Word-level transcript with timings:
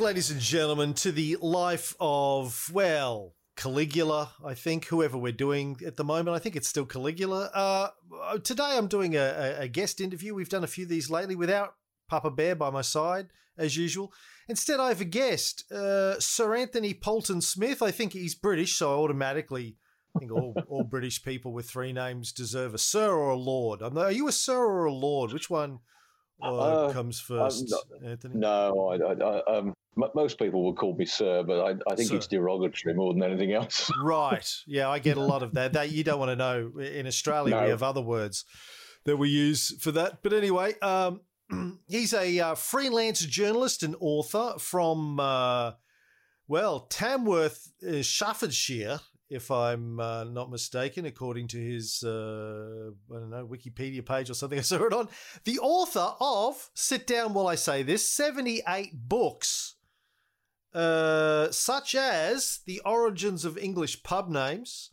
Ladies 0.00 0.30
and 0.30 0.40
gentlemen, 0.40 0.94
to 0.94 1.12
the 1.12 1.36
life 1.42 1.94
of, 2.00 2.70
well, 2.72 3.34
Caligula, 3.54 4.32
I 4.42 4.54
think, 4.54 4.86
whoever 4.86 5.18
we're 5.18 5.30
doing 5.30 5.78
at 5.86 5.98
the 5.98 6.04
moment. 6.04 6.34
I 6.34 6.38
think 6.38 6.56
it's 6.56 6.68
still 6.68 6.86
Caligula. 6.86 7.50
Uh, 7.52 8.38
today 8.38 8.78
I'm 8.78 8.86
doing 8.86 9.14
a, 9.14 9.56
a, 9.58 9.68
guest 9.68 10.00
interview. 10.00 10.34
We've 10.34 10.48
done 10.48 10.64
a 10.64 10.68
few 10.68 10.84
of 10.84 10.88
these 10.88 11.10
lately 11.10 11.36
without 11.36 11.74
Papa 12.08 12.30
Bear 12.30 12.54
by 12.54 12.70
my 12.70 12.80
side, 12.80 13.28
as 13.58 13.76
usual. 13.76 14.10
Instead, 14.48 14.80
I 14.80 14.88
have 14.88 15.02
a 15.02 15.04
guest, 15.04 15.70
uh, 15.70 16.18
Sir 16.18 16.56
Anthony 16.56 16.94
Poulton 16.94 17.42
Smith. 17.42 17.82
I 17.82 17.90
think 17.90 18.14
he's 18.14 18.34
British, 18.34 18.76
so 18.76 18.90
I 18.90 18.94
automatically 18.94 19.76
I 20.16 20.20
think 20.20 20.32
all, 20.32 20.54
all 20.66 20.82
British 20.82 21.22
people 21.22 21.52
with 21.52 21.68
three 21.68 21.92
names 21.92 22.32
deserve 22.32 22.72
a 22.72 22.78
Sir 22.78 23.12
or 23.12 23.30
a 23.30 23.36
Lord. 23.36 23.82
are 23.82 24.10
you 24.10 24.28
a 24.28 24.32
Sir 24.32 24.64
or 24.64 24.86
a 24.86 24.94
Lord? 24.94 25.34
Which 25.34 25.50
one 25.50 25.80
uh, 26.42 26.56
uh 26.56 26.92
comes 26.94 27.20
first, 27.20 27.66
not, 27.68 27.82
Anthony? 28.02 28.38
No, 28.38 28.88
I, 28.88 28.96
I, 28.96 29.58
um, 29.58 29.74
most 29.96 30.38
people 30.38 30.64
would 30.66 30.76
call 30.76 30.94
me 30.94 31.04
sir, 31.04 31.42
but 31.42 31.60
I, 31.60 31.70
I 31.90 31.94
think 31.96 32.10
sir. 32.10 32.16
it's 32.16 32.26
derogatory 32.26 32.94
more 32.94 33.12
than 33.12 33.22
anything 33.22 33.52
else. 33.52 33.90
right. 34.02 34.48
Yeah, 34.66 34.88
I 34.88 34.98
get 34.98 35.16
a 35.16 35.22
lot 35.22 35.42
of 35.42 35.54
that. 35.54 35.72
That 35.74 35.90
you 35.90 36.04
don't 36.04 36.18
want 36.18 36.30
to 36.30 36.36
know. 36.36 36.78
In 36.80 37.06
Australia, 37.06 37.56
no. 37.56 37.64
we 37.64 37.70
have 37.70 37.82
other 37.82 38.00
words 38.00 38.44
that 39.04 39.16
we 39.16 39.28
use 39.28 39.76
for 39.82 39.92
that. 39.92 40.22
But 40.22 40.32
anyway, 40.32 40.74
um, 40.80 41.20
he's 41.88 42.12
a 42.12 42.38
uh, 42.38 42.54
freelance 42.54 43.20
journalist 43.20 43.82
and 43.82 43.96
author 44.00 44.54
from, 44.58 45.18
uh, 45.18 45.72
well, 46.48 46.80
Tamworth, 46.80 47.72
uh, 47.86 48.02
Staffordshire, 48.02 49.00
if 49.28 49.50
I'm 49.50 50.00
uh, 50.00 50.24
not 50.24 50.50
mistaken, 50.50 51.06
according 51.06 51.48
to 51.48 51.58
his, 51.58 52.02
uh, 52.04 52.90
I 53.14 53.18
don't 53.20 53.30
know, 53.30 53.46
Wikipedia 53.46 54.04
page 54.04 54.28
or 54.28 54.34
something 54.34 54.58
I 54.60 54.62
saw 54.62 54.84
it 54.84 54.92
on. 54.92 55.08
The 55.44 55.58
author 55.60 56.14
of, 56.20 56.70
sit 56.74 57.06
down 57.06 57.32
while 57.32 57.46
I 57.46 57.54
say 57.54 57.82
this, 57.82 58.10
78 58.10 59.08
books 59.08 59.76
uh, 60.74 61.50
such 61.50 61.94
as 61.94 62.60
the 62.66 62.80
origins 62.84 63.44
of 63.44 63.58
English 63.58 64.02
pub 64.02 64.28
names. 64.28 64.90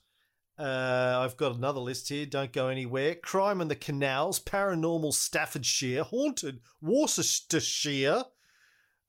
Uh, 0.58 1.20
I've 1.24 1.38
got 1.38 1.56
another 1.56 1.80
list 1.80 2.10
here. 2.10 2.26
Don't 2.26 2.52
go 2.52 2.68
anywhere. 2.68 3.14
Crime 3.14 3.62
in 3.62 3.68
the 3.68 3.76
Canals, 3.76 4.40
Paranormal 4.40 5.14
Staffordshire, 5.14 6.04
Haunted 6.04 6.62
Worcestershire. 6.82 8.24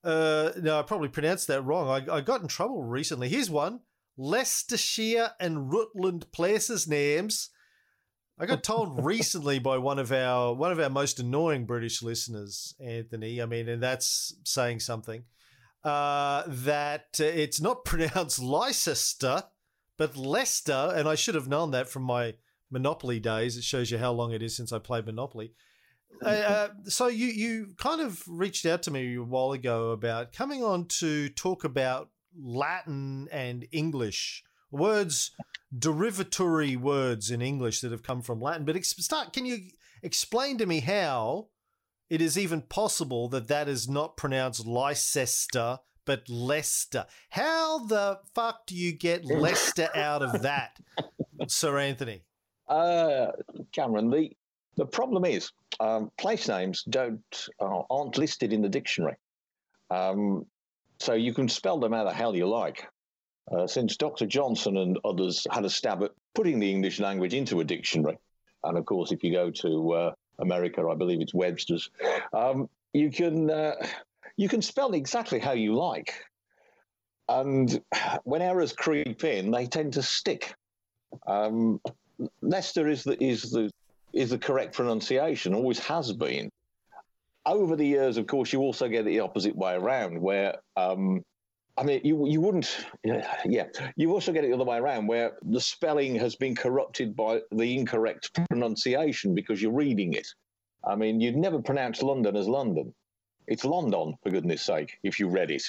Uh, 0.04 0.50
no, 0.60 0.78
I 0.78 0.82
probably 0.82 1.08
pronounced 1.08 1.48
that 1.48 1.62
wrong. 1.62 1.88
I, 1.88 2.16
I 2.16 2.20
got 2.20 2.42
in 2.42 2.48
trouble 2.48 2.82
recently. 2.82 3.30
Here's 3.30 3.50
one: 3.50 3.80
Leicestershire 4.18 5.32
and 5.40 5.72
Rutland 5.72 6.30
places 6.32 6.86
names. 6.86 7.48
I 8.38 8.44
got 8.46 8.62
told 8.62 9.04
recently 9.04 9.58
by 9.58 9.78
one 9.78 9.98
of 9.98 10.12
our 10.12 10.54
one 10.54 10.70
of 10.70 10.78
our 10.78 10.90
most 10.90 11.18
annoying 11.18 11.64
British 11.64 12.02
listeners, 12.02 12.74
Anthony. 12.78 13.40
I 13.40 13.46
mean, 13.46 13.70
and 13.70 13.82
that's 13.82 14.34
saying 14.44 14.80
something 14.80 15.24
uh, 15.88 16.44
that 16.46 17.18
it's 17.18 17.60
not 17.60 17.84
pronounced 17.84 18.40
Leicester, 18.40 19.44
but 19.96 20.16
Leicester. 20.16 20.92
And 20.94 21.08
I 21.08 21.14
should 21.14 21.34
have 21.34 21.48
known 21.48 21.70
that 21.72 21.88
from 21.88 22.02
my 22.02 22.34
Monopoly 22.70 23.18
days. 23.18 23.56
It 23.56 23.64
shows 23.64 23.90
you 23.90 23.98
how 23.98 24.12
long 24.12 24.32
it 24.32 24.42
is 24.42 24.56
since 24.56 24.72
I 24.72 24.78
played 24.78 25.06
Monopoly. 25.06 25.52
Uh, 26.22 26.28
uh, 26.28 26.68
so 26.84 27.06
you 27.08 27.26
you 27.26 27.74
kind 27.78 28.00
of 28.00 28.22
reached 28.28 28.66
out 28.66 28.82
to 28.82 28.90
me 28.90 29.16
a 29.16 29.22
while 29.22 29.52
ago 29.52 29.90
about 29.90 30.32
coming 30.32 30.62
on 30.62 30.86
to 31.00 31.28
talk 31.30 31.64
about 31.64 32.10
Latin 32.38 33.28
and 33.32 33.66
English 33.72 34.44
words, 34.70 35.30
derivatory 35.76 36.76
words 36.76 37.30
in 37.30 37.40
English 37.40 37.80
that 37.80 37.92
have 37.92 38.02
come 38.02 38.22
from 38.22 38.40
Latin. 38.40 38.64
But 38.64 38.84
start. 38.84 39.32
Can 39.32 39.46
you 39.46 39.58
explain 40.02 40.58
to 40.58 40.66
me 40.66 40.80
how 40.80 41.48
it 42.10 42.20
is 42.20 42.38
even 42.38 42.62
possible 42.62 43.28
that 43.28 43.48
that 43.48 43.68
is 43.68 43.88
not 43.88 44.16
pronounced 44.16 44.66
Leicester, 44.66 45.78
but 46.04 46.28
Leicester. 46.28 47.06
How 47.30 47.86
the 47.86 48.20
fuck 48.34 48.66
do 48.66 48.74
you 48.74 48.92
get 48.92 49.24
Leicester 49.26 49.88
out 49.94 50.22
of 50.22 50.42
that, 50.42 50.78
Sir 51.48 51.78
Anthony? 51.78 52.22
Uh, 52.66 53.28
Cameron, 53.72 54.10
the 54.10 54.30
the 54.76 54.86
problem 54.86 55.24
is 55.24 55.50
um, 55.80 56.10
place 56.18 56.48
names 56.48 56.84
don't 56.88 57.48
uh, 57.60 57.82
aren't 57.90 58.16
listed 58.16 58.52
in 58.52 58.62
the 58.62 58.68
dictionary, 58.68 59.16
um, 59.90 60.46
so 61.00 61.14
you 61.14 61.34
can 61.34 61.48
spell 61.48 61.78
them 61.80 61.92
how 61.92 62.04
the 62.04 62.12
hell 62.12 62.36
you 62.36 62.48
like. 62.48 62.86
Uh, 63.50 63.66
since 63.66 63.96
Dr. 63.96 64.26
Johnson 64.26 64.76
and 64.76 64.98
others 65.06 65.46
had 65.50 65.64
a 65.64 65.70
stab 65.70 66.02
at 66.02 66.10
putting 66.34 66.58
the 66.58 66.70
English 66.70 67.00
language 67.00 67.32
into 67.32 67.60
a 67.60 67.64
dictionary, 67.64 68.18
and 68.62 68.76
of 68.76 68.84
course, 68.84 69.10
if 69.10 69.24
you 69.24 69.32
go 69.32 69.50
to 69.50 69.92
uh, 69.92 70.12
America, 70.38 70.86
I 70.88 70.94
believe 70.94 71.20
it's 71.20 71.34
Webster's. 71.34 71.90
Um, 72.32 72.68
you 72.92 73.10
can 73.10 73.50
uh, 73.50 73.74
you 74.36 74.48
can 74.48 74.62
spell 74.62 74.92
exactly 74.94 75.38
how 75.38 75.52
you 75.52 75.74
like, 75.74 76.14
and 77.28 77.80
when 78.24 78.42
errors 78.42 78.72
creep 78.72 79.24
in, 79.24 79.50
they 79.50 79.66
tend 79.66 79.92
to 79.94 80.02
stick. 80.02 80.54
Um, 81.26 81.80
Leicester 82.40 82.88
is 82.88 83.04
the 83.04 83.22
is 83.22 83.50
the 83.50 83.70
is 84.12 84.30
the 84.30 84.38
correct 84.38 84.74
pronunciation, 84.74 85.54
always 85.54 85.78
has 85.80 86.12
been. 86.12 86.50
Over 87.46 87.76
the 87.76 87.86
years, 87.86 88.16
of 88.16 88.26
course, 88.26 88.52
you 88.52 88.60
also 88.60 88.88
get 88.88 89.04
the 89.04 89.20
opposite 89.20 89.56
way 89.56 89.74
around, 89.74 90.20
where 90.20 90.56
um, 90.76 91.22
I 91.78 91.84
mean, 91.84 92.00
you 92.02 92.26
you 92.26 92.40
wouldn't, 92.40 92.86
yeah. 93.04 93.68
You 93.96 94.12
also 94.12 94.32
get 94.32 94.44
it 94.44 94.48
the 94.48 94.54
other 94.54 94.64
way 94.64 94.78
around, 94.78 95.06
where 95.06 95.36
the 95.42 95.60
spelling 95.60 96.16
has 96.16 96.34
been 96.34 96.56
corrupted 96.56 97.14
by 97.14 97.40
the 97.52 97.78
incorrect 97.78 98.36
pronunciation 98.48 99.34
because 99.34 99.62
you're 99.62 99.72
reading 99.72 100.14
it. 100.14 100.26
I 100.84 100.96
mean, 100.96 101.20
you'd 101.20 101.36
never 101.36 101.62
pronounce 101.62 102.02
London 102.02 102.36
as 102.36 102.48
London. 102.48 102.94
It's 103.46 103.64
London, 103.64 104.14
for 104.22 104.30
goodness 104.30 104.62
sake, 104.62 104.98
if 105.04 105.20
you 105.20 105.28
read 105.28 105.50
it. 105.50 105.62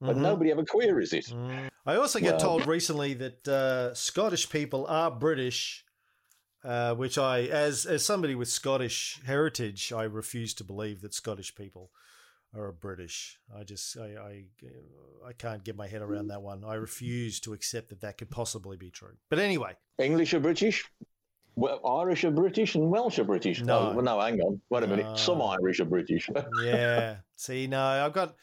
But 0.00 0.12
mm-hmm. 0.12 0.22
nobody 0.22 0.50
ever 0.52 0.64
queries 0.64 1.12
it. 1.12 1.26
Mm. 1.26 1.68
I 1.84 1.96
also 1.96 2.20
get 2.20 2.32
well, 2.32 2.40
told 2.40 2.66
recently 2.66 3.14
that 3.14 3.48
uh, 3.48 3.94
Scottish 3.94 4.48
people 4.50 4.86
are 4.88 5.10
British, 5.10 5.84
uh, 6.62 6.94
which 6.94 7.18
I, 7.18 7.40
as 7.40 7.86
as 7.86 8.04
somebody 8.04 8.34
with 8.34 8.48
Scottish 8.48 9.20
heritage, 9.26 9.92
I 9.92 10.04
refuse 10.04 10.54
to 10.54 10.64
believe 10.64 11.00
that 11.00 11.14
Scottish 11.14 11.54
people 11.56 11.90
are 12.56 12.72
British. 12.72 13.38
I 13.54 13.64
just 13.64 13.96
I, 13.96 14.16
I 14.16 14.44
I 15.28 15.32
can't 15.32 15.64
get 15.64 15.76
my 15.76 15.86
head 15.86 16.02
around 16.02 16.24
hmm. 16.24 16.28
that 16.28 16.42
one. 16.42 16.64
I 16.64 16.74
refuse 16.74 17.40
to 17.40 17.52
accept 17.52 17.90
that 17.90 18.00
that 18.00 18.18
could 18.18 18.30
possibly 18.30 18.76
be 18.76 18.90
true. 18.90 19.16
But 19.28 19.38
anyway, 19.38 19.76
English 19.98 20.34
or 20.34 20.40
British? 20.40 20.84
Well, 21.54 21.80
Irish 21.86 22.22
are 22.24 22.30
British 22.30 22.74
and 22.74 22.90
Welsh 22.90 23.18
are 23.18 23.24
British. 23.24 23.62
No, 23.62 23.78
oh, 23.78 23.94
well, 23.94 24.04
no, 24.04 24.20
hang 24.20 24.40
on, 24.40 24.60
wait 24.68 24.82
a 24.82 24.86
minute. 24.86 25.18
Some 25.18 25.40
Irish 25.40 25.80
are 25.80 25.86
British. 25.86 26.28
yeah. 26.62 27.16
See, 27.36 27.66
no, 27.66 27.80
I've 27.80 28.12
got 28.12 28.34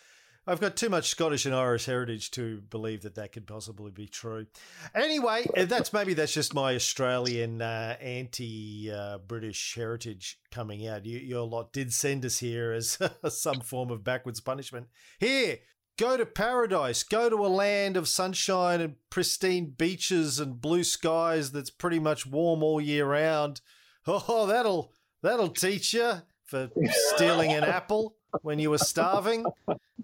I've 0.46 0.60
got 0.60 0.76
too 0.76 0.90
much 0.90 1.10
Scottish 1.10 1.46
and 1.46 1.56
Irish 1.56 1.86
heritage 1.86 2.32
to 2.32 2.62
believe 2.70 3.04
that 3.04 3.16
that 3.16 3.32
could 3.32 3.48
possibly 3.48 3.92
be 3.92 4.08
true. 4.08 4.48
Anyway, 4.94 5.46
uh, 5.56 5.66
that's 5.66 5.94
maybe 5.94 6.14
that's 6.14 6.34
just 6.34 6.54
my 6.54 6.76
Australian 6.76 7.62
uh, 7.62 7.96
anti-British 8.02 9.78
uh, 9.78 9.80
heritage 9.80 10.40
coming 10.52 10.86
out. 10.86 11.06
You, 11.06 11.20
your 11.20 11.48
lot 11.48 11.72
did 11.72 11.94
send 11.94 12.26
us 12.26 12.40
here 12.40 12.74
as 12.74 12.98
some 13.30 13.62
form 13.62 13.90
of 13.90 14.04
backwards 14.04 14.42
punishment. 14.42 14.88
Here, 15.18 15.60
go 15.98 16.18
to 16.18 16.26
paradise. 16.26 17.04
Go 17.04 17.30
to 17.30 17.46
a 17.46 17.48
land 17.48 17.96
of 17.96 18.10
sunshine 18.10 18.82
and 18.82 18.96
pristine 19.10 19.74
beaches 19.78 20.42
and 20.42 20.60
blue 20.60 20.84
skies 20.84 21.54
that's 21.54 21.70
pretty 21.70 22.00
much 22.00 22.26
warm 22.26 22.64
all 22.64 22.82
year 22.82 23.06
round. 23.06 23.62
Oh, 24.06 24.48
that'll 24.48 24.92
that'll 25.22 25.48
teach 25.48 25.94
you 25.94 26.16
for 26.44 26.70
stealing 27.14 27.54
an 27.54 27.64
apple 27.64 28.18
when 28.42 28.60
you 28.60 28.70
were 28.70 28.78
starving. 28.78 29.46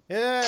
Yeah. 0.08 0.44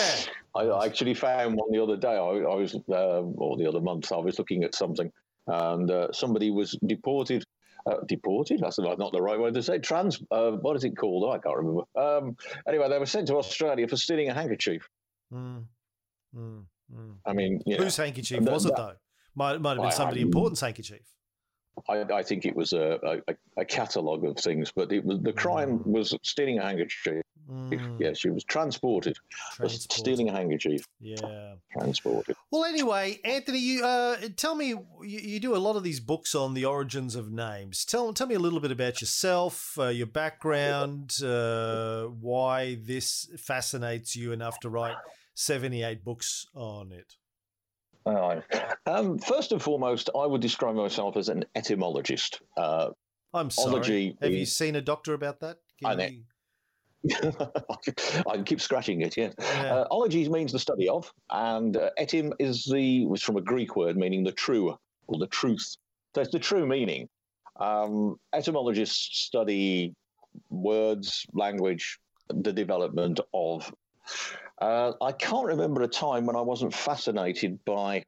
I 0.54 0.84
actually 0.84 1.14
found 1.14 1.56
one 1.56 1.70
the 1.70 1.82
other 1.82 1.96
day. 1.96 2.14
I, 2.14 2.16
I 2.16 2.54
was, 2.54 2.74
uh, 2.88 3.22
or 3.22 3.56
the 3.56 3.66
other 3.68 3.80
month, 3.80 4.12
I 4.12 4.16
was 4.16 4.38
looking 4.38 4.64
at 4.64 4.74
something, 4.74 5.10
and 5.46 5.90
uh, 5.90 6.12
somebody 6.12 6.50
was 6.50 6.76
deported. 6.84 7.44
Uh, 7.84 7.96
deported? 8.06 8.60
That's 8.60 8.78
not 8.78 9.12
the 9.12 9.20
right 9.20 9.38
word 9.38 9.54
to 9.54 9.62
say. 9.62 9.78
Trans. 9.78 10.22
Uh, 10.30 10.52
what 10.52 10.76
is 10.76 10.84
it 10.84 10.96
called? 10.96 11.24
Oh, 11.24 11.32
I 11.32 11.38
can't 11.38 11.56
remember. 11.56 11.82
Um, 11.96 12.36
anyway, 12.68 12.88
they 12.88 12.98
were 12.98 13.06
sent 13.06 13.26
to 13.28 13.36
Australia 13.36 13.88
for 13.88 13.96
stealing 13.96 14.28
a 14.28 14.34
handkerchief. 14.34 14.88
Mm. 15.32 15.64
Mm. 16.36 16.64
Mm. 16.94 17.14
I 17.26 17.32
mean, 17.32 17.60
whose 17.66 17.96
handkerchief 17.96 18.40
was 18.42 18.66
it 18.66 18.74
though? 18.76 18.94
Might 19.34 19.60
might 19.60 19.76
have 19.76 19.82
been 19.82 19.92
somebody 19.92 20.20
important's 20.20 20.60
handkerchief. 20.60 21.02
I, 21.88 22.02
I, 22.02 22.22
think 22.22 22.44
it 22.44 22.54
was 22.54 22.74
a, 22.74 23.20
a, 23.26 23.34
a 23.56 23.64
catalogue 23.64 24.24
of 24.26 24.36
things, 24.36 24.70
but 24.74 24.92
it 24.92 25.04
was 25.04 25.20
the 25.20 25.32
crime 25.32 25.78
mm. 25.78 25.86
was 25.86 26.14
stealing 26.22 26.58
a 26.58 26.62
handkerchief. 26.62 27.22
Mm. 27.52 28.00
Yeah, 28.00 28.12
she 28.14 28.30
was 28.30 28.44
transported, 28.44 29.16
transported. 29.52 29.92
stealing 29.92 30.28
a 30.28 30.32
handkerchief. 30.32 30.88
Yeah, 31.00 31.54
transported. 31.72 32.34
Well, 32.50 32.64
anyway, 32.64 33.18
Anthony, 33.24 33.58
you 33.58 33.84
uh, 33.84 34.16
tell 34.36 34.54
me 34.54 34.68
you, 34.68 34.86
you, 35.02 35.40
do 35.40 35.54
a 35.54 35.58
lot 35.58 35.76
of 35.76 35.82
these 35.82 36.00
books 36.00 36.34
on 36.34 36.54
the 36.54 36.64
origins 36.64 37.14
of 37.14 37.30
names. 37.30 37.84
Tell 37.84 38.14
tell 38.14 38.26
me 38.26 38.34
a 38.34 38.38
little 38.38 38.60
bit 38.60 38.72
about 38.72 39.00
yourself, 39.00 39.78
uh, 39.78 39.88
your 39.88 40.06
background, 40.06 41.14
uh, 41.22 42.04
why 42.04 42.78
this 42.80 43.28
fascinates 43.36 44.16
you 44.16 44.32
enough 44.32 44.58
to 44.60 44.70
write 44.70 44.96
seventy 45.34 45.82
eight 45.82 46.04
books 46.04 46.46
on 46.54 46.90
it. 46.90 47.16
All 48.06 48.14
right. 48.14 48.42
Um, 48.86 49.18
first 49.18 49.52
and 49.52 49.62
foremost, 49.62 50.10
I 50.16 50.26
would 50.26 50.40
describe 50.40 50.74
myself 50.74 51.16
as 51.16 51.28
an 51.28 51.44
etymologist. 51.54 52.40
Uh, 52.56 52.90
I'm 53.34 53.50
sorry. 53.50 54.16
Have 54.20 54.32
is, 54.32 54.38
you 54.38 54.46
seen 54.46 54.74
a 54.74 54.80
doctor 54.80 55.14
about 55.14 55.40
that? 55.40 55.58
Can 55.80 55.90
I 55.90 55.94
know. 55.94 56.08
I 58.26 58.42
keep 58.44 58.60
scratching 58.60 59.02
it. 59.02 59.16
Yeah. 59.16 59.30
yeah. 59.38 59.74
Uh, 59.74 59.86
ologies 59.90 60.30
means 60.30 60.52
the 60.52 60.58
study 60.58 60.88
of, 60.88 61.12
and 61.30 61.76
uh, 61.76 61.90
etym 61.98 62.32
is 62.38 62.64
the 62.64 63.06
was 63.06 63.22
from 63.22 63.36
a 63.36 63.40
Greek 63.40 63.76
word 63.76 63.96
meaning 63.96 64.22
the 64.22 64.32
true 64.32 64.76
or 65.08 65.18
the 65.18 65.26
truth. 65.26 65.76
So 66.14 66.20
it's 66.20 66.30
the 66.30 66.38
true 66.38 66.66
meaning. 66.66 67.08
Um, 67.58 68.16
etymologists 68.32 69.18
study 69.18 69.94
words, 70.50 71.26
language, 71.32 71.98
the 72.28 72.52
development 72.52 73.20
of. 73.34 73.72
Uh, 74.60 74.92
I 75.00 75.12
can't 75.12 75.46
remember 75.46 75.82
a 75.82 75.88
time 75.88 76.26
when 76.26 76.36
I 76.36 76.40
wasn't 76.40 76.74
fascinated 76.74 77.58
by 77.64 78.04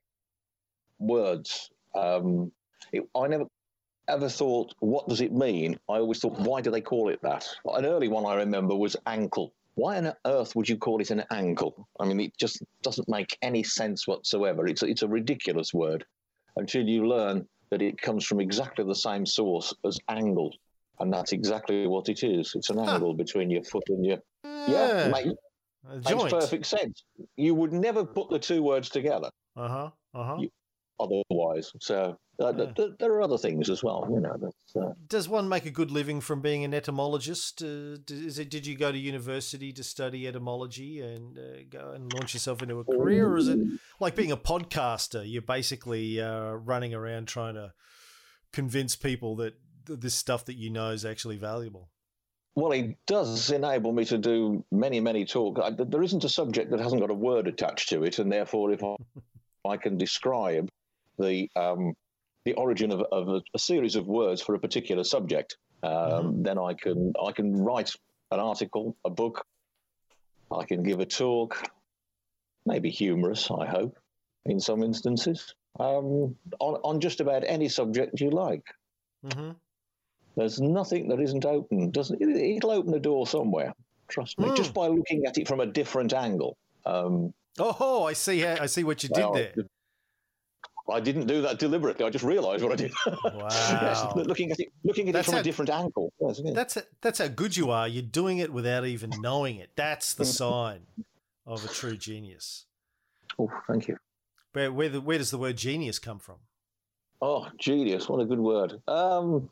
words. 0.99 1.71
Um, 1.95 2.53
it, 2.93 3.05
I 3.15 3.27
never 3.27 3.45
ever 4.09 4.29
thought, 4.29 4.75
what 4.81 5.09
does 5.09 5.21
it 5.21 5.33
mean? 5.33 5.79
I 5.89 5.95
always 5.95 6.19
thought, 6.19 6.39
why 6.39 6.61
do 6.61 6.71
they 6.71 6.81
call 6.81 7.09
it 7.09 7.21
that? 7.23 7.47
An 7.65 7.87
early 7.87 8.09
one 8.09 8.27
I 8.27 8.35
remember 8.35 8.75
was 8.75 8.97
ankle. 9.07 9.53
Why 9.75 9.97
on 9.99 10.13
earth 10.25 10.55
would 10.55 10.69
you 10.69 10.77
call 10.77 11.01
it 11.01 11.11
an 11.11 11.25
ankle? 11.31 11.89
I 11.99 12.05
mean, 12.07 12.21
it 12.21 12.37
just 12.39 12.63
doesn't 12.83 13.09
make 13.09 13.37
any 13.43 13.63
sense 13.63 14.07
whatsoever. 14.07 14.67
It's 14.67 14.83
a, 14.83 14.87
it's 14.87 15.03
a 15.03 15.09
ridiculous 15.09 15.75
word 15.75 16.05
until 16.57 16.87
you 16.87 17.07
learn 17.07 17.47
that 17.71 17.83
it 17.83 18.01
comes 18.01 18.25
from 18.25 18.41
exactly 18.41 18.85
the 18.85 18.95
same 18.95 19.27
source 19.27 19.75
as 19.85 19.99
angle. 20.09 20.55
And 21.01 21.13
that's 21.13 21.33
exactly 21.33 21.89
what 21.89 22.09
it 22.09 22.23
is. 22.23 22.53
It's 22.55 22.71
an 22.71 22.79
huh. 22.79 22.95
angle 22.95 23.15
between 23.15 23.51
your 23.51 23.65
foot 23.65 23.83
and 23.89 24.07
your. 24.07 24.19
Yeah, 24.45 25.09
yeah 25.09 25.09
mate, 25.09 25.35
makes 26.05 26.33
perfect 26.33 26.67
sense. 26.67 27.03
You 27.37 27.57
would 27.57 27.73
never 27.73 28.05
put 28.05 28.31
the 28.31 28.39
two 28.39 28.63
words 28.63 28.89
together. 28.89 29.31
Uh 29.57 29.69
huh. 29.69 29.91
Uh 30.15 30.25
huh 30.25 30.43
otherwise. 31.01 31.73
So 31.81 32.17
uh, 32.41 32.53
yeah. 32.57 32.67
th- 32.73 32.93
there 32.99 33.13
are 33.13 33.23
other 33.23 33.39
things 33.39 33.71
as 33.71 33.83
well, 33.83 34.09
you 34.11 34.21
know. 34.21 34.51
Uh, 34.77 34.93
Does 35.07 35.29
one 35.29 35.49
make 35.49 35.67
a 35.67 35.71
good 35.71 35.91
living 35.91 36.21
from 36.21 36.41
being 36.41 36.65
an 36.65 36.75
etymologist? 36.75 37.63
Uh, 37.63 37.97
is 38.09 38.39
it? 38.39 38.51
Did 38.51 38.67
you 38.67 38.77
go 38.77 38.91
to 38.91 38.99
university 38.99 39.73
to 39.73 39.85
study 39.85 40.27
etymology 40.27 41.01
and 41.01 41.39
uh, 41.39 41.63
go 41.71 41.93
and 41.93 42.13
launch 42.13 42.35
yourself 42.35 42.63
into 42.63 42.81
a 42.81 42.85
career, 42.85 43.29
or 43.29 43.37
is 43.37 43.49
it 43.49 43.59
like 44.01 44.17
being 44.17 44.33
a 44.33 44.37
podcaster? 44.37 45.23
You're 45.25 45.43
basically 45.43 46.21
uh, 46.21 46.53
running 46.53 46.93
around 46.93 47.29
trying 47.29 47.55
to 47.55 47.73
convince 48.53 48.97
people 48.97 49.37
that 49.37 49.55
this 49.87 50.15
stuff 50.15 50.45
that 50.47 50.55
you 50.55 50.71
know 50.71 50.91
is 50.91 51.05
actually 51.05 51.37
valuable. 51.37 51.91
Well, 52.57 52.73
it 52.73 52.97
does 53.07 53.51
enable 53.51 53.93
me 53.93 54.05
to 54.07 54.19
do 54.19 54.65
many, 54.71 55.01
many 55.01 55.25
talks. 55.25 55.61
There 55.77 56.03
isn't 56.03 56.25
a 56.25 56.29
subject 56.29 56.71
that 56.71 56.79
hasn't 56.81 57.01
got 57.01 57.11
a 57.11 57.15
word 57.15 57.49
attached 57.49 57.89
to 57.89 58.05
it, 58.05 58.19
and 58.19 58.31
therefore, 58.31 58.73
if 58.73 58.83
I, 58.83 58.95
I 59.69 59.77
can 59.77 59.99
describe 59.99 60.69
the 61.19 61.51
um, 61.57 61.95
the 62.45 62.53
origin 62.55 62.91
of, 62.91 63.01
of 63.13 63.29
a, 63.29 63.43
a, 63.55 63.59
series 63.59 63.97
of 63.97 64.07
words 64.07 64.41
for 64.41 64.55
a 64.55 64.59
particular 64.59 65.05
subject. 65.05 65.57
Um, 65.83 65.93
mm-hmm. 65.93 66.43
Then 66.43 66.59
I 66.59 66.75
can 66.75 67.13
I 67.23 67.33
can 67.33 67.57
write 67.57 67.93
an 68.31 68.41
article, 68.41 68.97
a 69.05 69.11
book. 69.11 69.45
I 70.51 70.65
can 70.65 70.83
give 70.83 71.01
a 71.01 71.07
talk, 71.07 71.63
maybe 72.67 72.91
humorous, 72.91 73.51
I 73.51 73.67
hope, 73.67 73.99
in 74.45 74.61
some 74.61 74.83
instances, 74.83 75.55
um, 75.81 76.37
on 76.61 76.75
on 76.83 77.01
just 77.01 77.21
about 77.21 77.45
any 77.47 77.69
subject 77.69 78.21
you 78.21 78.31
like. 78.31 78.65
Mm-hmm. 79.27 79.53
There's 80.37 80.61
nothing 80.61 81.09
that 81.09 81.21
isn't 81.21 81.45
open. 81.45 81.91
Doesn't 81.91 82.21
it, 82.21 82.57
it'll 82.57 82.73
open 82.73 82.95
a 82.95 83.01
door 83.01 83.27
somewhere. 83.27 83.73
Trust 84.09 84.39
me, 84.39 84.49
mm. 84.49 84.57
just 84.57 84.75
by 84.75 84.89
looking 84.89 85.25
at 85.27 85.39
it 85.39 85.49
from 85.49 85.61
a 85.61 85.67
different 85.67 86.13
angle. 86.13 86.57
Um, 86.85 87.33
oh, 87.59 88.05
I 88.05 88.13
see. 88.13 88.45
I 88.45 88.67
see 88.67 88.85
what 88.85 89.03
you 89.03 89.09
well, 89.13 89.33
did 89.33 89.53
there. 89.57 89.65
I 90.91 91.01
didn't 91.01 91.27
do 91.27 91.43
that 91.43 91.59
deliberately. 91.59 92.05
I 92.05 92.11
just 92.11 92.25
realised 92.25 92.63
what 92.63 92.73
I 92.73 92.77
did. 92.77 92.93
Wow. 93.25 93.49
yes, 93.51 94.05
looking 94.17 94.53
at 94.53 94.61
it, 94.61 94.69
looking 94.85 95.09
at 95.09 95.15
that's 95.15 95.29
it 95.29 95.31
from 95.31 95.35
how, 95.35 95.41
a 95.41 95.45
different 95.45 95.71
angle. 95.71 96.13
Yes, 96.21 96.41
That's 96.55 96.77
a, 96.77 96.83
that's 97.01 97.19
how 97.19 97.29
good 97.29 97.57
you 97.57 97.71
are. 97.71 97.89
You're 97.89 98.03
doing 98.03 98.39
it 98.39 98.53
without 98.53 98.87
even 98.87 99.11
knowing 99.21 99.57
it. 99.57 99.71
That's 99.77 100.15
the 100.15 100.25
sign 100.25 100.83
of 101.47 101.65
a 101.65 101.69
true 101.69 101.97
genius. 101.97 102.67
Oh, 103.39 103.51
thank 103.67 103.89
you. 103.89 103.97
Where 104.53 104.73
where, 104.73 104.89
the, 104.89 105.01
where 105.01 105.19
does 105.19 105.31
the 105.31 105.39
word 105.39 105.57
genius 105.57 105.99
come 105.99 106.19
from? 106.19 106.37
Oh, 107.21 107.49
genius! 107.59 108.09
What 108.09 108.21
a 108.21 108.25
good 108.25 108.39
word. 108.39 108.81
Um, 108.87 109.49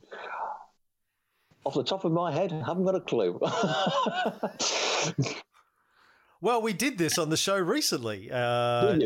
off 1.64 1.74
the 1.74 1.84
top 1.84 2.04
of 2.04 2.12
my 2.12 2.30
head, 2.30 2.52
I 2.52 2.66
haven't 2.66 2.84
got 2.84 2.94
a 2.94 3.00
clue. 3.00 3.40
Well, 6.42 6.60
we 6.60 6.72
did 6.72 6.98
this 6.98 7.18
on 7.18 7.30
the 7.30 7.36
show 7.36 7.56
recently. 7.56 8.28
Uh? 8.28 8.98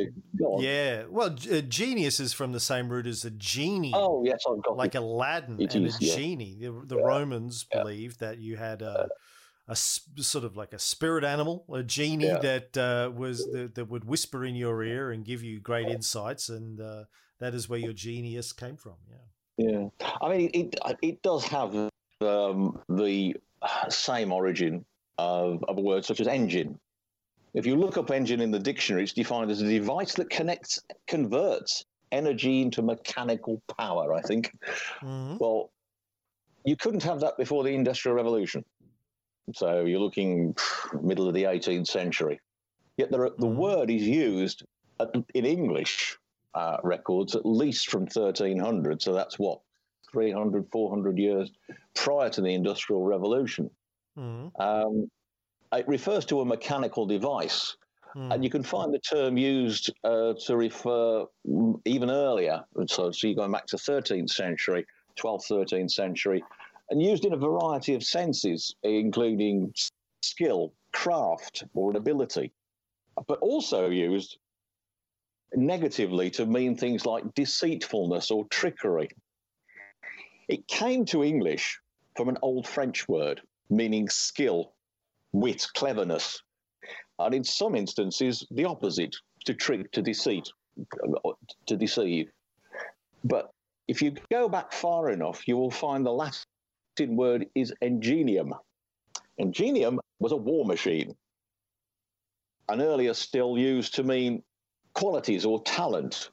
Yeah. 0.59 1.05
Well, 1.11 1.37
uh, 1.53 1.61
genius 1.61 2.19
is 2.19 2.33
from 2.33 2.53
the 2.53 2.61
same 2.61 2.89
root 2.89 3.07
as 3.07 3.27
a 3.27 3.31
genie. 3.31 3.93
Oh, 3.95 4.25
yes, 4.25 4.43
I've 4.51 4.63
got 4.63 4.79
like 4.79 4.95
it. 4.95 5.03
Aladdin 5.03 5.61
it 5.61 5.75
and 5.75 5.85
is, 5.85 6.01
a 6.01 6.05
yeah. 6.07 6.17
genie. 6.17 6.57
The, 6.59 6.73
the 6.87 6.97
yeah. 6.97 7.05
Romans 7.05 7.67
yeah. 7.71 7.83
believed 7.83 8.21
that 8.21 8.39
you 8.39 8.57
had 8.57 8.81
a, 8.81 9.09
a 9.69 9.77
sort 9.77 10.45
of 10.45 10.57
like 10.57 10.73
a 10.73 10.79
spirit 10.79 11.25
animal, 11.25 11.67
a 11.71 11.83
genie 11.83 12.27
that 12.29 12.75
uh, 12.79 13.11
was 13.15 13.45
the, 13.45 13.71
that 13.75 13.91
would 13.91 14.07
whisper 14.07 14.43
in 14.43 14.57
your 14.57 14.83
ear 14.83 15.11
and 15.11 15.23
give 15.23 15.43
you 15.43 15.61
great 15.61 15.89
insights, 15.89 16.49
and 16.49 16.81
uh, 16.81 17.05
that 17.39 17.55
is 17.55 17.69
where 17.69 17.79
your 17.79 17.93
genius 17.93 18.55
came 18.55 18.79
from. 18.79 18.95
Yeah. 19.11 19.69
Yeah. 19.69 19.89
I 20.23 20.29
mean, 20.31 20.51
it 20.55 20.81
it 21.03 21.23
does 21.23 21.45
have 21.49 21.75
um, 22.23 22.81
the 22.89 23.35
same 23.91 24.33
origin 24.33 24.87
of, 25.19 25.63
of 25.69 25.77
a 25.77 25.83
word 25.83 26.07
such 26.07 26.21
as 26.21 26.29
engine. 26.29 26.79
If 27.57 27.65
you 27.65 27.75
look 27.75 27.97
up 27.97 28.11
engine 28.11 28.43
in 28.43 28.51
the 28.51 28.59
dictionary, 28.59 29.03
it's 29.03 29.15
defined 29.15 29.51
as 29.51 29.63
a 29.63 29.69
device 29.69 30.15
that 30.17 30.29
connects, 30.29 30.79
converts 31.09 31.87
energy 32.13 32.61
into 32.61 32.83
mechanical 32.83 33.63
power, 33.79 34.13
I 34.15 34.21
think. 34.21 34.53
Mm-hmm. 35.03 35.39
Well, 35.41 35.71
you 36.67 36.77
couldn't 36.77 37.03
have 37.05 37.21
that 37.21 37.39
before 37.39 37.65
the 37.65 37.75
Industrial 37.75 38.15
Revolution. 38.15 38.63
So 39.55 39.87
you're 39.87 40.01
looking 40.01 40.55
middle 41.01 41.29
of 41.29 41.33
the 41.33 41.45
18th 41.45 41.87
century. 41.87 42.41
Yet 42.99 43.15
are, 43.15 43.31
the 43.31 43.47
mm-hmm. 43.47 43.57
word 43.57 43.91
is 43.91 44.03
used 44.03 44.63
at, 45.01 45.09
in 45.35 45.47
English 45.47 46.19
uh, 46.55 46.77
records 46.83 47.35
at 47.35 47.47
least 47.47 47.89
from 47.89 48.03
1300. 48.03 49.01
So 49.01 49.15
that's 49.15 49.39
what, 49.39 49.61
300, 50.13 50.67
400 50.71 51.19
years 51.19 51.51
prior 51.95 52.29
to 52.29 52.43
the 52.43 52.53
Industrial 52.53 53.03
Revolution. 53.03 53.71
Mm-hmm. 54.19 54.61
Um, 54.61 55.11
it 55.73 55.87
refers 55.89 56.25
to 56.27 56.41
a 56.41 56.45
mechanical 56.45 57.07
device. 57.07 57.77
Mm. 58.17 58.35
And 58.35 58.45
you 58.45 58.51
can 58.51 58.63
find 58.63 58.95
the 58.95 58.99
term 58.99 59.37
used 59.37 59.93
uh, 60.05 60.35
to 60.47 60.57
refer 60.57 61.27
even 61.85 62.11
earlier. 62.11 62.65
So, 62.87 63.11
so 63.11 63.27
you're 63.27 63.37
going 63.37 63.53
back 63.53 63.67
to 63.67 63.77
13th 63.77 64.31
century, 64.31 64.87
12th, 65.19 65.51
13th 65.51 65.91
century, 65.91 66.43
and 66.91 67.03
used 67.03 67.25
in 67.25 67.33
a 67.33 67.37
variety 67.37 67.95
of 67.95 68.03
senses, 68.03 68.75
including 68.83 69.73
skill, 70.23 70.73
craft, 70.93 71.65
or 71.75 71.91
an 71.91 71.97
ability, 71.97 72.53
but 73.27 73.39
also 73.41 73.91
used 73.91 74.39
negatively 75.55 76.31
to 76.31 76.47
mean 76.47 76.77
things 76.77 77.07
like 77.07 77.35
deceitfulness 77.35 78.31
or 78.31 78.47
trickery. 78.47 79.09
It 80.49 80.67
came 80.69 81.05
to 81.07 81.25
English 81.25 81.79
from 82.17 82.29
an 82.29 82.39
old 82.43 82.67
French 82.67 83.09
word 83.09 83.43
meaning 83.69 84.09
skill 84.09 84.73
wit, 85.33 85.67
cleverness, 85.75 86.41
and 87.19 87.35
in 87.35 87.45
some 87.45 87.75
instances, 87.75 88.47
the 88.51 88.65
opposite 88.65 89.15
to 89.45 89.55
trick, 89.55 89.91
to 89.93 90.03
deceit, 90.03 90.49
to 91.67 91.77
deceive. 91.77 92.31
But 93.25 93.51
if 93.89 94.03
you 94.03 94.15
go 94.31 94.49
back 94.49 94.73
far 94.73 95.11
enough, 95.11 95.47
you 95.49 95.57
will 95.57 95.71
find 95.71 96.05
the 96.05 96.13
Latin 96.13 97.17
word 97.17 97.47
is 97.55 97.73
ingenium. 97.81 98.55
Ingenium 99.39 100.01
was 100.19 100.33
a 100.33 100.37
war 100.37 100.65
machine, 100.65 101.15
and 102.69 102.81
earlier 102.81 103.15
still 103.15 103.57
used 103.59 103.95
to 103.95 104.03
mean 104.03 104.43
qualities 104.95 105.45
or 105.45 105.63
talent. 105.63 106.31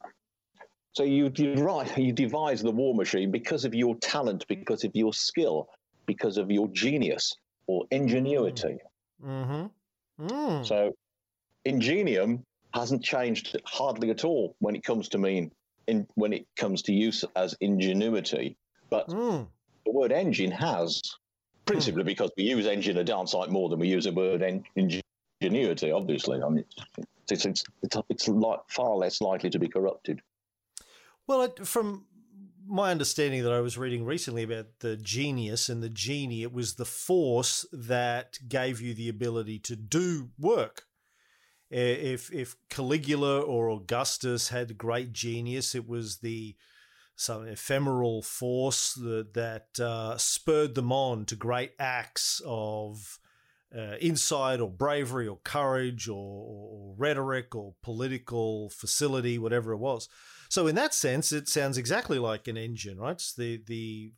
So 0.94 1.04
you, 1.04 1.32
you 1.36 2.14
devise 2.14 2.62
the 2.62 2.72
war 2.72 2.94
machine 2.94 3.32
because 3.32 3.66
of 3.66 3.74
your 3.74 3.96
talent, 3.98 4.46
because 4.48 4.84
of 4.84 4.92
your 4.94 5.14
skill, 5.14 5.68
because 6.06 6.38
of 6.38 6.52
your 6.52 6.68
genius 6.70 7.36
or 7.68 7.86
ingenuity. 7.92 8.78
Mm-hmm. 9.26 10.26
Mm. 10.26 10.66
So 10.66 10.96
ingenium 11.66 12.44
hasn't 12.74 13.04
changed 13.04 13.60
hardly 13.66 14.10
at 14.10 14.26
all 14.26 14.56
when 14.60 14.76
it 14.76 14.84
comes 14.84 15.10
to 15.10 15.18
mean 15.18 15.52
in, 15.88 16.08
when 16.16 16.34
it 16.34 16.46
comes 16.56 16.82
to 16.84 16.94
use 16.94 17.24
as 17.36 17.56
ingenuity. 17.62 18.58
But 18.90 19.08
mm. 19.10 19.48
the 19.86 19.92
word 19.92 20.12
engine 20.12 20.52
has, 20.52 21.02
principally 21.66 22.04
mm. 22.04 22.08
because 22.08 22.32
we 22.38 22.44
use 22.44 22.68
engine 22.68 22.98
a 22.98 23.04
darn 23.04 23.28
sight 23.28 23.50
more 23.50 23.70
than 23.70 23.80
we 23.80 23.88
use 23.88 24.06
the 24.06 24.12
word 24.12 24.42
en- 24.42 24.64
ingenuity. 24.76 25.92
Obviously, 25.92 26.42
I 26.42 26.50
mean, 26.50 26.66
it's 27.30 27.46
it's 27.46 27.64
it's, 27.82 27.98
it's 28.10 28.28
like 28.28 28.60
far 28.68 28.96
less 28.96 29.22
likely 29.22 29.50
to 29.50 29.60
be 29.60 29.68
corrupted. 29.68 30.22
Well, 31.28 31.54
from 31.64 32.06
my 32.66 32.92
understanding 32.92 33.44
that 33.44 33.52
I 33.52 33.60
was 33.60 33.78
reading 33.78 34.06
recently 34.06 34.44
about 34.44 34.80
the 34.80 34.96
genius 34.98 35.70
and 35.70 35.84
the 35.84 35.90
genie, 35.90 36.44
it 36.44 36.54
was 36.54 36.76
the 36.76 36.86
force 36.86 37.66
that 37.72 38.40
gave 38.48 38.82
you 38.82 38.94
the 38.94 39.10
ability 39.10 39.60
to 39.60 39.76
do 39.76 40.30
work. 40.40 40.86
If 41.70 42.32
if 42.32 42.56
Caligula 42.70 43.42
or 43.42 43.70
Augustus 43.70 44.50
had 44.50 44.78
great 44.78 45.12
genius, 45.12 45.74
it 45.74 45.88
was 45.88 46.18
the 46.18 46.56
some 47.16 47.48
ephemeral 47.48 48.22
force 48.22 48.94
that 48.94 49.34
that 49.34 49.80
uh, 49.80 50.18
spurred 50.18 50.76
them 50.76 50.92
on 50.92 51.26
to 51.26 51.36
great 51.36 51.72
acts 51.80 52.42
of 52.46 53.20
uh, 53.76 53.96
insight 54.00 54.60
or 54.60 54.70
bravery 54.70 55.28
or 55.28 55.40
courage 55.44 56.08
or, 56.08 56.16
or, 56.16 56.96
rhetoric 56.96 57.56
or 57.56 57.74
political 57.82 58.70
facility, 58.70 59.40
whatever 59.40 59.74
it 59.74 59.78
was. 59.78 60.08
So 60.54 60.68
in 60.68 60.76
that 60.76 60.94
sense, 60.94 61.32
it 61.32 61.50
sounds 61.50 61.80
exactly 61.80 62.20
like 62.20 62.48
an 62.48 62.58
engine, 62.58 63.00
right? 63.00 63.14
It's 63.14 63.34
the 63.34 63.64
the 63.66 64.12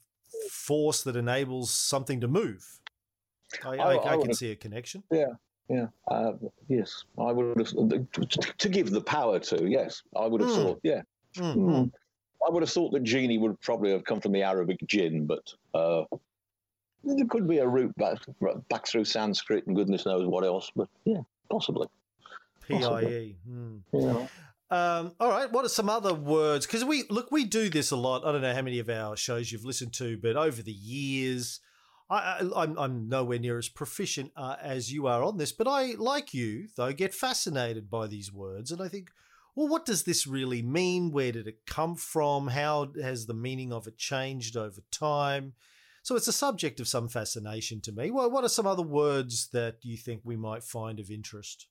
force 0.51 1.01
that 1.03 1.15
enables 1.15 1.71
something 1.71 2.19
to 2.19 2.27
move. 2.27 2.61
I, 3.63 3.77
I, 3.77 3.93
I, 3.93 4.13
I 4.15 4.17
can 4.17 4.33
see 4.33 4.51
a 4.51 4.55
connection. 4.57 5.01
Yeah, 5.09 5.31
yeah, 5.69 5.87
uh, 6.09 6.33
yes. 6.67 7.05
I 7.17 7.31
would 7.31 7.57
have 7.57 8.57
to 8.57 8.67
give 8.67 8.91
the 8.91 8.99
power 8.99 9.39
to. 9.39 9.65
Yes, 9.65 10.03
I 10.13 10.27
would 10.27 10.41
have 10.41 10.49
mm. 10.49 10.55
thought. 10.55 10.79
Yeah, 10.83 11.03
mm. 11.37 11.89
I 12.45 12.51
would 12.51 12.63
have 12.63 12.69
thought 12.69 12.91
that 12.91 13.03
genie 13.03 13.37
would 13.37 13.57
probably 13.61 13.91
have 13.91 14.03
come 14.03 14.19
from 14.19 14.33
the 14.33 14.43
Arabic 14.43 14.79
jinn, 14.85 15.25
but 15.25 15.53
uh, 15.73 16.03
there 17.05 17.27
could 17.29 17.47
be 17.47 17.59
a 17.59 17.65
route 17.65 17.95
back 17.95 18.17
back 18.67 18.85
through 18.87 19.05
Sanskrit 19.05 19.67
and 19.67 19.75
goodness 19.77 20.05
knows 20.05 20.27
what 20.27 20.43
else. 20.43 20.69
But 20.75 20.89
yeah, 21.05 21.21
possibly. 21.49 21.87
PIE. 22.67 23.35
Mm. 23.49 23.79
Yeah. 23.93 24.27
Um, 24.71 25.13
all 25.19 25.29
right. 25.29 25.51
What 25.51 25.65
are 25.65 25.69
some 25.69 25.89
other 25.89 26.13
words? 26.13 26.65
Because 26.65 26.83
we 26.83 27.03
look, 27.09 27.31
we 27.31 27.45
do 27.45 27.69
this 27.69 27.91
a 27.91 27.95
lot. 27.95 28.25
I 28.25 28.31
don't 28.31 28.41
know 28.41 28.53
how 28.53 28.61
many 28.61 28.79
of 28.79 28.89
our 28.89 29.15
shows 29.15 29.51
you've 29.51 29.65
listened 29.65 29.93
to, 29.93 30.17
but 30.17 30.35
over 30.35 30.61
the 30.61 30.71
years, 30.71 31.59
I, 32.09 32.39
am 32.57 33.07
nowhere 33.09 33.39
near 33.39 33.57
as 33.57 33.69
proficient 33.69 34.31
uh, 34.35 34.55
as 34.61 34.91
you 34.91 35.07
are 35.07 35.23
on 35.23 35.37
this. 35.37 35.51
But 35.51 35.67
I, 35.67 35.93
like 35.97 36.33
you, 36.33 36.67
though, 36.75 36.93
get 36.93 37.13
fascinated 37.13 37.89
by 37.89 38.07
these 38.07 38.31
words, 38.31 38.71
and 38.71 38.81
I 38.81 38.87
think, 38.87 39.09
well, 39.55 39.67
what 39.67 39.85
does 39.85 40.03
this 40.03 40.27
really 40.27 40.61
mean? 40.61 41.11
Where 41.11 41.31
did 41.31 41.47
it 41.47 41.65
come 41.65 41.95
from? 41.95 42.47
How 42.47 42.91
has 43.01 43.25
the 43.25 43.33
meaning 43.33 43.71
of 43.71 43.87
it 43.87 43.97
changed 43.97 44.57
over 44.57 44.81
time? 44.91 45.53
So 46.03 46.15
it's 46.15 46.27
a 46.27 46.33
subject 46.33 46.79
of 46.79 46.87
some 46.87 47.07
fascination 47.07 47.81
to 47.81 47.91
me. 47.91 48.11
Well, 48.11 48.29
what 48.29 48.43
are 48.43 48.49
some 48.49 48.67
other 48.67 48.83
words 48.83 49.47
that 49.53 49.77
you 49.81 49.97
think 49.97 50.21
we 50.23 50.35
might 50.35 50.63
find 50.63 50.99
of 50.99 51.09
interest? 51.09 51.67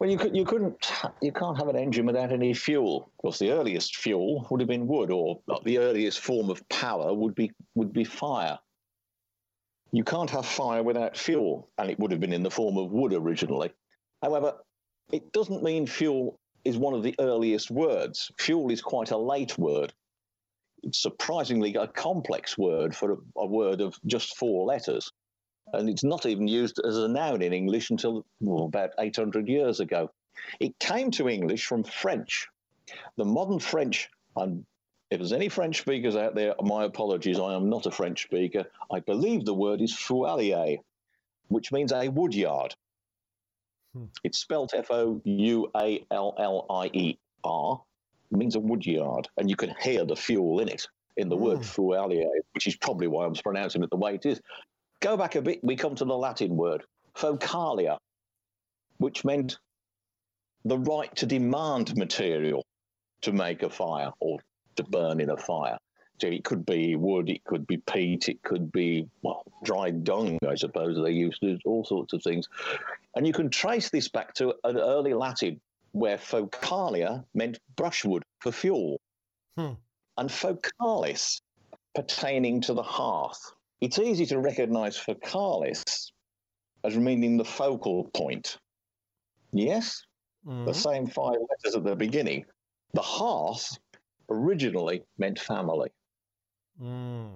Well, 0.00 0.08
you 0.08 0.16
could, 0.16 0.34
you 0.34 0.46
couldn't, 0.46 0.90
you 1.20 1.30
can't 1.30 1.58
have 1.58 1.68
an 1.68 1.76
engine 1.76 2.06
without 2.06 2.32
any 2.32 2.54
fuel. 2.54 3.02
Of 3.02 3.16
course, 3.18 3.38
the 3.38 3.50
earliest 3.50 3.96
fuel 3.96 4.46
would 4.50 4.62
have 4.62 4.68
been 4.68 4.86
wood, 4.86 5.10
or 5.10 5.42
the 5.64 5.76
earliest 5.76 6.20
form 6.20 6.48
of 6.48 6.66
power 6.70 7.12
would 7.12 7.34
be 7.34 7.52
would 7.74 7.92
be 7.92 8.04
fire. 8.04 8.58
You 9.92 10.02
can't 10.02 10.30
have 10.30 10.46
fire 10.46 10.82
without 10.82 11.18
fuel, 11.18 11.68
and 11.76 11.90
it 11.90 11.98
would 11.98 12.12
have 12.12 12.20
been 12.20 12.32
in 12.32 12.42
the 12.42 12.50
form 12.50 12.78
of 12.78 12.90
wood 12.90 13.12
originally. 13.12 13.72
However, 14.22 14.54
it 15.12 15.32
doesn't 15.32 15.62
mean 15.62 15.86
fuel 15.86 16.40
is 16.64 16.78
one 16.78 16.94
of 16.94 17.02
the 17.02 17.14
earliest 17.18 17.70
words. 17.70 18.32
Fuel 18.38 18.70
is 18.70 18.80
quite 18.80 19.10
a 19.10 19.18
late 19.18 19.58
word. 19.58 19.92
It's 20.82 21.02
surprisingly 21.02 21.74
a 21.74 21.86
complex 21.86 22.56
word 22.56 22.96
for 22.96 23.12
a, 23.12 23.16
a 23.36 23.46
word 23.46 23.82
of 23.82 23.98
just 24.06 24.38
four 24.38 24.64
letters 24.64 25.12
and 25.72 25.88
it's 25.88 26.04
not 26.04 26.26
even 26.26 26.48
used 26.48 26.80
as 26.84 26.96
a 26.96 27.08
noun 27.08 27.42
in 27.42 27.52
English 27.52 27.90
until 27.90 28.24
well, 28.40 28.64
about 28.64 28.90
800 28.98 29.48
years 29.48 29.80
ago. 29.80 30.10
It 30.58 30.78
came 30.78 31.10
to 31.12 31.28
English 31.28 31.66
from 31.66 31.84
French. 31.84 32.48
The 33.16 33.24
modern 33.24 33.58
French, 33.58 34.08
and 34.36 34.64
if 35.10 35.18
there's 35.18 35.32
any 35.32 35.48
French 35.48 35.80
speakers 35.80 36.16
out 36.16 36.34
there, 36.34 36.54
my 36.62 36.84
apologies, 36.84 37.38
I 37.38 37.54
am 37.54 37.68
not 37.68 37.86
a 37.86 37.90
French 37.90 38.22
speaker. 38.22 38.64
I 38.90 39.00
believe 39.00 39.44
the 39.44 39.54
word 39.54 39.80
is 39.80 39.94
foualier, 39.94 40.78
which 41.48 41.72
means 41.72 41.92
a 41.92 42.08
woodyard. 42.08 42.74
Hmm. 43.94 44.04
It's 44.24 44.38
spelt 44.38 44.74
F 44.74 44.90
O 44.90 45.20
U 45.24 45.70
A 45.76 46.04
L 46.10 46.34
L 46.38 46.66
I 46.70 46.90
E 46.92 47.18
R, 47.44 47.80
means 48.30 48.56
a 48.56 48.60
woodyard, 48.60 49.28
and 49.36 49.50
you 49.50 49.56
can 49.56 49.74
hear 49.80 50.04
the 50.04 50.16
fuel 50.16 50.60
in 50.60 50.68
it 50.68 50.86
in 51.16 51.28
the 51.28 51.36
mm. 51.36 51.40
word 51.40 51.58
foualier, 51.58 52.28
which 52.54 52.66
is 52.66 52.76
probably 52.76 53.06
why 53.06 53.26
I'm 53.26 53.34
pronouncing 53.34 53.82
it 53.82 53.90
the 53.90 53.96
way 53.96 54.14
it 54.14 54.26
is. 54.26 54.40
Go 55.00 55.16
back 55.16 55.34
a 55.34 55.42
bit, 55.42 55.60
we 55.62 55.76
come 55.76 55.94
to 55.94 56.04
the 56.04 56.16
Latin 56.16 56.56
word, 56.56 56.84
focalia, 57.16 57.98
which 58.98 59.24
meant 59.24 59.58
the 60.64 60.78
right 60.78 61.14
to 61.16 61.26
demand 61.26 61.96
material 61.96 62.64
to 63.22 63.32
make 63.32 63.62
a 63.62 63.70
fire 63.70 64.10
or 64.20 64.38
to 64.76 64.84
burn 64.84 65.20
in 65.20 65.30
a 65.30 65.36
fire. 65.36 65.78
So 66.20 66.26
it 66.26 66.44
could 66.44 66.66
be 66.66 66.96
wood, 66.96 67.30
it 67.30 67.42
could 67.44 67.66
be 67.66 67.78
peat, 67.78 68.28
it 68.28 68.42
could 68.42 68.70
be, 68.70 69.08
well, 69.22 69.42
dried 69.64 70.04
dung, 70.04 70.38
I 70.46 70.54
suppose 70.54 71.02
they 71.02 71.12
used 71.12 71.40
to, 71.40 71.58
all 71.64 71.82
sorts 71.82 72.12
of 72.12 72.22
things. 72.22 72.46
And 73.16 73.26
you 73.26 73.32
can 73.32 73.48
trace 73.48 73.88
this 73.88 74.08
back 74.08 74.34
to 74.34 74.54
an 74.64 74.76
early 74.76 75.14
Latin 75.14 75.60
where 75.92 76.18
focalia 76.18 77.24
meant 77.34 77.58
brushwood 77.74 78.22
for 78.40 78.52
fuel, 78.52 79.00
hmm. 79.56 79.72
and 80.18 80.30
focalis 80.30 81.40
pertaining 81.94 82.60
to 82.62 82.74
the 82.74 82.82
hearth. 82.82 83.52
It's 83.80 83.98
easy 83.98 84.26
to 84.26 84.38
recognize 84.38 84.96
focalis 84.96 86.12
as 86.84 86.96
meaning 86.96 87.36
the 87.36 87.44
focal 87.44 88.10
point. 88.14 88.58
Yes? 89.52 90.02
Mm-hmm. 90.46 90.66
The 90.66 90.74
same 90.74 91.06
five 91.06 91.36
letters 91.36 91.76
at 91.76 91.84
the 91.84 91.96
beginning. 91.96 92.44
The 92.94 93.02
hearth 93.02 93.78
originally 94.28 95.02
meant 95.18 95.38
family. 95.38 95.90
Mm. 96.80 97.30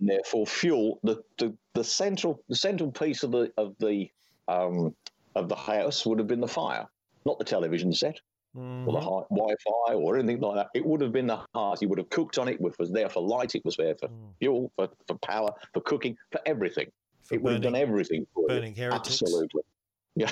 And 0.00 0.08
therefore 0.08 0.46
fuel, 0.46 0.98
the, 1.02 1.22
the, 1.38 1.54
the 1.74 1.84
central 1.84 2.42
the 2.48 2.56
central 2.56 2.90
piece 2.90 3.22
of 3.22 3.30
the 3.30 3.52
of 3.56 3.74
the 3.78 4.10
um, 4.48 4.94
of 5.34 5.48
the 5.48 5.56
house 5.56 6.04
would 6.06 6.18
have 6.18 6.28
been 6.28 6.40
the 6.40 6.48
fire, 6.48 6.86
not 7.26 7.38
the 7.38 7.44
television 7.44 7.92
set 7.92 8.18
mm-hmm. 8.56 8.88
or 8.88 8.92
the 8.92 9.00
mm-hmm. 9.00 9.34
Wi-Fi 9.34 9.94
or 9.94 10.18
anything 10.18 10.40
like 10.40 10.56
that. 10.56 10.68
It 10.74 10.84
would 10.84 11.00
have 11.00 11.12
been 11.12 11.26
the 11.26 11.40
heart. 11.54 11.82
You 11.82 11.88
would 11.88 11.98
have 11.98 12.10
cooked 12.10 12.38
on 12.38 12.48
it. 12.48 12.60
It 12.60 12.78
was 12.78 12.90
there 12.90 13.08
for 13.08 13.22
light. 13.22 13.54
It 13.54 13.64
was 13.64 13.76
there 13.76 13.94
for 13.94 14.08
mm. 14.08 14.34
fuel, 14.38 14.72
for, 14.76 14.88
for 15.06 15.16
power, 15.18 15.50
for 15.72 15.80
cooking, 15.80 16.16
for 16.30 16.40
everything. 16.46 16.90
For 17.24 17.34
it 17.34 17.42
burning, 17.42 17.44
would 17.44 17.52
have 17.52 17.72
done 17.72 17.80
everything. 17.80 18.26
For 18.34 18.46
burning 18.48 18.76
you. 18.76 18.82
heretics. 18.84 19.22
Absolutely. 19.22 19.62
Yeah, 20.14 20.30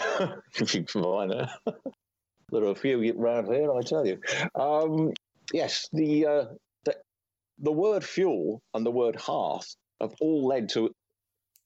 if 0.56 0.74
you 0.74 0.84
find 0.84 1.32
it. 1.32 1.48
there 2.50 2.64
are 2.64 2.70
a 2.72 2.74
few 2.74 3.00
around 3.18 3.46
here, 3.46 3.72
I 3.72 3.80
tell 3.80 4.06
you. 4.06 4.20
Um, 4.54 5.14
yes, 5.54 5.88
the, 5.90 6.26
uh, 6.26 6.44
the 6.84 6.96
the 7.60 7.72
word 7.72 8.04
fuel 8.04 8.60
and 8.74 8.84
the 8.84 8.90
word 8.90 9.16
hearth 9.16 9.74
have 9.98 10.12
all 10.20 10.46
led 10.46 10.68
to 10.70 10.94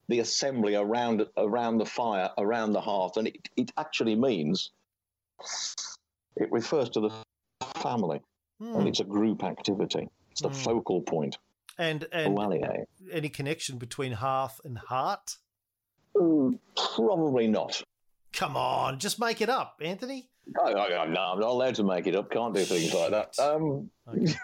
the 0.09 0.21
assembly 0.21 0.75
around 0.75 1.27
around 1.37 1.79
the 1.79 1.87
fire, 1.87 2.31
around 2.39 2.73
the 2.73 2.81
hearth, 2.81 3.17
and 3.17 3.29
it, 3.29 3.49
it 3.57 3.73
actually 3.77 4.15
means 4.15 4.71
it 6.37 6.51
refers 6.51 6.91
to 6.91 7.01
the 7.01 7.11
family, 7.77 8.21
and 8.61 8.83
hmm. 8.83 8.87
it's 8.87 9.01
a 9.01 9.05
group 9.05 9.45
activity. 9.45 10.09
It's 10.31 10.43
the 10.43 10.49
mm. 10.49 10.57
focal 10.57 11.01
point. 11.01 11.39
And 11.79 12.07
and 12.13 12.37
any 13.13 13.29
connection 13.29 13.79
between 13.79 14.13
hearth 14.13 14.61
and 14.65 14.79
heart? 14.79 15.37
Mm, 16.17 16.59
probably 16.95 17.47
not. 17.47 17.83
Come 18.33 18.57
on, 18.57 18.99
just 18.99 19.21
make 19.21 19.41
it 19.41 19.49
up, 19.49 19.81
Anthony. 19.81 20.29
No, 20.47 20.77
I'm 20.77 21.13
not 21.13 21.41
allowed 21.41 21.77
to 21.77 21.85
make 21.85 22.07
it 22.07 22.15
up. 22.17 22.31
Can't 22.31 22.55
do 22.55 22.65
things 22.65 22.93
like 22.93 23.11
that. 23.11 23.39
Um, 23.39 23.91
okay. 24.09 24.35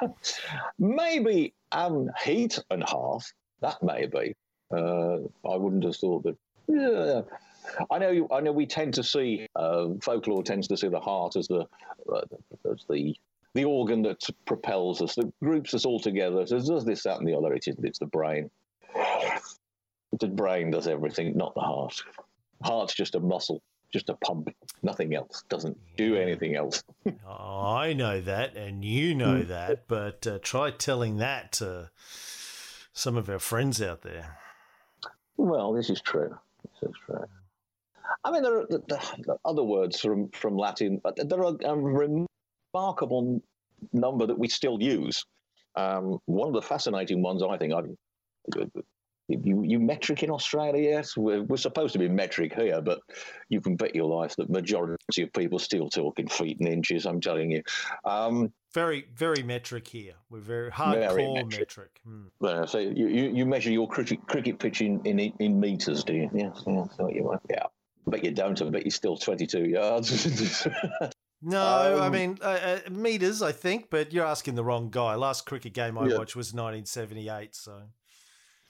maybe 0.78 1.54
um, 1.72 2.10
heat 2.24 2.58
and 2.70 2.82
hearth. 2.82 3.32
That 3.60 3.82
may 3.82 4.06
be. 4.06 4.34
Uh, 4.72 5.18
I 5.44 5.56
wouldn't 5.56 5.84
have 5.84 5.96
thought 5.96 6.22
that. 6.22 6.36
Yeah, 6.68 7.22
I 7.90 7.98
know. 7.98 8.28
I 8.30 8.40
know. 8.40 8.52
We 8.52 8.66
tend 8.66 8.94
to 8.94 9.04
see 9.04 9.46
uh, 9.56 9.88
folklore 10.02 10.42
tends 10.42 10.68
to 10.68 10.76
see 10.76 10.88
the 10.88 11.00
heart 11.00 11.36
as 11.36 11.48
the 11.48 11.66
uh, 12.12 12.22
as 12.70 12.84
the 12.88 13.14
the 13.54 13.64
organ 13.64 14.02
that 14.02 14.24
propels 14.46 15.02
us, 15.02 15.14
that 15.16 15.32
groups 15.40 15.74
us 15.74 15.84
all 15.84 16.00
together. 16.00 16.46
So 16.46 16.60
does 16.60 16.84
this, 16.84 17.02
that, 17.02 17.18
and 17.18 17.26
the 17.26 17.36
other. 17.36 17.52
It 17.52 17.66
isn't. 17.66 17.84
It's 17.84 17.98
the 17.98 18.06
brain. 18.06 18.50
The 20.18 20.28
brain 20.28 20.70
does 20.70 20.86
everything, 20.86 21.36
not 21.36 21.54
the 21.54 21.60
heart. 21.60 22.02
Heart's 22.62 22.94
just 22.94 23.14
a 23.14 23.20
muscle, 23.20 23.62
just 23.92 24.08
a 24.08 24.14
pump. 24.14 24.54
Nothing 24.82 25.14
else. 25.14 25.44
Doesn't 25.48 25.78
do 25.96 26.16
anything 26.16 26.54
else. 26.56 26.82
oh, 27.26 27.74
I 27.74 27.92
know 27.92 28.20
that, 28.20 28.56
and 28.56 28.84
you 28.84 29.14
know 29.14 29.42
that. 29.42 29.88
But 29.88 30.26
uh, 30.26 30.38
try 30.42 30.70
telling 30.70 31.16
that 31.18 31.52
to 31.52 31.90
some 32.92 33.16
of 33.16 33.28
our 33.30 33.38
friends 33.38 33.80
out 33.80 34.02
there. 34.02 34.38
Well, 35.36 35.72
this 35.72 35.90
is 35.90 36.00
true. 36.00 36.36
This 36.64 36.90
is 36.90 36.96
true. 37.06 37.24
I 38.24 38.30
mean, 38.30 38.42
there 38.42 38.58
are, 38.58 38.66
there 38.68 38.98
are 39.28 39.38
other 39.44 39.62
words 39.62 40.00
from, 40.00 40.28
from 40.30 40.56
Latin. 40.56 41.00
There 41.16 41.44
are 41.44 41.56
a 41.64 41.76
remarkable 42.74 43.40
number 43.92 44.26
that 44.26 44.38
we 44.38 44.48
still 44.48 44.80
use. 44.80 45.24
Um, 45.76 46.18
one 46.26 46.48
of 46.48 46.54
the 46.54 46.62
fascinating 46.62 47.22
ones, 47.22 47.42
I 47.42 47.56
think, 47.56 47.72
I, 47.72 47.82
you, 49.28 49.62
you 49.62 49.78
metric 49.78 50.22
in 50.24 50.30
Australia, 50.30 50.90
yes? 50.90 51.16
We're, 51.16 51.42
we're, 51.42 51.56
supposed 51.56 51.92
to 51.92 51.98
be 52.00 52.08
metric 52.08 52.52
here, 52.54 52.80
but 52.80 53.00
you 53.48 53.60
can 53.60 53.76
bet 53.76 53.94
your 53.94 54.06
life 54.06 54.34
that 54.36 54.50
majority 54.50 55.22
of 55.22 55.32
people 55.32 55.60
still 55.60 55.88
talk 55.88 56.18
in 56.18 56.26
feet 56.26 56.58
and 56.58 56.68
inches, 56.68 57.06
I'm 57.06 57.20
telling 57.20 57.52
you. 57.52 57.62
Um, 58.04 58.52
very, 58.74 59.06
very 59.14 59.44
metric 59.44 59.86
here. 59.86 60.14
We're 60.30 60.40
very 60.40 60.70
hardcore 60.70 61.14
very 61.14 61.32
metric. 61.32 61.60
metric. 61.60 62.00
Hmm. 62.04 62.22
Yeah, 62.40 62.64
so 62.64 62.78
you, 62.78 63.08
you, 63.08 63.30
you, 63.30 63.46
measure 63.46 63.70
your 63.70 63.88
cricket, 63.88 64.26
cricket 64.26 64.58
pitch 64.58 64.80
in, 64.80 65.00
in, 65.04 65.18
in 65.38 65.60
meters, 65.60 66.02
do 66.02 66.14
you? 66.14 66.30
Yes, 66.34 66.62
yeah, 66.66 66.84
so 66.96 67.08
you, 67.08 67.38
yeah 67.48 67.66
bet 68.10 68.24
you 68.24 68.30
don't. 68.30 68.60
I 68.60 68.68
bet 68.70 68.84
you're 68.84 68.90
still 68.90 69.16
22 69.16 69.64
yards. 69.64 70.66
no, 71.42 71.96
um, 71.96 72.02
I 72.02 72.08
mean 72.08 72.38
uh, 72.42 72.78
uh, 72.86 72.90
meters, 72.90 73.42
I 73.42 73.52
think, 73.52 73.88
but 73.90 74.12
you're 74.12 74.26
asking 74.26 74.54
the 74.54 74.64
wrong 74.64 74.90
guy. 74.90 75.14
Last 75.14 75.46
cricket 75.46 75.72
game 75.72 75.96
I 75.98 76.06
yeah. 76.06 76.18
watched 76.18 76.36
was 76.36 76.52
1978, 76.52 77.54
so. 77.54 77.82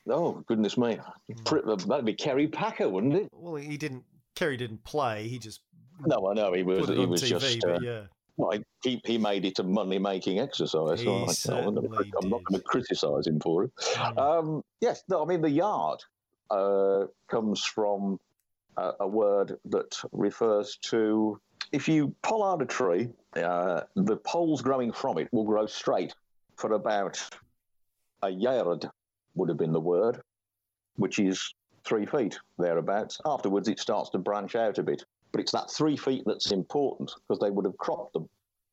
Oh 0.09 0.43
goodness 0.47 0.79
me, 0.79 0.99
mm. 1.31 1.87
that'd 1.87 2.05
be 2.05 2.15
Kerry 2.15 2.49
Packer, 2.49 2.89
wouldn't 2.89 3.15
it? 3.15 3.29
Well, 3.33 3.57
he 3.57 3.77
didn't. 3.77 4.05
Kerry 4.35 4.57
didn't 4.57 4.83
play. 4.85 5.29
He 5.29 5.39
just. 5.39 5.61
No, 6.07 6.31
I 6.31 6.35
know 6.35 6.53
he 6.55 6.63
was. 6.63 6.89
He 6.89 7.05
was 7.05 7.23
TV, 7.23 7.29
just. 7.29 7.65
Uh, 7.65 7.79
yeah. 7.83 8.03
Well, 8.37 8.59
he, 8.83 9.03
he 9.05 9.19
made 9.19 9.45
it 9.45 9.59
a 9.59 9.63
money 9.63 9.99
making 9.99 10.41
exercise. 10.41 11.03
So 11.03 11.53
I, 11.53 11.59
am 11.59 11.75
not 11.75 12.43
going 12.45 12.59
to 12.59 12.61
criticise 12.61 13.27
him 13.27 13.39
for 13.39 13.65
it. 13.65 13.71
Mm. 13.77 14.19
Um, 14.19 14.63
yes, 14.81 15.03
no, 15.09 15.23
I 15.23 15.27
mean, 15.27 15.43
the 15.43 15.51
yard 15.51 16.01
uh, 16.51 17.05
comes 17.31 17.63
from 17.63 18.19
a, 18.77 19.07
word 19.07 19.59
that 19.67 19.97
refers 20.13 20.77
to 20.83 21.41
if 21.73 21.89
you 21.89 22.15
pull 22.23 22.43
out 22.43 22.63
a 22.63 22.67
tree, 22.67 23.09
uh, 23.37 23.83
the 23.95 24.17
poles 24.17 24.63
growing 24.63 24.93
from 24.93 25.19
it 25.19 25.29
will 25.33 25.45
grow 25.45 25.67
straight 25.67 26.15
for 26.57 26.73
about 26.73 27.23
a 28.23 28.31
yard, 28.31 28.89
would 29.35 29.49
have 29.49 29.59
been 29.59 29.73
the 29.73 29.81
word, 29.81 30.21
which 30.97 31.19
is 31.19 31.55
three 31.85 32.07
feet 32.07 32.39
thereabouts. 32.59 33.21
Afterwards, 33.25 33.69
it 33.69 33.79
starts 33.79 34.11
to 34.11 34.19
branch 34.19 34.57
out 34.57 34.79
a 34.79 34.83
bit. 34.83 35.05
But 35.33 35.41
it's 35.41 35.53
that 35.53 35.71
three 35.71 35.97
feet 35.97 36.25
that's 36.27 36.51
important 36.51 37.13
because 37.29 37.41
they 37.41 37.51
would 37.51 37.65
have 37.65 37.77
cropped 37.79 38.13
them 38.13 38.29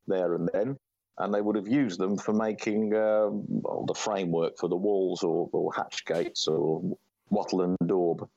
there 0.08 0.34
and 0.34 0.50
then, 0.54 0.78
and 1.20 1.34
they 1.34 1.42
would 1.42 1.56
have 1.56 1.68
used 1.68 2.00
them 2.00 2.18
for 2.18 2.34
making 2.34 2.96
uh, 2.96 3.28
well, 3.30 3.86
the 3.88 3.94
framework 3.94 4.58
for 4.58 4.68
the 4.68 4.76
walls 4.76 5.24
or, 5.24 5.50
or 5.52 5.72
hatch 5.74 6.04
gates 6.06 6.48
or 6.48 6.82
wattle 7.30 7.62
and 7.62 7.78
daub. 7.86 8.28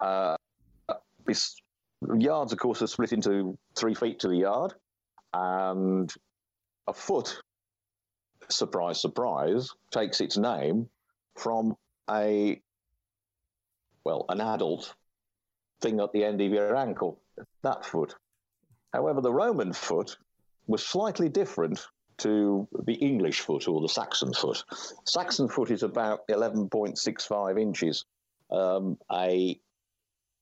Uh, 0.00 0.36
yards, 2.18 2.52
of 2.52 2.58
course, 2.58 2.82
are 2.82 2.86
split 2.86 3.12
into 3.12 3.56
three 3.76 3.94
feet 3.94 4.20
to 4.20 4.28
the 4.28 4.36
yard, 4.36 4.74
and 5.32 6.12
a 6.86 6.92
foot, 6.92 7.40
surprise, 8.48 9.00
surprise, 9.00 9.70
takes 9.90 10.20
its 10.20 10.36
name 10.36 10.88
from 11.36 11.76
a 12.10 12.60
well, 14.04 14.24
an 14.28 14.40
adult 14.40 14.94
thing 15.80 16.00
at 16.00 16.12
the 16.12 16.24
end 16.24 16.40
of 16.40 16.50
your 16.50 16.76
ankle 16.76 17.20
that 17.62 17.84
foot. 17.84 18.14
However, 18.92 19.20
the 19.20 19.32
Roman 19.32 19.72
foot 19.72 20.16
was 20.66 20.84
slightly 20.84 21.28
different 21.28 21.86
to 22.18 22.68
the 22.84 22.94
English 22.94 23.40
foot 23.40 23.68
or 23.68 23.80
the 23.80 23.88
Saxon 23.88 24.32
foot. 24.32 24.64
Saxon 25.04 25.48
foot 25.48 25.70
is 25.70 25.82
about 25.82 26.26
11.65 26.28 27.60
inches. 27.60 28.04
Um, 28.50 28.98
a 29.10 29.58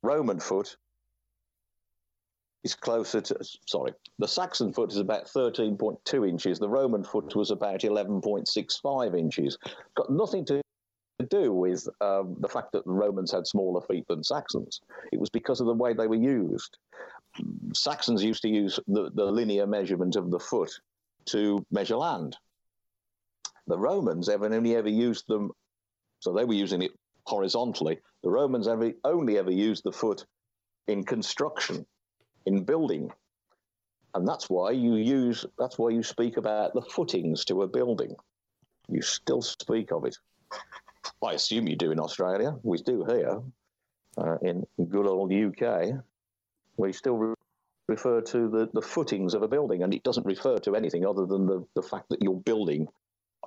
Roman 0.02 0.40
foot 0.40 0.76
is 2.62 2.74
closer 2.74 3.20
to, 3.20 3.36
sorry, 3.66 3.92
the 4.18 4.28
Saxon 4.28 4.72
foot 4.72 4.90
is 4.90 4.98
about 4.98 5.26
13.2 5.26 6.28
inches. 6.28 6.58
The 6.58 6.68
Roman 6.68 7.04
foot 7.04 7.34
was 7.34 7.50
about 7.50 7.80
11.65 7.80 9.18
inches. 9.18 9.58
Got 9.94 10.10
nothing 10.10 10.44
to 10.46 10.60
do 11.28 11.52
with 11.52 11.86
um, 12.00 12.36
the 12.40 12.48
fact 12.48 12.72
that 12.72 12.84
the 12.84 12.92
Romans 12.92 13.32
had 13.32 13.46
smaller 13.46 13.80
feet 13.82 14.06
than 14.08 14.24
Saxons. 14.24 14.80
It 15.12 15.20
was 15.20 15.30
because 15.30 15.60
of 15.60 15.66
the 15.66 15.74
way 15.74 15.92
they 15.92 16.06
were 16.06 16.14
used. 16.14 16.78
Saxons 17.74 18.22
used 18.22 18.42
to 18.42 18.48
use 18.48 18.80
the, 18.86 19.10
the 19.14 19.24
linear 19.24 19.66
measurement 19.66 20.16
of 20.16 20.30
the 20.30 20.38
foot 20.38 20.70
to 21.26 21.64
measure 21.70 21.96
land. 21.96 22.36
The 23.66 23.78
Romans 23.78 24.28
ever 24.28 24.52
only 24.52 24.74
ever 24.74 24.88
used 24.88 25.26
them, 25.28 25.52
so 26.18 26.32
they 26.32 26.44
were 26.44 26.54
using 26.54 26.82
it 26.82 26.92
horizontally. 27.30 27.98
The 28.22 28.30
Romans 28.30 28.68
only 28.68 29.38
ever 29.38 29.50
used 29.50 29.84
the 29.84 29.92
foot 29.92 30.26
in 30.86 31.04
construction, 31.04 31.86
in 32.46 32.64
building. 32.64 33.10
And 34.14 34.26
that's 34.26 34.50
why 34.50 34.72
you 34.72 34.96
use, 34.96 35.46
that's 35.58 35.78
why 35.78 35.90
you 35.90 36.02
speak 36.02 36.36
about 36.36 36.74
the 36.74 36.82
footings 36.82 37.44
to 37.46 37.62
a 37.62 37.68
building. 37.68 38.14
You 38.88 39.02
still 39.02 39.40
speak 39.40 39.92
of 39.92 40.04
it. 40.04 40.16
I 41.24 41.32
assume 41.32 41.68
you 41.68 41.76
do 41.76 41.92
in 41.92 42.00
Australia. 42.00 42.56
We 42.62 42.78
do 42.78 43.04
here 43.08 43.40
uh, 44.18 44.36
in 44.42 44.66
good 44.88 45.06
old 45.06 45.32
UK. 45.32 46.02
We 46.76 46.92
still 46.92 47.16
re- 47.16 47.34
refer 47.88 48.20
to 48.20 48.48
the, 48.48 48.68
the 48.72 48.82
footings 48.82 49.34
of 49.34 49.42
a 49.42 49.48
building, 49.48 49.82
and 49.82 49.94
it 49.94 50.02
doesn't 50.02 50.26
refer 50.26 50.58
to 50.58 50.74
anything 50.74 51.06
other 51.06 51.26
than 51.26 51.46
the, 51.46 51.64
the 51.76 51.82
fact 51.82 52.08
that 52.08 52.22
you're 52.22 52.34
building 52.40 52.88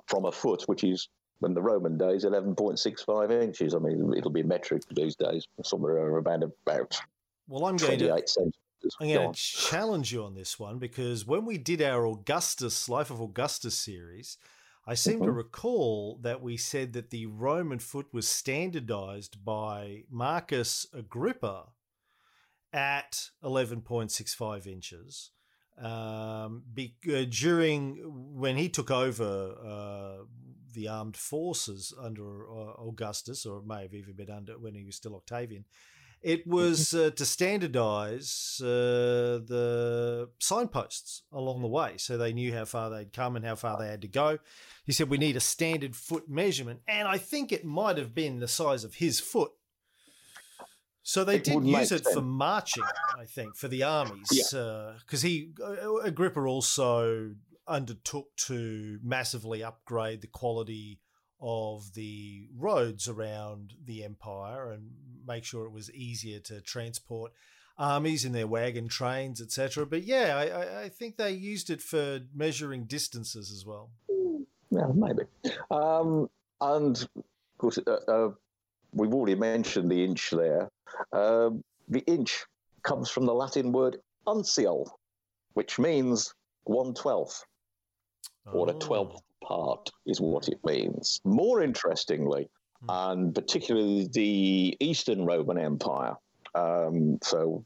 from 0.06 0.24
a 0.24 0.32
foot, 0.32 0.62
which 0.66 0.84
is 0.84 1.08
in 1.42 1.54
the 1.54 1.62
Roman 1.62 1.98
days, 1.98 2.24
11.65 2.24 3.42
inches. 3.42 3.74
I 3.74 3.78
mean, 3.78 4.14
it'll 4.16 4.30
be 4.30 4.42
metric 4.42 4.82
these 4.90 5.16
days, 5.16 5.46
somewhere 5.62 5.96
around 5.96 6.42
about 6.42 7.00
well, 7.48 7.66
I'm 7.66 7.76
going 7.76 7.98
to, 7.98 8.22
centimeters. 8.26 8.96
I'm 9.00 9.08
going 9.08 9.32
to 9.32 9.38
challenge 9.38 10.12
you 10.12 10.24
on 10.24 10.34
this 10.34 10.58
one 10.58 10.78
because 10.78 11.26
when 11.26 11.44
we 11.44 11.58
did 11.58 11.82
our 11.82 12.06
Augustus, 12.06 12.88
Life 12.88 13.10
of 13.10 13.20
Augustus 13.20 13.76
series, 13.76 14.38
I 14.86 14.94
seem 14.94 15.16
mm-hmm. 15.16 15.24
to 15.24 15.32
recall 15.32 16.18
that 16.22 16.42
we 16.42 16.56
said 16.56 16.92
that 16.92 17.10
the 17.10 17.26
Roman 17.26 17.78
foot 17.78 18.06
was 18.12 18.28
standardized 18.28 19.44
by 19.44 20.04
Marcus 20.10 20.86
Agrippa 20.92 21.68
at 22.72 23.30
11.65 23.42 24.66
inches. 24.66 25.30
Um, 25.80 26.62
be, 26.72 26.94
uh, 27.08 27.24
during 27.28 27.96
when 28.36 28.56
he 28.56 28.68
took 28.68 28.90
over 28.90 29.54
uh, 29.64 30.24
the 30.74 30.88
armed 30.88 31.16
forces 31.16 31.92
under 32.00 32.50
uh, 32.50 32.72
Augustus, 32.86 33.46
or 33.46 33.58
it 33.58 33.66
may 33.66 33.82
have 33.82 33.94
even 33.94 34.14
been 34.14 34.30
under 34.30 34.58
when 34.58 34.74
he 34.74 34.84
was 34.84 34.96
still 34.96 35.14
Octavian, 35.16 35.64
it 36.24 36.40
mm-hmm. 36.40 36.54
was 36.54 36.94
uh, 36.94 37.10
to 37.10 37.24
standardize 37.24 38.58
uh, 38.62 39.44
the 39.46 40.30
signposts 40.40 41.22
along 41.30 41.60
the 41.60 41.68
way 41.68 41.94
so 41.98 42.16
they 42.16 42.32
knew 42.32 42.52
how 42.52 42.64
far 42.64 42.90
they'd 42.90 43.12
come 43.12 43.36
and 43.36 43.44
how 43.44 43.54
far 43.54 43.78
they 43.78 43.88
had 43.88 44.02
to 44.02 44.08
go. 44.08 44.38
He 44.84 44.92
said, 44.92 45.10
We 45.10 45.18
need 45.18 45.36
a 45.36 45.40
standard 45.40 45.94
foot 45.94 46.28
measurement. 46.28 46.80
And 46.88 47.06
I 47.06 47.18
think 47.18 47.52
it 47.52 47.64
might 47.64 47.98
have 47.98 48.14
been 48.14 48.40
the 48.40 48.48
size 48.48 48.84
of 48.84 48.94
his 48.94 49.20
foot. 49.20 49.52
So 51.02 51.22
they 51.22 51.36
it 51.36 51.44
did 51.44 51.66
use 51.66 51.92
it 51.92 52.04
sense. 52.04 52.14
for 52.14 52.22
marching, 52.22 52.84
I 53.18 53.26
think, 53.26 53.56
for 53.56 53.68
the 53.68 53.82
armies. 53.82 54.26
Because 54.30 54.52
yeah. 54.52 54.58
uh, 54.60 55.18
he, 55.20 55.50
uh, 55.62 55.96
Agrippa 55.96 56.40
also 56.40 57.32
undertook 57.66 58.34
to 58.36 58.98
massively 59.02 59.62
upgrade 59.62 60.20
the 60.20 60.26
quality 60.26 61.00
of 61.40 61.92
the 61.94 62.48
roads 62.56 63.08
around 63.08 63.74
the 63.84 64.04
empire 64.04 64.70
and 64.70 64.90
make 65.26 65.44
sure 65.44 65.66
it 65.66 65.72
was 65.72 65.90
easier 65.92 66.38
to 66.40 66.60
transport 66.60 67.32
armies 67.76 68.24
in 68.24 68.32
their 68.32 68.46
wagon 68.46 68.88
trains, 68.88 69.40
etc. 69.40 69.84
But 69.86 70.04
yeah, 70.04 70.36
I, 70.36 70.84
I, 70.84 70.88
think 70.88 71.16
they 71.16 71.32
used 71.32 71.70
it 71.70 71.82
for 71.82 72.20
measuring 72.34 72.84
distances 72.84 73.50
as 73.50 73.66
well. 73.66 73.90
Yeah, 74.70 74.88
maybe. 74.94 75.22
Um, 75.70 76.30
and 76.60 76.96
of 77.02 77.58
course, 77.58 77.78
uh, 77.86 77.98
uh, 78.08 78.30
we've 78.92 79.12
already 79.12 79.34
mentioned 79.34 79.90
the 79.90 80.04
inch 80.04 80.30
there. 80.30 80.70
Uh, 81.12 81.50
the 81.88 82.00
inch 82.06 82.44
comes 82.82 83.10
from 83.10 83.26
the 83.26 83.34
Latin 83.34 83.72
word 83.72 83.98
uncial, 84.26 84.88
which 85.54 85.78
means 85.78 86.34
one 86.64 86.94
twelfth. 86.94 87.44
Or 88.52 88.70
a 88.70 88.74
twelfth 88.74 89.22
part 89.42 89.90
is 90.06 90.20
what 90.20 90.48
it 90.48 90.58
means. 90.64 91.20
More 91.24 91.62
interestingly, 91.62 92.48
hmm. 92.80 92.86
and 92.90 93.34
particularly 93.34 94.08
the 94.12 94.76
Eastern 94.80 95.24
Roman 95.24 95.58
Empire, 95.58 96.14
um, 96.54 97.18
so 97.22 97.64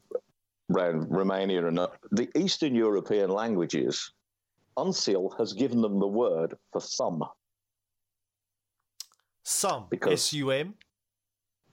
around 0.71 1.07
Romania 1.09 1.67
and 1.67 1.79
the 2.11 2.29
Eastern 2.37 2.75
European 2.75 3.29
languages, 3.29 4.11
Uncial 4.77 5.37
has 5.37 5.53
given 5.53 5.81
them 5.81 5.99
the 5.99 6.07
word 6.07 6.55
for 6.71 6.81
thumb. 6.81 7.23
Sum. 9.43 9.87
Because, 9.89 10.13
S-U-M? 10.13 10.75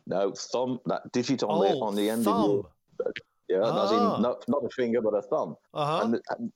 No, 0.07 0.33
thumb, 0.33 0.81
that 0.87 1.13
digit 1.13 1.43
on, 1.43 1.51
oh, 1.51 1.63
the, 1.63 1.79
on 1.81 1.95
the 1.95 2.11
end 2.11 2.25
thumb. 2.25 2.37
of 2.37 2.51
your... 2.51 3.13
Yeah, 3.49 3.61
ah. 3.63 3.93
in 3.93 4.01
ah. 4.01 4.19
not, 4.19 4.45
not 4.49 4.65
a 4.65 4.71
finger, 4.71 5.01
but 5.01 5.15
a 5.15 5.23
thumb. 5.23 5.57
Uh-huh. 5.73 6.01
And, 6.05 6.21
and 6.31 6.53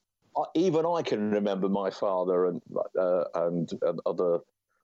even 0.54 0.86
I 0.86 1.02
can 1.02 1.30
remember 1.30 1.68
my 1.68 1.90
father 1.90 2.46
and, 2.46 2.62
uh, 2.98 3.24
and, 3.34 3.70
and 3.82 4.00
other 4.06 4.38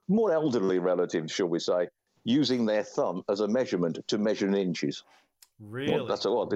more 0.08 0.32
elderly 0.32 0.78
relatives, 0.78 1.32
shall 1.32 1.48
we 1.48 1.58
say, 1.58 1.88
using 2.24 2.66
their 2.66 2.82
thumb 2.82 3.22
as 3.28 3.40
a 3.40 3.48
measurement 3.48 3.98
to 4.08 4.18
measure 4.18 4.46
in 4.46 4.54
inches. 4.54 5.02
Really? 5.60 5.94
Well, 5.94 6.06
that's 6.06 6.24
a, 6.24 6.30
what, 6.30 6.52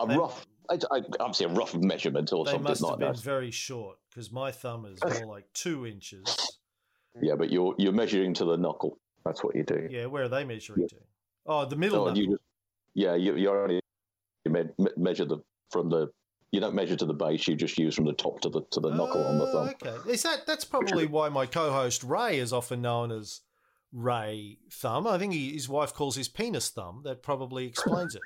a 0.00 0.06
they, 0.06 0.16
rough, 0.16 0.46
obviously 0.68 1.46
a 1.46 1.48
rough 1.50 1.74
measurement 1.74 2.32
or 2.32 2.44
they 2.44 2.52
something 2.52 2.70
must 2.70 2.82
like 2.82 3.00
have 3.00 3.14
been 3.14 3.22
very 3.22 3.50
short 3.50 3.98
because 4.10 4.30
my 4.32 4.50
thumb 4.50 4.86
is 4.86 4.98
more 5.20 5.26
like 5.34 5.44
two 5.52 5.86
inches. 5.86 6.24
Yeah, 7.20 7.36
but 7.36 7.52
you're 7.52 7.74
you're 7.78 7.92
measuring 7.92 8.34
to 8.34 8.44
the 8.44 8.56
knuckle. 8.56 8.98
That's 9.24 9.44
what 9.44 9.54
you 9.54 9.62
do. 9.62 9.88
Yeah, 9.90 10.06
where 10.06 10.24
are 10.24 10.28
they 10.28 10.44
measuring 10.44 10.82
yeah. 10.82 10.88
to? 10.88 10.96
Oh, 11.46 11.64
the 11.64 11.76
middle. 11.76 12.08
Oh, 12.08 12.14
you 12.14 12.32
just, 12.32 12.42
yeah, 12.94 13.14
you, 13.14 13.36
you 13.36 13.50
only 13.50 13.80
you 14.44 14.50
me- 14.50 14.90
measure 14.96 15.24
the 15.24 15.38
from 15.70 15.90
the 15.90 16.10
you 16.54 16.60
don't 16.60 16.74
measure 16.74 16.94
to 16.94 17.04
the 17.04 17.12
base. 17.12 17.48
You 17.48 17.56
just 17.56 17.76
use 17.76 17.96
from 17.96 18.04
the 18.04 18.12
top 18.12 18.40
to 18.42 18.48
the 18.48 18.62
to 18.70 18.78
the 18.78 18.90
knuckle 18.90 19.24
uh, 19.24 19.28
on 19.28 19.38
the 19.38 19.46
thumb. 19.48 19.68
Okay, 19.82 20.10
is 20.10 20.22
that 20.22 20.46
that's 20.46 20.64
probably 20.64 21.06
why 21.06 21.28
my 21.28 21.46
co-host 21.46 22.04
Ray 22.04 22.38
is 22.38 22.52
often 22.52 22.80
known 22.80 23.10
as 23.10 23.40
Ray 23.92 24.58
Thumb. 24.70 25.08
I 25.08 25.18
think 25.18 25.32
he, 25.32 25.52
his 25.52 25.68
wife 25.68 25.92
calls 25.92 26.14
his 26.14 26.28
penis 26.28 26.70
thumb. 26.70 27.02
That 27.04 27.24
probably 27.24 27.66
explains 27.66 28.14
it. 28.14 28.22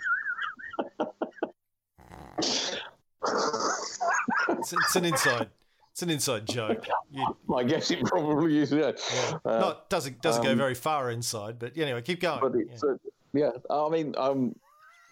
it's, 4.50 4.72
it's, 4.72 4.96
an 4.96 5.06
inside. 5.06 5.48
It's 5.92 6.02
an 6.02 6.10
inside 6.10 6.46
joke. 6.46 6.86
You, 7.10 7.34
I 7.56 7.64
guess 7.64 7.90
it 7.90 8.04
probably 8.04 8.58
is. 8.58 8.70
Yeah, 8.70 8.92
yeah. 9.14 9.38
Uh, 9.42 9.58
Not 9.58 9.88
doesn't 9.88 10.20
doesn't 10.20 10.46
um, 10.46 10.52
go 10.52 10.54
very 10.54 10.74
far 10.74 11.10
inside, 11.10 11.58
but 11.58 11.78
anyway, 11.78 12.02
keep 12.02 12.20
going. 12.20 12.40
But 12.40 12.52
it's, 12.56 12.84
yeah. 13.32 13.46
Uh, 13.46 13.52
yeah, 13.70 13.74
I 13.74 13.88
mean, 13.88 14.14
um, 14.18 14.54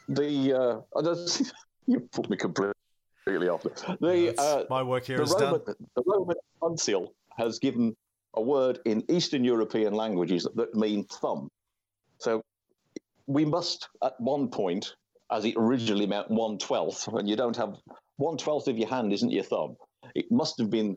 the 0.06 0.84
uh, 0.94 1.00
you 1.86 2.00
put 2.12 2.28
me 2.28 2.36
completely 2.36 2.74
off. 3.26 3.62
The 4.00 4.34
uh, 4.38 4.64
my 4.70 4.82
work 4.82 5.04
here 5.04 5.20
is 5.20 5.32
Roman, 5.32 5.60
done. 5.64 5.76
The 5.96 6.02
Roman 6.06 6.36
uncial 6.62 7.08
has 7.36 7.58
given 7.58 7.96
a 8.34 8.40
word 8.40 8.78
in 8.84 9.04
Eastern 9.10 9.44
European 9.44 9.94
languages 9.94 10.44
that, 10.44 10.56
that 10.56 10.74
mean 10.74 11.04
thumb. 11.04 11.50
So 12.18 12.42
we 13.26 13.44
must, 13.44 13.88
at 14.02 14.14
one 14.20 14.48
point, 14.48 14.94
as 15.30 15.44
it 15.44 15.54
originally 15.56 16.06
meant 16.06 16.30
one 16.30 16.58
twelfth, 16.58 17.08
and 17.08 17.28
you 17.28 17.36
don't 17.36 17.56
have 17.56 17.74
one 18.16 18.36
twelfth 18.36 18.68
of 18.68 18.78
your 18.78 18.88
hand 18.88 19.12
isn't 19.12 19.30
your 19.30 19.44
thumb. 19.44 19.76
It 20.14 20.30
must 20.30 20.58
have 20.58 20.70
been 20.70 20.96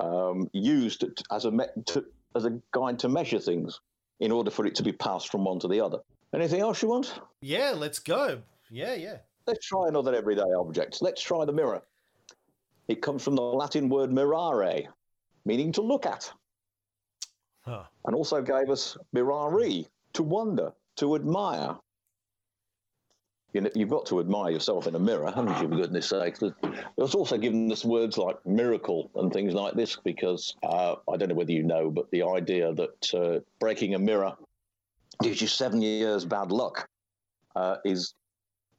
um, 0.00 0.48
used 0.52 1.04
as 1.32 1.46
a 1.46 1.50
me- 1.50 1.64
to, 1.86 2.04
as 2.36 2.44
a 2.44 2.60
guide 2.72 2.98
to 3.00 3.08
measure 3.08 3.38
things 3.38 3.80
in 4.20 4.30
order 4.30 4.50
for 4.50 4.66
it 4.66 4.74
to 4.76 4.82
be 4.82 4.92
passed 4.92 5.30
from 5.30 5.44
one 5.44 5.58
to 5.60 5.68
the 5.68 5.80
other. 5.80 5.98
Anything 6.34 6.60
else 6.60 6.82
you 6.82 6.88
want? 6.88 7.20
Yeah, 7.40 7.72
let's 7.74 8.00
go. 8.00 8.42
Yeah, 8.70 8.94
yeah. 8.94 9.18
Let's 9.46 9.66
try 9.66 9.88
another 9.88 10.14
everyday 10.14 10.42
object. 10.58 11.02
Let's 11.02 11.22
try 11.22 11.44
the 11.44 11.52
mirror. 11.52 11.82
It 12.88 13.02
comes 13.02 13.22
from 13.22 13.36
the 13.36 13.42
Latin 13.42 13.88
word 13.88 14.10
mirare, 14.10 14.86
meaning 15.44 15.72
to 15.72 15.82
look 15.82 16.06
at. 16.06 16.30
Huh. 17.60 17.84
And 18.06 18.14
also 18.14 18.42
gave 18.42 18.70
us 18.70 18.96
mirari, 19.14 19.86
to 20.14 20.22
wonder, 20.22 20.72
to 20.96 21.14
admire. 21.14 21.76
You 23.52 23.62
know, 23.62 23.70
you've 23.74 23.90
got 23.90 24.06
to 24.06 24.18
admire 24.20 24.50
yourself 24.50 24.86
in 24.86 24.94
a 24.96 24.98
mirror, 24.98 25.30
haven't 25.30 25.60
you, 25.62 25.68
for 25.68 25.76
goodness 25.76 26.08
sake? 26.08 26.36
It's 26.98 27.14
also 27.14 27.38
given 27.38 27.70
us 27.70 27.84
words 27.84 28.18
like 28.18 28.44
miracle 28.44 29.10
and 29.14 29.32
things 29.32 29.54
like 29.54 29.74
this 29.74 29.96
because 29.96 30.56
uh, 30.64 30.96
I 31.10 31.16
don't 31.16 31.28
know 31.28 31.36
whether 31.36 31.52
you 31.52 31.62
know, 31.62 31.90
but 31.90 32.10
the 32.10 32.24
idea 32.24 32.74
that 32.74 33.14
uh, 33.14 33.40
breaking 33.60 33.94
a 33.94 33.98
mirror 33.98 34.34
gives 35.22 35.40
you 35.40 35.46
seven 35.46 35.80
years 35.80 36.24
bad 36.24 36.50
luck 36.50 36.88
uh, 37.54 37.76
is 37.84 38.14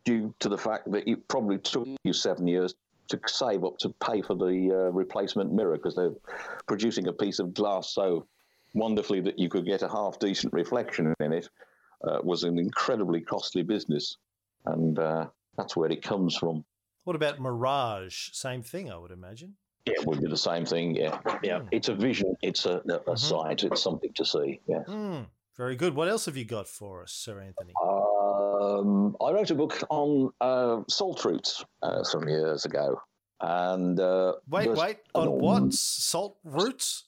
due 0.06 0.34
to 0.40 0.50
the 0.50 0.58
fact 0.58 0.92
that 0.92 1.10
it 1.10 1.28
probably 1.28 1.58
took 1.58 1.88
you 2.04 2.14
seven 2.14 2.48
years 2.48 2.76
to 3.08 3.20
save 3.28 3.64
up 3.64 3.78
to 3.80 3.90
pay 4.04 4.22
for 4.22 4.36
the 4.36 4.72
uh, 4.72 4.92
replacement 4.92 5.52
mirror 5.52 5.78
because 5.78 5.96
they're 5.96 6.14
producing 6.68 7.08
a 7.08 7.14
piece 7.14 7.40
of 7.40 7.54
glass 7.54 7.94
so 7.94 8.26
wonderfully 8.74 9.22
that 9.22 9.38
you 9.38 9.50
could 9.50 9.66
get 9.66 9.82
a 9.82 9.90
half 9.90 10.20
decent 10.20 10.54
reflection 10.54 11.14
in 11.20 11.34
it 11.34 11.50
uh, 12.08 12.20
was 12.24 12.44
an 12.44 12.60
incredibly 12.60 13.22
costly 13.22 13.64
business. 13.64 14.18
And 14.66 14.98
uh, 15.00 15.28
that's 15.58 15.76
where 15.76 15.90
it 15.90 16.02
comes 16.02 16.36
from. 16.36 16.66
What 17.04 17.16
about 17.16 17.40
Mirage? 17.40 18.30
Same 18.34 18.64
thing, 18.64 18.92
I 18.92 18.98
would 18.98 19.12
imagine. 19.12 19.56
Yeah, 19.86 19.94
it 19.98 20.08
would 20.08 20.22
be 20.22 20.28
the 20.28 20.38
same 20.38 20.66
thing. 20.66 20.96
Yeah, 20.96 21.20
yeah. 21.44 21.60
Mm. 21.60 21.68
It's 21.72 21.90
a 21.90 21.96
vision. 21.96 22.36
It's 22.42 22.66
a, 22.66 22.78
a 22.78 22.82
mm-hmm. 22.82 23.16
sight. 23.16 23.64
It's 23.64 23.84
something 23.84 24.12
to 24.14 24.26
see. 24.26 24.60
Yeah. 24.68 24.84
Mm. 24.88 25.28
Very 25.56 25.76
good. 25.76 25.96
What 25.96 26.10
else 26.10 26.26
have 26.26 26.36
you 26.36 26.46
got 26.46 26.68
for 26.68 27.04
us, 27.04 27.12
Sir 27.12 27.40
Anthony? 27.40 27.74
Um, 28.66 29.16
I 29.22 29.32
wrote 29.32 29.52
a 29.52 29.56
book 29.56 29.80
on 29.90 30.32
uh, 30.42 30.82
salt 30.90 31.24
roots 31.26 31.64
uh, 31.84 32.04
some 32.04 32.28
years 32.28 32.66
ago. 32.66 33.00
And 33.42 34.00
uh, 34.00 34.34
wait, 34.50 34.72
wait, 34.72 34.98
on 35.14 35.30
what 35.40 35.74
salt 35.74 36.38
roots? 36.44 37.06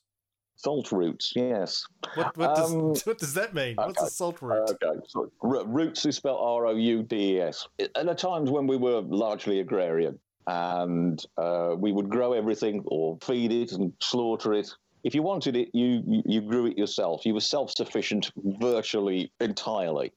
Salt 0.55 0.91
roots, 0.91 1.33
yes. 1.35 1.83
What, 2.15 2.35
what, 2.35 2.55
does, 2.55 2.73
um, 2.73 2.79
what 3.03 3.17
does, 3.19 3.33
that 3.35 3.53
mean? 3.53 3.75
Okay. 3.77 3.87
What's 3.87 4.01
a 4.01 4.09
salt 4.09 4.41
root? 4.41 4.69
Okay, 4.83 4.99
so 5.07 5.31
roots 5.41 6.05
is 6.05 6.15
spelled 6.15 6.39
R 6.41 6.67
O 6.67 6.75
U 6.75 7.03
D 7.03 7.35
E 7.35 7.41
S. 7.41 7.67
At 7.79 7.93
the 8.05 8.15
times 8.15 8.49
when 8.49 8.67
we 8.67 8.75
were 8.75 9.01
largely 9.01 9.59
agrarian, 9.59 10.19
and 10.47 11.23
uh, 11.37 11.75
we 11.77 11.91
would 11.91 12.09
grow 12.09 12.33
everything 12.33 12.83
or 12.87 13.17
feed 13.21 13.51
it 13.51 13.71
and 13.71 13.93
slaughter 13.99 14.53
it 14.53 14.73
if 15.03 15.15
you 15.15 15.23
wanted 15.23 15.55
it, 15.55 15.69
you 15.73 16.21
you 16.25 16.41
grew 16.41 16.65
it 16.65 16.77
yourself. 16.77 17.25
You 17.25 17.33
were 17.33 17.39
self 17.39 17.71
sufficient 17.71 18.31
virtually 18.59 19.31
entirely, 19.39 20.11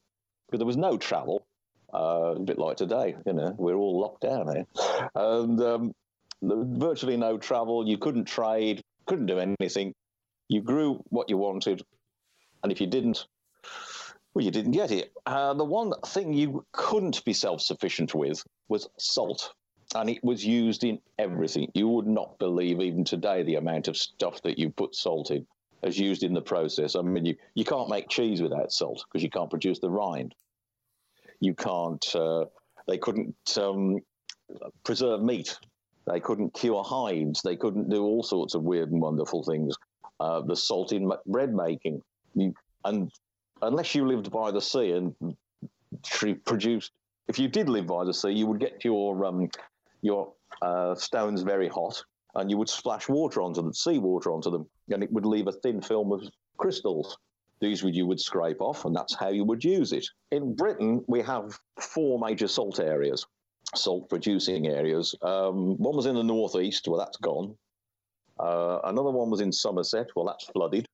because 0.50 0.58
there 0.58 0.66
was 0.66 0.76
no 0.76 0.96
travel. 0.98 1.46
Uh, 1.92 2.34
a 2.36 2.40
bit 2.40 2.58
like 2.58 2.76
today, 2.76 3.16
you 3.26 3.32
know, 3.32 3.54
we're 3.58 3.74
all 3.74 4.00
locked 4.00 4.20
down 4.22 4.46
here, 4.54 4.66
and 5.14 5.60
um, 5.60 5.92
virtually 6.42 7.16
no 7.16 7.36
travel. 7.36 7.86
You 7.88 7.98
couldn't 7.98 8.26
trade, 8.26 8.82
couldn't 9.06 9.26
do 9.26 9.38
anything. 9.38 9.92
You 10.48 10.62
grew 10.62 11.02
what 11.08 11.28
you 11.28 11.36
wanted, 11.36 11.82
and 12.62 12.70
if 12.70 12.80
you 12.80 12.86
didn't, 12.86 13.26
well, 14.34 14.44
you 14.44 14.52
didn't 14.52 14.70
get 14.72 14.92
it. 14.92 15.12
Uh, 15.26 15.54
the 15.54 15.64
one 15.64 15.92
thing 16.06 16.32
you 16.32 16.64
couldn't 16.72 17.24
be 17.24 17.32
self 17.32 17.60
sufficient 17.60 18.14
with 18.14 18.44
was 18.68 18.88
salt 18.98 19.52
and 19.94 20.08
it 20.08 20.22
was 20.22 20.44
used 20.44 20.84
in 20.84 21.00
everything. 21.18 21.70
You 21.74 21.88
would 21.88 22.06
not 22.06 22.38
believe 22.38 22.80
even 22.80 23.04
today 23.04 23.42
the 23.42 23.56
amount 23.56 23.88
of 23.88 23.96
stuff 23.96 24.40
that 24.42 24.58
you 24.58 24.70
put 24.70 24.94
salt 24.94 25.30
in 25.30 25.46
as 25.82 25.98
used 25.98 26.22
in 26.22 26.34
the 26.34 26.42
process. 26.42 26.96
I 26.96 27.02
mean, 27.02 27.24
you, 27.24 27.36
you 27.54 27.64
can't 27.64 27.88
make 27.88 28.08
cheese 28.08 28.42
without 28.42 28.72
salt 28.72 29.04
because 29.06 29.22
you 29.22 29.30
can't 29.30 29.50
produce 29.50 29.78
the 29.78 29.90
rind. 29.90 30.34
You 31.40 31.54
can't, 31.54 32.04
uh, 32.14 32.46
they 32.86 32.98
couldn't 32.98 33.34
um, 33.58 34.00
preserve 34.84 35.22
meat. 35.22 35.56
They 36.06 36.20
couldn't 36.20 36.54
cure 36.54 36.82
hides. 36.82 37.42
They 37.42 37.56
couldn't 37.56 37.88
do 37.88 38.02
all 38.02 38.22
sorts 38.22 38.54
of 38.54 38.62
weird 38.62 38.90
and 38.90 39.00
wonderful 39.00 39.42
things. 39.44 39.76
Uh, 40.18 40.42
the 40.42 40.56
salt 40.56 40.92
in 40.92 41.10
bread 41.26 41.54
making. 41.54 42.02
You, 42.34 42.54
and 42.84 43.10
unless 43.62 43.94
you 43.94 44.06
lived 44.06 44.30
by 44.30 44.50
the 44.50 44.60
sea 44.60 44.92
and 44.92 45.14
produced 46.44 46.92
if 47.30 47.38
you 47.38 47.46
did 47.46 47.68
live 47.68 47.86
by 47.86 48.04
the 48.04 48.12
sea, 48.12 48.32
you 48.32 48.46
would 48.48 48.58
get 48.58 48.84
your 48.84 49.24
um, 49.24 49.48
your 50.02 50.32
uh, 50.62 50.96
stones 50.96 51.42
very 51.42 51.68
hot, 51.68 52.02
and 52.34 52.50
you 52.50 52.58
would 52.58 52.68
splash 52.68 53.08
water 53.08 53.40
onto 53.40 53.62
them, 53.62 53.72
seawater 53.72 54.32
onto 54.32 54.50
them, 54.50 54.66
and 54.90 55.02
it 55.02 55.12
would 55.12 55.26
leave 55.26 55.46
a 55.46 55.52
thin 55.52 55.80
film 55.80 56.12
of 56.12 56.22
crystals. 56.56 57.16
These 57.60 57.82
would 57.82 57.94
you 57.94 58.06
would 58.06 58.20
scrape 58.20 58.60
off, 58.60 58.84
and 58.84 58.96
that's 58.96 59.14
how 59.14 59.28
you 59.28 59.44
would 59.44 59.62
use 59.62 59.92
it. 59.92 60.06
In 60.30 60.54
Britain, 60.54 61.04
we 61.08 61.20
have 61.22 61.58
four 61.78 62.18
major 62.18 62.48
salt 62.48 62.80
areas, 62.80 63.26
salt 63.74 64.08
producing 64.08 64.66
areas. 64.66 65.14
Um, 65.22 65.76
one 65.76 65.94
was 65.94 66.06
in 66.06 66.14
the 66.14 66.22
northeast, 66.22 66.88
well, 66.88 66.98
that's 66.98 67.18
gone. 67.18 67.54
Uh, 68.38 68.78
another 68.84 69.10
one 69.10 69.30
was 69.30 69.42
in 69.42 69.52
Somerset, 69.52 70.08
well, 70.16 70.24
that's 70.24 70.44
flooded. 70.46 70.86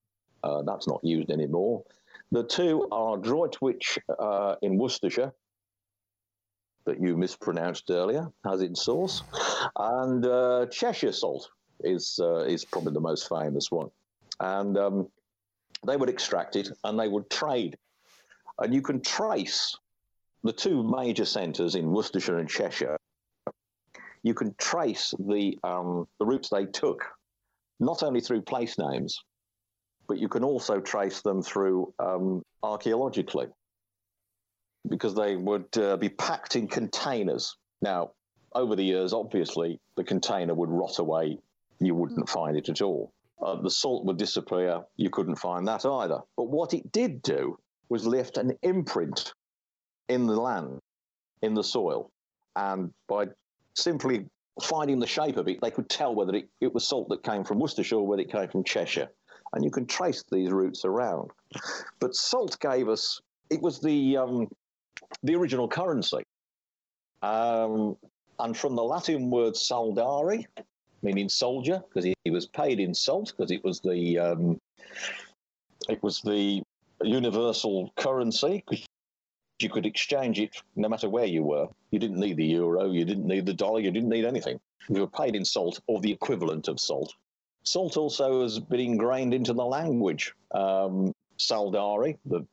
Uh, 0.43 0.63
that's 0.63 0.89
not 0.89 1.01
used 1.05 1.31
anymore. 1.31 1.85
The 2.33 2.43
two 2.43 2.89
are 2.91 3.17
Droitwich 3.17 3.99
uh, 4.19 4.57
in 4.63 4.77
Worcestershire, 4.77 5.33
that 6.85 7.01
you 7.01 7.17
mispronounced 7.17 7.91
earlier 7.91 8.29
has 8.45 8.63
its 8.63 8.85
source, 8.85 9.23
and 9.77 10.25
uh, 10.27 10.67
Cheshire 10.67 11.13
salt 11.13 11.49
is 11.81 12.19
uh, 12.23 12.45
is 12.45 12.65
probably 12.65 12.93
the 12.93 13.01
most 13.01 13.29
famous 13.29 13.71
one, 13.71 13.91
and 14.41 14.77
um, 14.77 15.09
they 15.87 15.97
would 15.97 16.09
extract 16.09 16.57
it 16.57 16.69
and 16.85 16.99
they 16.99 17.09
would 17.09 17.29
trade, 17.31 17.77
and 18.59 18.75
you 18.75 18.83
can 18.83 19.01
trace 19.01 19.77
the 20.45 20.53
two 20.53 20.83
major 20.83 21.25
centres 21.25 21.75
in 21.75 21.91
Worcestershire 21.91 22.39
and 22.39 22.49
Cheshire. 22.49 22.97
You 24.23 24.35
can 24.35 24.55
trace 24.59 25.15
the 25.19 25.59
um, 25.63 26.07
the 26.19 26.27
routes 26.27 26.49
they 26.49 26.67
took, 26.67 27.05
not 27.81 28.03
only 28.03 28.21
through 28.21 28.43
place 28.43 28.79
names, 28.79 29.21
but 30.09 30.19
you 30.19 30.29
can 30.29 30.45
also 30.45 30.81
trace 30.81 31.21
them 31.23 31.43
through 31.43 31.93
um, 31.99 32.43
archaeologically 32.63 33.47
because 34.89 35.15
they 35.15 35.37
would 35.37 35.77
uh, 35.79 35.97
be 35.97 36.09
packed 36.09 36.57
in 36.57 36.69
containers. 36.69 37.57
Now, 37.83 38.13
over 38.55 38.77
the 38.77 38.85
years, 38.85 39.13
obviously, 39.13 39.81
the 39.97 40.05
container 40.05 40.55
would 40.55 40.71
rot 40.71 40.99
away. 40.99 41.39
You 41.81 41.95
wouldn't 41.95 42.29
find 42.29 42.57
it 42.57 42.69
at 42.69 42.81
all. 42.83 43.13
Uh, 43.43 43.61
the 43.61 43.71
salt 43.71 44.05
would 44.07 44.17
disappear. 44.17 44.83
You 44.97 45.11
couldn't 45.11 45.37
find 45.37 45.69
that 45.69 45.85
either. 45.85 46.21
But 46.37 46.49
what 46.49 46.73
it 46.73 46.91
did 46.91 47.23
do 47.23 47.59
was 47.89 48.07
lift 48.07 48.39
an 48.39 48.57
imprint 48.63 49.33
in 50.09 50.27
the 50.27 50.41
land, 50.41 50.81
in 51.43 51.55
the 51.55 51.63
soil. 51.63 52.11
And 52.55 52.93
by 53.09 53.27
simply 53.75 54.27
finding 54.63 54.99
the 54.99 55.07
shape 55.07 55.37
of 55.37 55.49
it, 55.49 55.61
they 55.61 55.71
could 55.71 55.89
tell 55.89 56.15
whether 56.15 56.35
it, 56.35 56.49
it 56.61 56.73
was 56.73 56.89
salt 56.89 57.09
that 57.11 57.23
came 57.23 57.45
from 57.45 57.59
Worcestershire 57.59 57.99
or 57.99 58.07
whether 58.07 58.23
it 58.23 58.33
came 58.33 58.49
from 58.49 58.65
Cheshire. 58.65 59.09
And 59.53 59.65
you 59.65 59.71
can 59.71 59.87
trace 59.87 60.25
these 60.33 60.51
routes 60.51 60.85
around. 60.85 61.31
But 62.01 62.15
salt 62.15 62.59
gave 62.61 62.89
us, 62.89 63.21
it 63.51 63.61
was 63.61 63.81
the, 63.81 64.17
um, 64.17 64.49
the 65.23 65.35
original 65.35 65.69
currency. 65.69 66.25
Um, 67.23 67.97
and 68.39 68.57
from 68.57 68.75
the 68.75 68.83
Latin 68.83 69.31
word 69.31 69.55
soldari, 69.55 70.47
meaning 71.03 71.29
soldier, 71.29 71.83
because 71.89 72.05
he, 72.05 72.15
he, 72.25 72.31
was 72.31 72.47
paid 72.47 72.81
in 72.81 72.95
salt, 72.95 73.33
because 73.37 73.51
it 73.51 73.63
was 73.65 73.81
the 73.81 74.19
um, 74.19 74.59
it 75.89 76.03
was 76.03 76.21
the 76.23 76.63
universal 77.03 77.93
currency, 77.97 78.65
because 78.69 78.87
you 79.61 79.71
could 79.71 79.87
exchange 79.87 80.39
it 80.39 80.55
no 80.75 80.89
matter 80.89 81.09
where 81.09 81.25
you 81.25 81.43
were. 81.43 81.67
You 81.91 81.99
didn't 81.99 82.21
need 82.21 82.37
the 82.37 82.45
euro, 82.45 82.91
you 82.91 83.05
didn't 83.05 83.27
need 83.27 83.47
the 83.47 83.55
dollar, 83.55 83.81
you 83.81 83.91
didn't 83.91 84.11
need 84.11 84.25
anything. 84.25 84.61
You 84.89 85.01
were 85.01 85.07
paid 85.07 85.35
in 85.35 85.45
salt 85.45 85.81
or 85.87 86.01
the 86.01 86.13
equivalent 86.13 86.69
of 86.69 86.79
salt. 86.79 87.15
Salt 87.65 87.97
also 87.97 88.43
has 88.43 88.61
been 88.61 88.81
ingrained 88.81 89.35
into 89.35 89.53
the 89.53 89.65
language. 89.65 90.33
Um, 90.53 91.13
Saldari, 91.39 92.17
the 92.25 92.47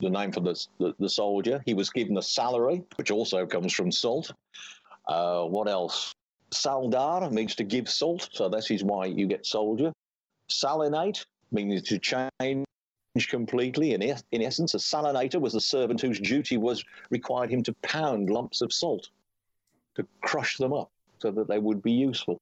the 0.00 0.10
name 0.10 0.32
for 0.32 0.40
the, 0.40 0.66
the, 0.78 0.94
the, 0.98 1.08
soldier. 1.08 1.62
He 1.64 1.74
was 1.74 1.90
given 1.90 2.16
a 2.18 2.22
salary, 2.22 2.82
which 2.96 3.10
also 3.10 3.46
comes 3.46 3.72
from 3.72 3.92
salt. 3.92 4.32
Uh, 5.06 5.44
what 5.44 5.68
else? 5.68 6.14
Saldar 6.50 7.30
means 7.30 7.54
to 7.56 7.64
give 7.64 7.88
salt, 7.88 8.28
so 8.32 8.48
this 8.48 8.70
is 8.70 8.82
why 8.82 9.06
you 9.06 9.26
get 9.26 9.46
soldier. 9.46 9.92
Salinate 10.48 11.24
means 11.50 11.82
to 11.82 11.98
change 11.98 12.64
completely. 13.28 13.92
In, 13.92 14.02
in 14.02 14.42
essence, 14.42 14.74
a 14.74 14.78
salinator 14.78 15.40
was 15.40 15.52
the 15.52 15.60
servant 15.60 16.00
whose 16.00 16.20
duty 16.20 16.56
was 16.56 16.84
required 17.10 17.50
him 17.50 17.62
to 17.64 17.74
pound 17.82 18.30
lumps 18.30 18.60
of 18.60 18.72
salt, 18.72 19.10
to 19.96 20.06
crush 20.22 20.56
them 20.56 20.72
up 20.72 20.90
so 21.18 21.30
that 21.30 21.48
they 21.48 21.58
would 21.58 21.82
be 21.82 21.92
useful. 21.92 22.40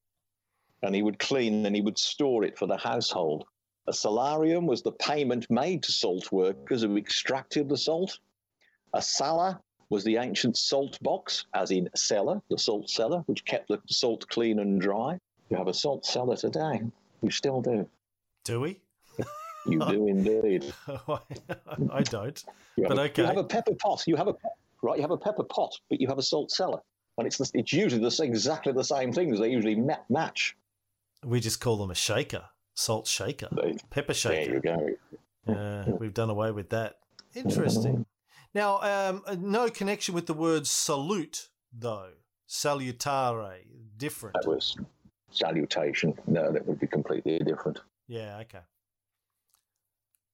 And 0.83 0.95
he 0.95 1.03
would 1.03 1.19
clean 1.19 1.67
and 1.67 1.75
he 1.75 1.83
would 1.83 1.99
store 1.99 2.45
it 2.45 2.59
for 2.59 2.67
the 2.67 2.77
household. 2.77 3.47
A 3.89 3.93
salarium 3.93 4.67
was 4.67 4.83
the 4.83 4.93
payment 4.93 5.51
made 5.51 5.83
to 5.85 5.93
salt 5.93 6.31
workers 6.31 6.83
who 6.83 6.97
extracted 6.97 7.69
the 7.69 7.77
salt. 7.77 8.19
A 8.93 9.01
sala 9.01 9.61
was 9.91 10.05
the 10.05 10.17
ancient 10.17 10.57
salt 10.57 10.99
box, 11.03 11.47
as 11.55 11.71
in 11.71 11.89
cellar, 11.95 12.41
the 12.51 12.59
salt 12.59 12.91
cellar, 12.91 13.23
which 13.27 13.45
kept 13.45 13.69
the 13.69 13.81
salt 13.89 14.29
clean 14.29 14.59
and 14.59 14.81
dry. 14.81 15.19
You 15.51 15.57
have 15.57 15.69
a 15.69 15.75
salt 15.75 16.05
cellar 16.05 16.37
today. 16.37 16.81
You 17.23 17.31
still 17.31 17.63
do. 17.63 17.89
Do 18.45 18.61
we? 18.61 18.81
You 19.69 19.81
do 19.81 20.07
indeed. 20.07 20.73
I 21.09 22.03
don't. 22.05 22.45
You 22.77 22.87
but 22.87 22.99
a, 22.99 23.01
okay. 23.03 23.23
You 23.23 23.27
have 23.27 23.37
a 23.37 23.43
pepper 23.43 23.75
pot. 23.75 24.05
You 24.07 24.15
have 24.15 24.29
a 24.29 24.35
right. 24.81 24.97
You 24.97 25.03
have 25.03 25.11
a 25.11 25.17
pepper 25.17 25.43
pot, 25.43 25.77
but 25.91 26.01
you 26.01 26.07
have 26.07 26.19
a 26.19 26.23
salt 26.23 26.53
cellar, 26.53 26.79
and 27.19 27.27
it's 27.27 27.41
it's 27.53 27.73
usually 27.73 28.01
the, 28.01 28.23
exactly 28.23 28.73
the 28.73 28.85
same 28.85 29.13
things. 29.13 29.41
They 29.41 29.51
usually 29.51 29.83
match. 30.09 30.57
We 31.25 31.41
just 31.41 31.61
call 31.61 31.79
them 31.79 31.91
a 31.91 31.97
shaker, 31.97 32.45
salt 32.75 33.09
shaker, 33.09 33.49
pepper 33.91 34.15
shaker. 34.15 34.61
There 34.61 34.79
you 34.79 34.97
go. 35.47 35.53
Uh, 35.53 35.97
we've 35.99 36.15
done 36.15 36.31
away 36.31 36.53
with 36.53 36.71
that. 36.71 36.99
Interesting. 37.35 38.07
Now, 38.57 38.81
um, 38.81 39.23
no 39.39 39.69
connection 39.69 40.15
with 40.15 40.25
the 40.25 40.33
word 40.33 40.67
salute, 40.67 41.51
though. 41.71 42.13
Salutare, 42.49 43.59
different. 43.99 44.35
That 44.41 44.49
was 44.49 44.79
salutation. 45.31 46.15
No, 46.27 46.51
that 46.51 46.67
would 46.67 46.81
be 46.81 46.87
completely 46.87 47.39
different. 47.41 47.81
Yeah, 48.09 48.39
okay. 48.39 48.65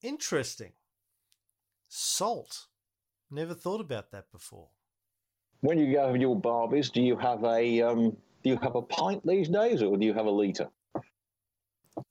Interesting. 0.05 0.71
Salt. 1.89 2.69
Never 3.29 3.55
thought 3.55 3.81
about 3.81 4.13
that 4.13 4.31
before. 4.31 4.69
When 5.63 5.81
you 5.81 5.93
go 5.93 6.13
to 6.13 6.17
your 6.17 6.41
barbies, 6.41 6.93
do 6.93 7.03
you 7.03 7.17
have 7.17 7.43
a 7.43 7.83
um, 7.83 8.17
do 8.45 8.51
you 8.51 8.57
have 8.59 8.77
a 8.77 8.83
pint 8.83 9.27
these 9.27 9.49
days, 9.49 9.83
or 9.83 9.97
do 9.97 10.07
you 10.07 10.15
have 10.15 10.27
a 10.27 10.31
liter? 10.31 10.69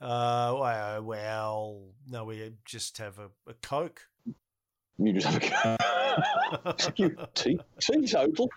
Uh, 0.02 0.58
well, 0.60 1.04
well, 1.04 1.82
no, 2.10 2.26
we 2.26 2.52
just 2.66 2.98
have 2.98 3.18
a, 3.18 3.30
a 3.50 3.54
Coke. 3.62 4.10
You 5.06 5.14
just 5.14 5.28
have 5.28 5.80
a 5.80 6.92
you 6.96 7.16
tea, 7.34 7.60
teetotal. 7.80 8.50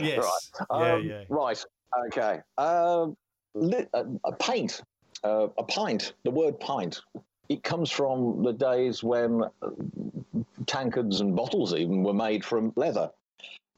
yes. 0.00 0.50
Right. 0.70 0.70
Um, 0.70 0.82
yeah, 0.82 1.18
yeah. 1.18 1.24
Right. 1.28 1.64
Okay. 2.06 2.40
Um, 2.58 3.16
a, 3.54 4.04
a 4.24 4.32
pint. 4.32 4.82
Uh, 5.22 5.48
a 5.58 5.64
pint. 5.64 6.14
The 6.24 6.30
word 6.30 6.58
pint 6.60 7.00
it 7.48 7.62
comes 7.62 7.90
from 7.90 8.42
the 8.42 8.52
days 8.52 9.02
when 9.02 9.42
uh, 9.42 9.70
tankards 10.66 11.20
and 11.20 11.36
bottles 11.36 11.74
even 11.74 12.02
were 12.02 12.14
made 12.14 12.44
from 12.44 12.72
leather, 12.76 13.10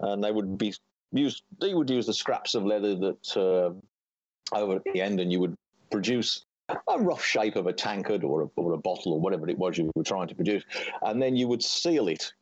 and 0.00 0.22
they 0.22 0.32
would 0.32 0.56
be 0.56 0.74
used. 1.12 1.42
They 1.60 1.74
would 1.74 1.90
use 1.90 2.06
the 2.06 2.14
scraps 2.14 2.54
of 2.54 2.64
leather 2.64 2.94
that 2.94 3.36
uh, 3.36 4.56
over 4.56 4.76
at 4.76 4.84
the 4.84 5.00
end, 5.02 5.20
and 5.20 5.32
you 5.32 5.40
would 5.40 5.56
produce 5.90 6.45
a 6.68 6.98
rough 6.98 7.24
shape 7.24 7.56
of 7.56 7.66
a 7.66 7.72
tankard 7.72 8.24
or 8.24 8.42
a, 8.42 8.46
or 8.56 8.72
a 8.72 8.78
bottle 8.78 9.12
or 9.12 9.20
whatever 9.20 9.48
it 9.48 9.58
was 9.58 9.78
you 9.78 9.90
were 9.94 10.02
trying 10.02 10.28
to 10.28 10.34
produce, 10.34 10.64
and 11.02 11.22
then 11.22 11.36
you 11.36 11.48
would 11.48 11.62
seal 11.62 12.08
it, 12.08 12.32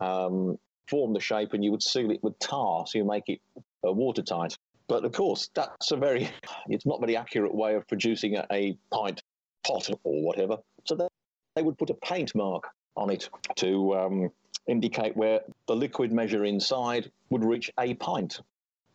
um, 0.00 0.58
form 0.88 1.12
the 1.12 1.20
shape, 1.20 1.52
and 1.52 1.64
you 1.64 1.70
would 1.70 1.82
seal 1.82 2.10
it 2.10 2.22
with 2.22 2.38
tar, 2.38 2.86
so 2.86 2.98
you 2.98 3.04
make 3.04 3.28
it 3.28 3.40
uh, 3.86 3.92
watertight. 3.92 4.56
But 4.88 5.04
of 5.04 5.12
course, 5.12 5.50
that's 5.54 5.90
a 5.92 5.96
very, 5.96 6.30
it's 6.68 6.86
not 6.86 7.00
very 7.00 7.16
accurate 7.16 7.54
way 7.54 7.74
of 7.74 7.86
producing 7.86 8.36
a, 8.36 8.46
a 8.50 8.78
pint 8.92 9.22
pot 9.66 9.90
or 10.02 10.22
whatever. 10.22 10.56
So 10.84 10.94
they, 10.94 11.08
they 11.54 11.62
would 11.62 11.76
put 11.76 11.90
a 11.90 11.94
paint 11.94 12.34
mark 12.34 12.64
on 12.96 13.10
it 13.10 13.28
to 13.56 13.94
um, 13.94 14.30
indicate 14.66 15.16
where 15.16 15.40
the 15.66 15.76
liquid 15.76 16.10
measure 16.10 16.44
inside 16.44 17.10
would 17.30 17.44
reach 17.44 17.70
a 17.78 17.94
pint. 17.94 18.40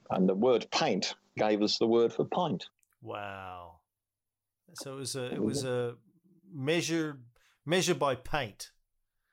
And 0.10 0.28
the 0.28 0.34
word 0.36 0.68
paint 0.72 1.16
gave 1.38 1.62
us 1.62 1.78
the 1.78 1.88
word 1.88 2.12
for 2.12 2.26
pint. 2.26 2.66
Wow. 3.02 3.76
So 4.74 4.94
it 4.94 4.98
was 4.98 5.16
a 5.16 5.26
it 5.34 5.42
was 5.42 5.64
a 5.64 5.96
measure 6.54 7.18
measured 7.66 8.00
by 8.00 8.16
paint. 8.16 8.72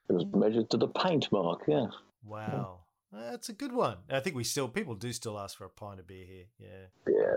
It 0.08 0.12
was 0.14 0.26
measured 0.34 0.70
to 0.70 0.76
the 0.76 0.88
paint 0.88 1.30
mark, 1.30 1.62
yeah. 1.68 1.86
Wow. 2.24 2.80
That's 3.12 3.48
a 3.48 3.52
good 3.52 3.72
one. 3.72 3.98
I 4.08 4.20
think 4.20 4.36
we 4.36 4.44
still 4.44 4.68
people 4.68 4.94
do 4.94 5.12
still 5.12 5.38
ask 5.38 5.58
for 5.58 5.64
a 5.64 5.70
pint 5.70 6.00
of 6.00 6.06
beer 6.06 6.24
here. 6.24 6.44
Yeah. 6.58 7.12
Yeah. 7.12 7.36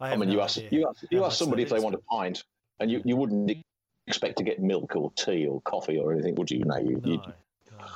I, 0.00 0.12
I 0.12 0.16
mean, 0.16 0.28
no 0.28 0.34
you 0.34 0.40
ask 0.40 0.60
you 0.70 0.88
ask, 0.88 1.04
you 1.10 1.24
ask 1.24 1.38
somebody 1.38 1.62
if 1.62 1.70
they 1.70 1.80
want 1.80 1.94
a 1.94 1.98
pint, 1.98 2.44
and 2.80 2.90
you, 2.90 3.00
you 3.04 3.16
wouldn't 3.16 3.64
expect 4.06 4.38
to 4.38 4.44
get 4.44 4.60
milk 4.60 4.96
or 4.96 5.12
tea 5.12 5.46
or 5.46 5.60
coffee 5.62 5.98
or 5.98 6.12
anything, 6.12 6.34
would 6.34 6.50
you? 6.50 6.62
No, 6.64 6.76
you, 6.78 7.00
no, 7.02 7.16
no. 7.16 7.86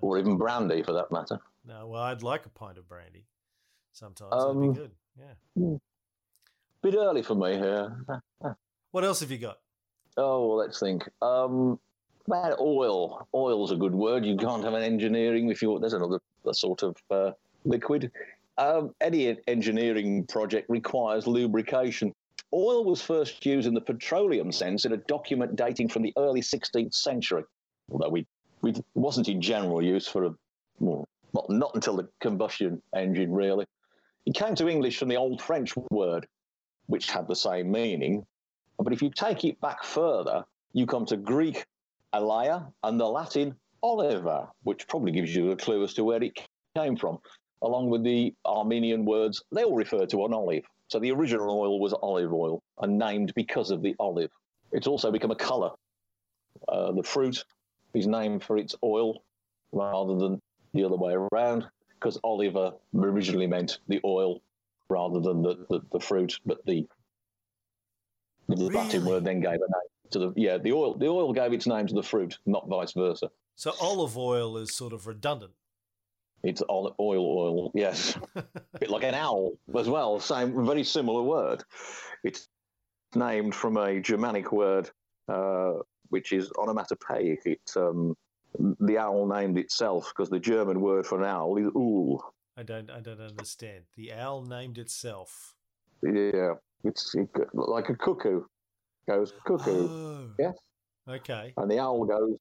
or 0.00 0.18
even 0.18 0.38
brandy 0.38 0.82
for 0.82 0.92
that 0.92 1.10
matter. 1.10 1.40
No, 1.66 1.88
well, 1.88 2.02
I'd 2.02 2.22
like 2.22 2.46
a 2.46 2.48
pint 2.48 2.78
of 2.78 2.88
brandy 2.88 3.26
sometimes. 3.92 4.32
Um, 4.32 4.60
That'd 4.60 4.74
be 4.74 4.80
good. 4.80 4.90
Yeah. 5.18 5.62
Hmm. 5.62 5.76
Bit 6.82 6.94
early 6.94 7.22
for 7.22 7.34
me 7.34 7.52
here. 7.52 7.96
What 8.92 9.04
else 9.04 9.20
have 9.20 9.30
you 9.30 9.38
got? 9.38 9.58
Oh, 10.16 10.46
well, 10.46 10.56
let's 10.58 10.78
think. 10.78 11.08
Um, 11.20 11.78
about 12.26 12.60
oil. 12.60 13.26
Oil's 13.34 13.72
a 13.72 13.76
good 13.76 13.94
word. 13.94 14.24
You 14.24 14.36
can't 14.36 14.62
have 14.64 14.74
an 14.74 14.82
engineering 14.82 15.50
if 15.50 15.62
you. 15.62 15.78
There's 15.78 15.94
another 15.94 16.20
sort 16.52 16.82
of 16.82 16.96
uh, 17.10 17.32
liquid. 17.64 18.12
Um, 18.58 18.94
any 19.00 19.36
engineering 19.48 20.26
project 20.26 20.68
requires 20.68 21.26
lubrication. 21.26 22.12
Oil 22.54 22.84
was 22.84 23.00
first 23.00 23.44
used 23.46 23.66
in 23.66 23.72
the 23.72 23.80
petroleum 23.80 24.52
sense 24.52 24.84
in 24.84 24.92
a 24.92 24.98
document 24.98 25.56
dating 25.56 25.88
from 25.88 26.02
the 26.02 26.12
early 26.18 26.42
16th 26.42 26.94
century, 26.94 27.44
although 27.90 28.10
we, 28.10 28.26
we 28.60 28.74
wasn't 28.94 29.28
in 29.28 29.40
general 29.40 29.82
use 29.82 30.06
for 30.06 30.24
a, 30.24 30.34
well, 30.78 31.08
not, 31.32 31.48
not 31.48 31.74
until 31.74 31.96
the 31.96 32.08
combustion 32.20 32.82
engine, 32.94 33.32
really. 33.32 33.64
It 34.26 34.34
came 34.34 34.54
to 34.56 34.68
English 34.68 34.98
from 34.98 35.08
the 35.08 35.16
Old 35.16 35.40
French 35.40 35.72
word, 35.90 36.26
which 36.86 37.10
had 37.10 37.26
the 37.26 37.34
same 37.34 37.72
meaning. 37.72 38.26
But 38.82 38.92
if 38.92 39.02
you 39.02 39.10
take 39.10 39.44
it 39.44 39.60
back 39.60 39.84
further, 39.84 40.44
you 40.72 40.86
come 40.86 41.06
to 41.06 41.16
Greek 41.16 41.64
alea 42.12 42.66
and 42.82 42.98
the 42.98 43.06
Latin 43.06 43.56
oliva, 43.82 44.48
which 44.62 44.86
probably 44.88 45.12
gives 45.12 45.34
you 45.34 45.50
a 45.50 45.56
clue 45.56 45.82
as 45.84 45.94
to 45.94 46.04
where 46.04 46.22
it 46.22 46.38
came 46.76 46.96
from, 46.96 47.18
along 47.62 47.90
with 47.90 48.02
the 48.02 48.34
Armenian 48.44 49.04
words, 49.04 49.42
they 49.52 49.64
all 49.64 49.76
refer 49.76 50.06
to 50.06 50.24
an 50.24 50.32
olive. 50.32 50.64
So 50.88 50.98
the 50.98 51.12
original 51.12 51.50
oil 51.50 51.80
was 51.80 51.92
olive 51.92 52.32
oil 52.32 52.62
and 52.80 52.98
named 52.98 53.32
because 53.34 53.70
of 53.70 53.82
the 53.82 53.94
olive. 53.98 54.30
It's 54.72 54.86
also 54.86 55.10
become 55.10 55.30
a 55.30 55.36
colour. 55.36 55.70
Uh, 56.68 56.92
the 56.92 57.02
fruit 57.02 57.44
is 57.94 58.06
named 58.06 58.42
for 58.42 58.56
its 58.56 58.74
oil 58.84 59.22
rather 59.72 60.16
than 60.16 60.40
the 60.74 60.84
other 60.84 60.96
way 60.96 61.14
around 61.14 61.66
because 61.94 62.18
oliva 62.24 62.74
originally 62.94 63.46
meant 63.46 63.78
the 63.88 64.00
oil 64.04 64.40
rather 64.88 65.20
than 65.20 65.42
the, 65.42 65.66
the, 65.70 65.80
the 65.92 66.00
fruit, 66.00 66.38
but 66.44 66.64
the 66.66 66.86
the 68.48 68.56
really? 68.56 68.74
Latin 68.74 69.04
word 69.04 69.24
then 69.24 69.40
gave 69.40 69.54
a 69.54 69.58
name 69.58 69.90
to 70.10 70.18
the 70.18 70.32
yeah 70.36 70.58
the 70.58 70.72
oil 70.72 70.94
the 70.94 71.06
oil 71.06 71.32
gave 71.32 71.52
its 71.52 71.66
name 71.66 71.86
to 71.86 71.94
the 71.94 72.02
fruit, 72.02 72.38
not 72.46 72.68
vice 72.68 72.92
versa. 72.92 73.30
So 73.56 73.72
olive 73.80 74.16
oil 74.16 74.56
is 74.56 74.74
sort 74.74 74.92
of 74.92 75.06
redundant. 75.06 75.52
It's 76.42 76.62
oil, 76.68 76.94
oil, 76.98 77.70
yes. 77.74 78.16
a 78.34 78.44
bit 78.80 78.90
like 78.90 79.04
an 79.04 79.14
owl 79.14 79.52
as 79.78 79.88
well, 79.88 80.18
same, 80.18 80.66
very 80.66 80.82
similar 80.82 81.22
word. 81.22 81.62
It's 82.24 82.48
named 83.14 83.54
from 83.54 83.76
a 83.76 84.00
Germanic 84.00 84.50
word, 84.50 84.90
uh, 85.28 85.74
which 86.08 86.32
is 86.32 86.50
onomatopoeic. 86.58 87.42
It, 87.44 87.72
um, 87.76 88.16
the 88.80 88.98
owl 88.98 89.26
named 89.26 89.56
itself 89.56 90.12
because 90.14 90.30
the 90.30 90.40
German 90.40 90.80
word 90.80 91.06
for 91.06 91.18
an 91.18 91.24
owl 91.24 91.56
is 91.58 91.68
ool. 91.76 92.34
I 92.56 92.64
don't, 92.64 92.90
I 92.90 93.00
don't 93.00 93.20
understand. 93.20 93.84
The 93.96 94.12
owl 94.12 94.42
named 94.42 94.78
itself. 94.78 95.54
Yeah, 96.02 96.54
it's 96.84 97.14
it, 97.14 97.28
like 97.54 97.88
a 97.88 97.94
cuckoo 97.94 98.42
goes 99.08 99.32
cuckoo. 99.46 99.88
Oh. 99.88 100.30
Yes. 100.38 100.54
Okay. 101.08 101.52
And 101.56 101.70
the 101.70 101.78
owl 101.78 102.04
goes. 102.04 102.36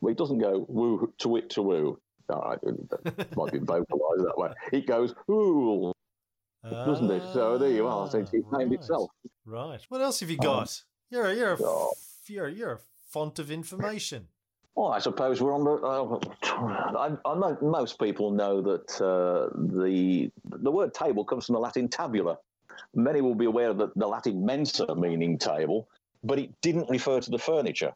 Well, 0.00 0.12
it 0.12 0.18
doesn't 0.18 0.38
go 0.38 0.66
woo 0.68 1.12
to 1.18 1.36
it 1.36 1.50
to 1.50 1.62
woo. 1.62 1.98
No, 2.28 2.56
it 2.62 3.36
might 3.36 3.52
be 3.52 3.58
vocalised 3.60 4.24
that 4.24 4.34
way. 4.36 4.50
It 4.72 4.86
goes, 4.86 5.14
ooh, 5.30 5.92
doesn't 6.64 7.10
it? 7.10 7.22
So 7.32 7.56
there 7.56 7.70
you 7.70 7.86
are. 7.86 8.10
So 8.10 8.18
it's 8.18 8.32
named 8.32 8.52
right. 8.52 8.72
itself. 8.72 9.10
Right. 9.44 9.80
What 9.88 10.00
else 10.00 10.20
have 10.20 10.30
you 10.30 10.36
got? 10.36 10.62
Um, 10.62 10.68
you're 11.10 11.26
a, 11.26 11.34
you're 11.34 11.52
a, 11.52 11.58
oh. 11.62 11.92
you're, 12.26 12.48
you're 12.48 12.72
a 12.72 12.78
font 13.08 13.38
of 13.38 13.50
information. 13.50 14.26
Well, 14.74 14.88
I 14.88 14.98
suppose 14.98 15.40
we're 15.40 15.54
on 15.54 15.64
the. 15.64 15.72
Uh, 15.72 16.98
I, 16.98 17.16
I 17.24 17.34
know 17.34 17.56
most 17.62 17.98
people 17.98 18.30
know 18.30 18.60
that 18.60 19.00
uh, 19.00 19.48
the 19.54 20.30
the 20.44 20.70
word 20.70 20.92
table 20.92 21.24
comes 21.24 21.46
from 21.46 21.54
the 21.54 21.60
Latin 21.60 21.88
tabula. 21.88 22.36
Many 22.94 23.20
will 23.20 23.34
be 23.34 23.46
aware 23.46 23.70
of 23.70 23.78
the, 23.78 23.88
the 23.96 24.06
Latin 24.06 24.44
mensa, 24.44 24.94
meaning 24.94 25.38
table, 25.38 25.88
but 26.24 26.38
it 26.38 26.50
didn't 26.60 26.88
refer 26.90 27.20
to 27.20 27.30
the 27.30 27.38
furniture. 27.38 27.92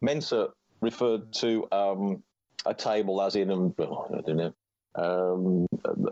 Mensa 0.00 0.48
referred 0.80 1.32
to 1.34 1.66
um, 1.72 2.22
a 2.66 2.74
table 2.74 3.20
as 3.22 3.36
in, 3.36 3.50
um, 3.50 3.74
I 3.78 4.20
don't 4.20 4.36
know, 4.36 4.54
um, 4.94 5.66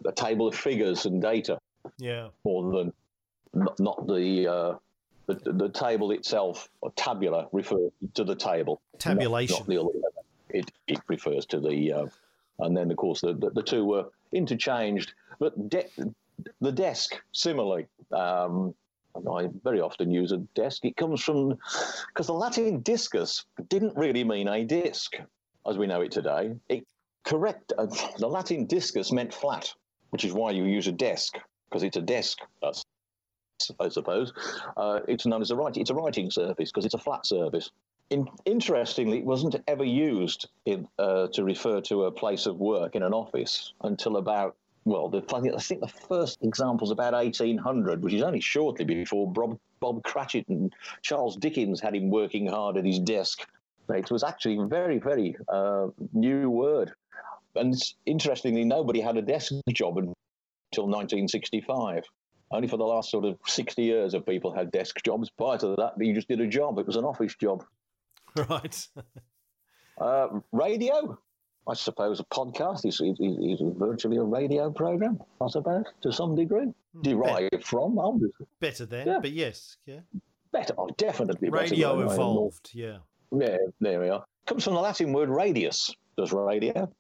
a, 0.05 0.12
table 0.12 0.46
of 0.46 0.55
figures 0.55 1.07
and 1.07 1.20
data. 1.20 1.59
Yeah. 1.98 2.29
More 2.44 2.72
than 2.72 2.92
not, 3.55 3.79
not 3.81 4.07
the, 4.07 4.48
uh, 4.48 4.74
the 5.26 5.52
the 5.52 5.68
table 5.68 6.12
itself, 6.12 6.68
or 6.81 6.92
tabula, 6.92 7.48
refers 7.52 7.90
to 8.14 8.24
the 8.24 8.35
table. 8.35 8.81
Tabulation. 8.98 9.57
Not, 9.68 9.85
not 9.85 9.92
the, 9.92 10.59
it 10.59 10.70
it 10.87 11.00
refers 11.09 11.46
to 11.46 11.61
the, 11.61 11.92
uh, 11.92 12.07
and 12.61 12.76
then 12.76 12.90
of 12.90 12.96
course 12.96 13.20
the, 13.20 13.35
the, 13.35 13.50
the 13.50 13.62
two 13.62 13.85
were 13.85 14.07
interchanged. 14.33 15.14
But 15.38 15.68
de- 15.68 15.88
the 16.61 16.72
desk, 16.72 17.20
similarly. 17.33 17.87
Um, 18.12 18.75
I 19.16 19.49
very 19.64 19.81
often 19.81 20.11
use 20.11 20.33
a 20.33 20.38
desk. 20.55 20.85
It 20.85 20.96
comes 20.96 21.22
from 21.22 21.57
because 22.09 22.27
the 22.27 22.35
Latin 22.35 22.81
discus 22.81 23.44
didn't 23.68 23.96
really 23.96 24.25
mean 24.25 24.49
a 24.49 24.64
disc 24.64 25.16
as 25.66 25.79
we 25.79 25.87
know 25.87 26.03
it 26.03 26.12
today. 26.12 26.55
It 26.68 26.87
correct 27.25 27.72
uh, 27.79 27.87
the 28.18 28.29
Latin 28.29 28.66
discus 28.66 29.12
meant 29.12 29.33
flat, 29.33 29.72
which 30.11 30.25
is 30.25 30.33
why 30.33 30.51
you 30.51 30.64
use 30.64 30.87
a 30.87 30.92
desk 30.92 31.38
because 31.68 31.83
it's 31.83 31.96
a 31.96 32.03
desk. 32.03 32.38
I 33.81 33.88
suppose 33.88 34.33
uh, 34.77 35.01
it's 35.09 35.27
known 35.27 35.40
as 35.40 35.51
a 35.51 35.57
writing. 35.57 35.81
It's 35.81 35.90
a 35.90 35.94
writing 35.94 36.31
surface 36.31 36.70
because 36.70 36.85
it's 36.85 36.94
a 36.94 36.99
flat 36.99 37.27
surface. 37.27 37.70
In, 38.11 38.29
interestingly, 38.44 39.18
it 39.18 39.25
wasn't 39.25 39.57
ever 39.66 39.85
used 39.85 40.49
in, 40.64 40.87
uh, 40.99 41.27
to 41.33 41.42
refer 41.42 41.81
to 41.83 42.05
a 42.05 42.12
place 42.12 42.46
of 42.46 42.59
work 42.59 42.94
in 42.94 43.03
an 43.03 43.12
office 43.12 43.72
until 43.81 44.18
about 44.18 44.55
well, 44.87 45.09
the, 45.09 45.18
I 45.35 45.61
think 45.61 45.81
the 45.81 45.92
first 46.09 46.38
example 46.42 46.87
is 46.87 46.92
about 46.92 47.12
1800, 47.12 48.03
which 48.03 48.14
is 48.14 48.22
only 48.22 48.40
shortly 48.40 48.85
before 48.85 49.31
Bob, 49.31 49.59
Bob 49.81 50.05
Cratchit 50.05 50.46
and 50.49 50.72
Charles 51.03 51.37
Dickens 51.37 51.81
had 51.81 51.96
him 51.96 52.09
working 52.09 52.46
hard 52.46 52.77
at 52.77 52.87
his 52.87 53.01
desk. 53.01 53.44
It 53.88 54.12
was 54.12 54.22
actually 54.22 54.59
a 54.59 54.66
very, 54.66 54.99
very 54.99 55.37
uh, 55.49 55.88
new 56.12 56.51
word. 56.51 56.92
And 57.57 57.75
interestingly, 58.07 58.64
nobody 58.64 59.01
had 59.01 59.16
a 59.16 59.22
desk 59.22 59.53
job 59.70 59.99
until 59.99 60.85
1965. 60.85 62.05
Only 62.53 62.68
for 62.68 62.77
the 62.77 62.85
last 62.85 63.11
sort 63.11 63.25
of 63.25 63.38
60 63.44 63.83
years 63.83 64.14
have 64.14 64.25
people 64.25 64.55
had 64.55 64.70
desk 64.70 64.99
jobs. 65.05 65.31
Prior 65.31 65.59
to 65.59 65.75
that, 65.79 65.94
you 65.99 66.14
just 66.14 66.29
did 66.29 66.40
a 66.40 66.46
job. 66.46 66.79
It 66.79 66.87
was 66.87 66.96
an 66.96 67.05
office 67.05 67.35
job. 67.35 67.64
Right. 68.51 68.87
uh, 69.99 70.29
radio? 70.53 71.18
I 71.68 71.74
suppose 71.74 72.20
a 72.20 72.24
podcast 72.24 72.87
is, 72.87 73.00
is, 73.00 73.18
is 73.18 73.61
virtually 73.76 74.18
a 74.18 74.22
radio 74.22 74.70
program, 74.70 75.20
I 75.40 75.48
suppose, 75.48 75.85
to 76.02 76.12
some 76.12 76.37
degree. 76.37 76.72
Hmm. 76.94 77.02
Derived 77.02 77.50
better. 77.50 77.64
from, 77.64 77.98
obviously. 77.98 78.46
Better 78.61 78.87
than, 78.87 79.07
yeah. 79.07 79.18
but 79.20 79.33
yes, 79.33 79.76
yeah. 79.85 80.00
Better, 80.52 80.74
oh, 80.79 80.88
definitely 80.96 81.50
Radio 81.50 81.96
better 81.96 82.14
evolved, 82.14 82.70
yeah. 82.72 82.98
Yeah, 83.37 83.57
there 83.81 84.00
we 84.00 84.09
are. 84.09 84.24
Comes 84.46 84.64
from 84.64 84.74
the 84.74 84.81
Latin 84.81 85.12
word 85.12 85.29
radius, 85.29 85.92
does 86.16 86.33
radio. 86.33 86.90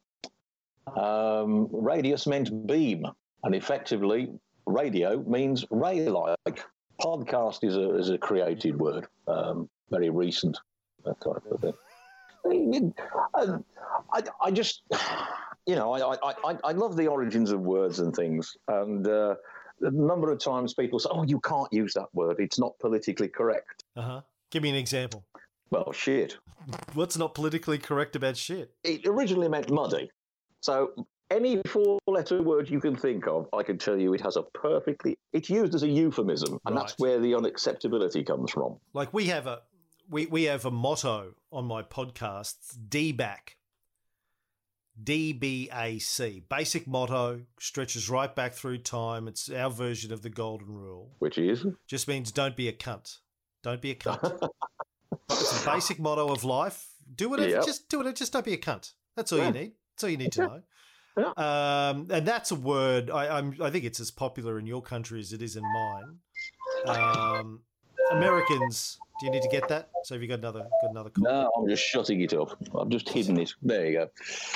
Um, 0.96 1.68
radius 1.70 2.26
meant 2.26 2.66
beam, 2.66 3.06
and 3.44 3.54
effectively, 3.54 4.28
radio 4.66 5.22
means 5.26 5.64
ray 5.70 6.08
like. 6.08 6.64
Podcast 7.00 7.62
is 7.62 7.76
a, 7.76 7.94
is 7.98 8.08
a 8.08 8.16
created 8.16 8.80
word, 8.80 9.06
um, 9.28 9.68
very 9.90 10.08
recent, 10.08 10.58
that 11.04 11.20
type 11.20 11.42
of 11.50 11.60
thing. 11.60 11.74
I, 14.16 14.46
I, 14.46 14.50
just, 14.50 14.82
you 15.66 15.74
know, 15.74 15.92
I, 15.92 16.16
I, 16.44 16.58
I 16.64 16.72
love 16.72 16.96
the 16.96 17.06
origins 17.06 17.50
of 17.50 17.60
words 17.60 17.98
and 17.98 18.14
things. 18.14 18.56
And 18.68 19.06
uh, 19.06 19.34
a 19.82 19.90
number 19.90 20.30
of 20.30 20.38
times 20.38 20.74
people 20.74 20.98
say, 20.98 21.10
oh, 21.12 21.24
you 21.24 21.40
can't 21.40 21.72
use 21.72 21.94
that 21.94 22.08
word. 22.14 22.36
It's 22.38 22.58
not 22.58 22.78
politically 22.78 23.28
correct. 23.28 23.84
Uh 23.96 24.02
huh. 24.02 24.20
Give 24.50 24.62
me 24.62 24.70
an 24.70 24.76
example. 24.76 25.24
Well, 25.70 25.92
shit. 25.92 26.38
What's 26.94 27.18
not 27.18 27.34
politically 27.34 27.78
correct 27.78 28.16
about 28.16 28.36
shit? 28.36 28.72
It 28.84 29.06
originally 29.06 29.48
meant 29.48 29.70
muddy. 29.70 30.10
So 30.60 30.92
any 31.30 31.60
four 31.66 31.98
letter 32.06 32.42
word 32.42 32.70
you 32.70 32.80
can 32.80 32.96
think 32.96 33.26
of, 33.26 33.48
I 33.52 33.62
can 33.62 33.78
tell 33.78 33.98
you 33.98 34.14
it 34.14 34.20
has 34.20 34.36
a 34.36 34.42
perfectly, 34.42 35.18
it's 35.32 35.50
used 35.50 35.74
as 35.74 35.82
a 35.82 35.88
euphemism. 35.88 36.58
And 36.64 36.74
right. 36.76 36.82
that's 36.82 36.94
where 36.98 37.20
the 37.20 37.32
unacceptability 37.32 38.26
comes 38.26 38.52
from. 38.52 38.76
Like 38.94 39.12
we 39.12 39.26
have 39.26 39.46
a, 39.46 39.62
we, 40.08 40.26
we 40.26 40.44
have 40.44 40.64
a 40.64 40.70
motto 40.70 41.34
on 41.52 41.64
my 41.66 41.82
podcasts, 41.82 42.76
DBAC. 42.88 43.55
DBAC. 45.02 46.42
Basic 46.48 46.86
motto, 46.86 47.42
stretches 47.58 48.08
right 48.08 48.34
back 48.34 48.54
through 48.54 48.78
time. 48.78 49.28
It's 49.28 49.50
our 49.50 49.70
version 49.70 50.12
of 50.12 50.22
the 50.22 50.30
golden 50.30 50.74
rule. 50.74 51.12
Which 51.18 51.38
is? 51.38 51.66
Just 51.86 52.08
means 52.08 52.32
don't 52.32 52.56
be 52.56 52.68
a 52.68 52.72
cunt. 52.72 53.18
Don't 53.62 53.82
be 53.82 53.90
a 53.90 53.94
cunt. 53.94 54.48
it's 55.30 55.64
a 55.64 55.70
basic 55.70 55.98
motto 55.98 56.28
of 56.28 56.44
life. 56.44 56.88
Do 57.14 57.28
whatever, 57.28 57.50
yep. 57.50 57.64
just 57.64 57.88
do 57.88 58.00
it. 58.00 58.16
Just 58.16 58.32
don't 58.32 58.44
be 58.44 58.54
a 58.54 58.58
cunt. 58.58 58.92
That's 59.16 59.32
all 59.32 59.38
yeah. 59.38 59.46
you 59.48 59.52
need. 59.52 59.72
That's 59.94 60.04
all 60.04 60.10
you 60.10 60.16
need 60.16 60.32
to 60.32 60.40
know. 60.40 60.62
Yeah. 61.16 61.30
Um, 61.36 62.08
and 62.10 62.26
that's 62.26 62.50
a 62.50 62.54
word. 62.54 63.10
I, 63.10 63.38
I'm, 63.38 63.56
I 63.62 63.70
think 63.70 63.84
it's 63.84 64.00
as 64.00 64.10
popular 64.10 64.58
in 64.58 64.66
your 64.66 64.82
country 64.82 65.18
as 65.20 65.32
it 65.32 65.40
is 65.40 65.56
in 65.56 65.62
mine. 65.62 66.18
Um, 66.86 67.60
Americans 68.12 68.98
do 69.18 69.26
you 69.26 69.32
need 69.32 69.42
to 69.42 69.48
get 69.48 69.68
that? 69.68 69.88
So 70.04 70.14
have 70.14 70.22
you 70.22 70.28
got 70.28 70.40
another 70.40 70.66
got 70.82 70.90
another 70.90 71.10
call? 71.10 71.24
No, 71.24 71.50
I'm 71.56 71.68
just 71.68 71.82
shutting 71.82 72.20
it 72.20 72.34
off. 72.34 72.54
I'm 72.74 72.90
just 72.90 73.08
hidden 73.08 73.38
it. 73.38 73.54
There 73.62 73.86
you 73.86 73.92
go. 73.92 74.10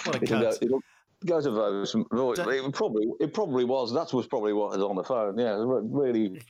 What 0.04 0.16
a 0.16 0.22
it'll, 0.22 0.40
go, 0.40 0.52
it'll 0.60 0.82
go 1.24 1.40
to 1.40 1.50
votes. 1.50 1.94
It 1.94 2.74
probably 2.74 3.06
it 3.20 3.32
probably 3.32 3.64
was. 3.64 3.92
That 3.92 4.12
was 4.12 4.26
probably 4.26 4.52
what 4.52 4.70
was 4.70 4.82
on 4.82 4.96
the 4.96 5.04
phone. 5.04 5.38
Yeah, 5.38 5.56
really. 5.58 6.42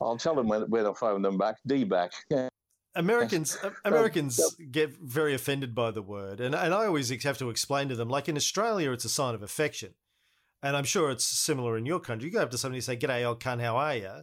I'll 0.00 0.18
tell 0.18 0.34
them 0.34 0.46
when, 0.46 0.62
when 0.70 0.86
I 0.86 0.92
phone 0.92 1.22
them 1.22 1.38
back. 1.38 1.56
D 1.66 1.84
back. 1.84 2.12
Yeah. 2.30 2.48
Americans 2.94 3.56
uh, 3.62 3.70
Americans 3.84 4.40
get 4.70 4.96
very 4.96 5.34
offended 5.34 5.74
by 5.74 5.90
the 5.90 6.02
word, 6.02 6.40
and 6.40 6.54
and 6.54 6.74
I 6.74 6.86
always 6.86 7.10
have 7.22 7.38
to 7.38 7.48
explain 7.48 7.88
to 7.88 7.96
them. 7.96 8.08
Like 8.08 8.28
in 8.28 8.36
Australia, 8.36 8.92
it's 8.92 9.04
a 9.04 9.08
sign 9.08 9.34
of 9.34 9.42
affection, 9.42 9.94
and 10.62 10.76
I'm 10.76 10.84
sure 10.84 11.10
it's 11.10 11.24
similar 11.24 11.78
in 11.78 11.86
your 11.86 12.00
country. 12.00 12.28
You 12.28 12.34
go 12.34 12.42
up 12.42 12.50
to 12.50 12.58
somebody 12.58 12.78
and 12.78 12.84
say, 12.84 12.96
"G'day, 12.96 13.24
old 13.24 13.40
cunt, 13.40 13.62
how 13.62 13.76
are 13.76 13.96
you?" 13.96 14.22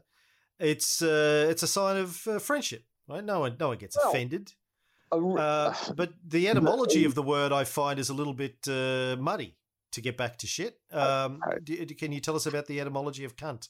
It's 0.60 1.02
uh, 1.02 1.48
it's 1.50 1.64
a 1.64 1.68
sign 1.68 1.98
of 1.98 2.28
uh, 2.28 2.40
friendship. 2.40 2.84
Right? 3.08 3.24
No 3.24 3.42
one, 3.42 3.56
no 3.60 3.70
one 3.70 3.78
gets 3.78 3.98
well, 3.98 4.10
offended. 4.10 4.54
Uh, 5.12 5.74
but 5.96 6.14
the 6.28 6.48
etymology 6.50 7.06
of 7.06 7.14
the 7.14 7.22
word 7.22 7.52
I 7.52 7.64
find 7.64 8.00
is 8.00 8.10
a 8.10 8.14
little 8.14 8.34
bit 8.34 8.58
uh, 8.68 9.16
muddy. 9.20 9.56
To 9.92 10.02
get 10.02 10.18
back 10.18 10.38
to 10.40 10.48
shit, 10.48 10.78
um, 10.92 11.40
do, 11.64 11.86
can 11.86 12.12
you 12.12 12.20
tell 12.20 12.36
us 12.36 12.48
about 12.48 12.66
the 12.66 12.82
etymology 12.82 13.24
of 13.24 13.38
cunt? 13.38 13.70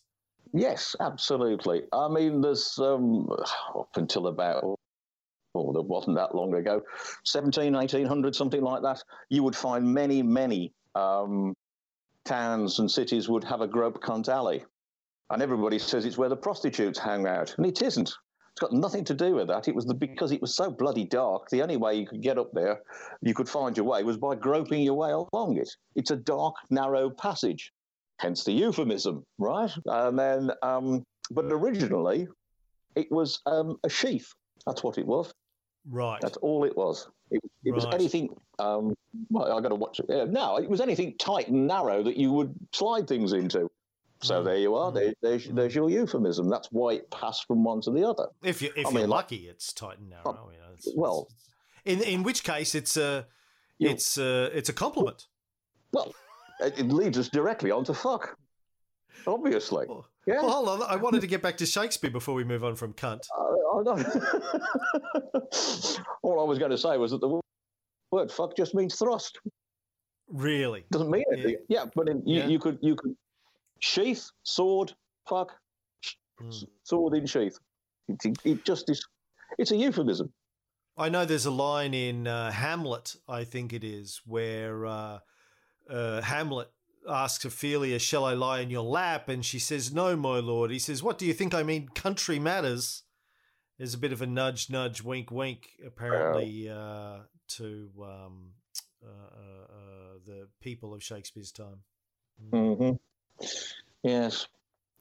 Yes, 0.54 0.96
absolutely. 1.00 1.84
I 1.94 2.08
mean, 2.08 2.42
there's 2.42 2.80
um, 2.80 3.30
up 3.78 3.90
until 3.96 4.26
about 4.26 4.64
oh, 5.56 5.74
that 5.74 5.84
wasn't 5.84 6.18
that 6.18 6.36
long 6.36 6.54
ago, 6.54 6.82
17, 7.26 7.74
1800, 7.74 8.36
something 8.36 8.62
like 8.62 8.82
that, 8.84 9.04
you 9.30 9.44
would 9.44 9.56
find 9.56 9.94
many, 9.94 10.22
many 10.22 10.74
um, 10.96 11.54
towns 12.26 12.80
and 12.80 12.90
cities 12.90 13.30
would 13.30 13.44
have 13.44 13.62
a 13.62 13.68
grope 13.68 14.02
cunt 14.04 14.28
alley. 14.28 14.66
And 15.30 15.42
everybody 15.42 15.80
says 15.80 16.06
it's 16.06 16.18
where 16.18 16.30
the 16.30 16.36
prostitutes 16.36 17.00
hang 17.00 17.28
out. 17.28 17.56
And 17.58 17.66
it 17.66 17.82
isn't. 17.82 18.10
It's 18.10 18.62
got 18.62 18.72
nothing 18.72 19.04
to 19.06 19.14
do 19.14 19.36
with 19.36 19.48
that. 19.48 19.68
It 19.68 19.76
was 19.76 19.86
the, 19.86 19.94
because 19.94 20.32
it 20.32 20.42
was 20.42 20.56
so 20.56 20.72
bloody 20.72 21.04
dark. 21.04 21.50
The 21.50 21.62
only 21.62 21.78
way 21.78 21.96
you 21.96 22.08
could 22.08 22.22
get 22.22 22.38
up 22.38 22.52
there, 22.54 22.80
you 23.22 23.34
could 23.34 23.50
find 23.50 23.76
your 23.76 23.86
way, 23.86 24.04
was 24.04 24.18
by 24.18 24.36
groping 24.36 24.82
your 24.82 24.94
way 24.94 25.12
along 25.12 25.58
it. 25.58 25.70
It's 25.96 26.12
a 26.12 26.16
dark, 26.16 26.56
narrow 26.70 27.10
passage, 27.10 27.74
hence 28.20 28.46
the 28.46 28.54
euphemism, 28.54 29.26
right? 29.40 29.72
And 29.86 30.18
then, 30.18 30.52
um, 30.62 31.04
but 31.32 31.46
originally, 31.46 32.28
it 32.96 33.12
was 33.12 33.42
um, 33.46 33.78
a 33.84 33.90
sheath. 33.90 34.32
That's 34.66 34.84
what 34.84 34.98
it 34.98 35.06
was. 35.06 35.34
Right. 35.90 36.22
That's 36.22 36.38
all 36.38 36.64
it 36.64 36.78
was. 36.78 37.10
It, 37.32 37.42
it 37.66 37.72
right. 37.72 37.76
was 37.76 37.86
anything. 37.94 38.30
Um, 38.60 38.96
well, 39.30 39.52
I 39.52 39.60
got 39.60 39.70
to 39.70 39.76
watch 39.76 40.00
it. 40.00 40.30
no, 40.30 40.58
it 40.58 40.70
was 40.70 40.80
anything 40.80 41.16
tight 41.18 41.50
and 41.50 41.68
narrow 41.68 42.04
that 42.04 42.16
you 42.16 42.32
would 42.32 42.56
slide 42.72 43.08
things 43.08 43.34
into. 43.34 43.70
So 44.26 44.42
mm. 44.42 44.46
there 44.46 44.58
you 44.58 44.76
are. 44.76 44.92
There, 44.92 45.14
there's, 45.22 45.48
mm. 45.48 45.56
there's 45.56 45.76
your 45.76 45.90
euphemism. 45.90 46.50
That's 46.50 46.68
why 46.72 46.94
it 46.94 47.12
passed 47.12 47.46
from 47.48 47.64
one 47.64 47.82
to 47.82 47.92
the 47.92 48.08
other. 48.08 48.28
If 48.44 48.62
you 48.62 48.72
if 48.76 48.88
I 48.88 48.92
you're 48.92 49.08
lucky, 49.08 49.48
it's 49.48 49.74
tight 49.74 50.00
and 50.00 50.10
narrow. 50.10 50.24
Oh, 50.26 50.50
you 50.52 50.58
know, 50.58 50.74
it's, 50.74 50.90
well, 50.96 51.30
it's, 51.86 52.04
in 52.04 52.14
in 52.14 52.24
which 52.24 52.44
case 52.44 52.76
it's 52.76 52.98
a 52.98 53.26
it's 53.80 54.18
a, 54.18 54.58
it's 54.58 54.70
a 54.70 54.74
compliment. 54.74 55.28
Well, 55.92 56.14
it 56.60 56.88
leads 56.88 57.18
us 57.18 57.30
directly 57.30 57.72
on 57.72 57.84
to 57.86 57.94
fuck. 57.94 58.38
Obviously. 59.28 59.86
Well, 59.88 60.08
yeah. 60.26 60.42
Well, 60.42 60.52
hold 60.52 60.82
on. 60.82 60.90
I 60.90 60.96
wanted 60.96 61.22
to 61.22 61.28
get 61.28 61.42
back 61.42 61.58
to 61.58 61.66
Shakespeare 61.66 62.12
before 62.12 62.36
we 62.36 62.44
move 62.44 62.64
on 62.64 62.76
from 62.76 62.94
cunt. 62.94 63.22
Uh, 63.38 63.56
All 66.24 66.40
I 66.40 66.44
was 66.44 66.60
going 66.60 66.72
to 66.72 66.78
say 66.78 66.98
was 66.98 67.12
that 67.12 67.22
the 67.22 67.40
word 68.12 68.32
fuck 68.32 68.56
just 68.56 68.74
means 68.74 68.96
thrust. 68.96 69.40
Really? 70.30 70.86
Doesn't 70.92 71.10
mean 71.10 71.24
anything. 71.34 71.58
Yeah, 71.68 71.82
yeah 71.82 71.86
but 71.96 72.10
in, 72.10 72.22
you, 72.26 72.40
yeah. 72.40 72.48
you 72.48 72.60
could 72.60 72.80
you 72.82 72.96
could 72.96 73.16
sheath, 73.80 74.32
sword, 74.44 74.94
fuck, 75.28 75.52
mm. 76.42 76.64
sword 76.84 77.14
in 77.16 77.26
sheath. 77.26 77.58
It, 78.08 78.38
it, 78.44 78.66
just 78.66 78.90
is. 78.90 79.06
It's 79.58 79.72
a 79.72 79.76
euphemism. 79.76 80.32
I 80.98 81.10
know 81.10 81.26
there's 81.26 81.46
a 81.46 81.52
line 81.52 81.94
in 81.94 82.28
uh, 82.28 82.52
Hamlet, 82.52 83.16
I 83.28 83.44
think 83.44 83.74
it 83.74 83.84
is, 83.84 84.22
where 84.26 84.86
uh, 84.86 85.20
uh, 85.90 86.22
Hamlet 86.22 86.70
asks 87.10 87.44
Ophelia, 87.46 88.00
"Shall 88.00 88.24
I 88.24 88.34
lie 88.34 88.60
in 88.60 88.70
your 88.70 88.84
lap?" 88.84 89.28
and 89.28 89.46
she 89.46 89.60
says, 89.60 89.94
"No, 89.94 90.16
my 90.16 90.40
lord." 90.40 90.72
He 90.72 90.80
says, 90.80 91.04
"What 91.04 91.18
do 91.18 91.26
you 91.26 91.34
think 91.34 91.54
I 91.54 91.64
mean? 91.64 91.90
Country 91.90 92.40
matters." 92.40 93.04
There's 93.78 93.94
a 93.94 93.98
bit 93.98 94.14
of 94.14 94.22
a 94.22 94.26
nudge, 94.26 94.70
nudge, 94.70 95.04
wink, 95.04 95.32
wink, 95.32 95.68
apparently, 95.86 96.70
uh, 96.70 97.18
to 97.50 97.90
um, 98.02 98.52
uh, 99.04 99.10
uh, 99.10 100.14
the 100.26 100.48
people 100.62 100.94
of 100.94 101.04
Shakespeare's 101.04 101.52
time. 101.52 101.82
Mm-hmm. 102.54 102.96
Yes. 104.04 104.48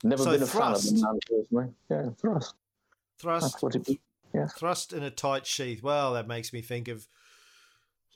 Never 0.02 0.22
so 0.22 0.32
been 0.32 0.42
a 0.42 0.46
thrust. 0.46 0.90
fan 0.90 0.94
of 0.94 1.00
the 1.00 1.06
man 1.06 1.18
personally. 1.28 1.74
Yeah, 1.90 2.10
thrust. 2.20 2.54
Thrust. 3.18 3.62
What 3.62 3.74
it 3.74 3.88
is. 3.88 3.96
Yeah. 4.34 4.46
Thrust 4.48 4.92
in 4.92 5.02
a 5.02 5.10
tight 5.10 5.46
sheath. 5.46 5.82
Well, 5.82 6.14
that 6.14 6.26
makes 6.26 6.52
me 6.52 6.60
think 6.60 6.88
of 6.88 7.06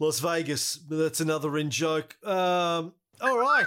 Las 0.00 0.20
Vegas. 0.20 0.74
That's 0.88 1.20
another 1.20 1.56
in 1.56 1.70
joke. 1.70 2.16
Um, 2.26 2.92
all 3.20 3.38
right. 3.38 3.66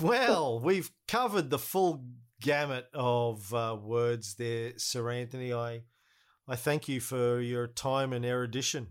well, 0.00 0.60
we've 0.60 0.90
covered 1.06 1.50
the 1.50 1.58
full 1.58 2.04
gamut 2.40 2.88
of 2.94 3.52
uh, 3.54 3.76
words 3.80 4.34
there, 4.34 4.72
Sir 4.76 5.10
Anthony. 5.10 5.52
I 5.52 5.82
I 6.48 6.56
thank 6.56 6.88
you 6.88 7.00
for 7.00 7.40
your 7.40 7.66
time 7.66 8.12
and 8.12 8.24
erudition. 8.24 8.88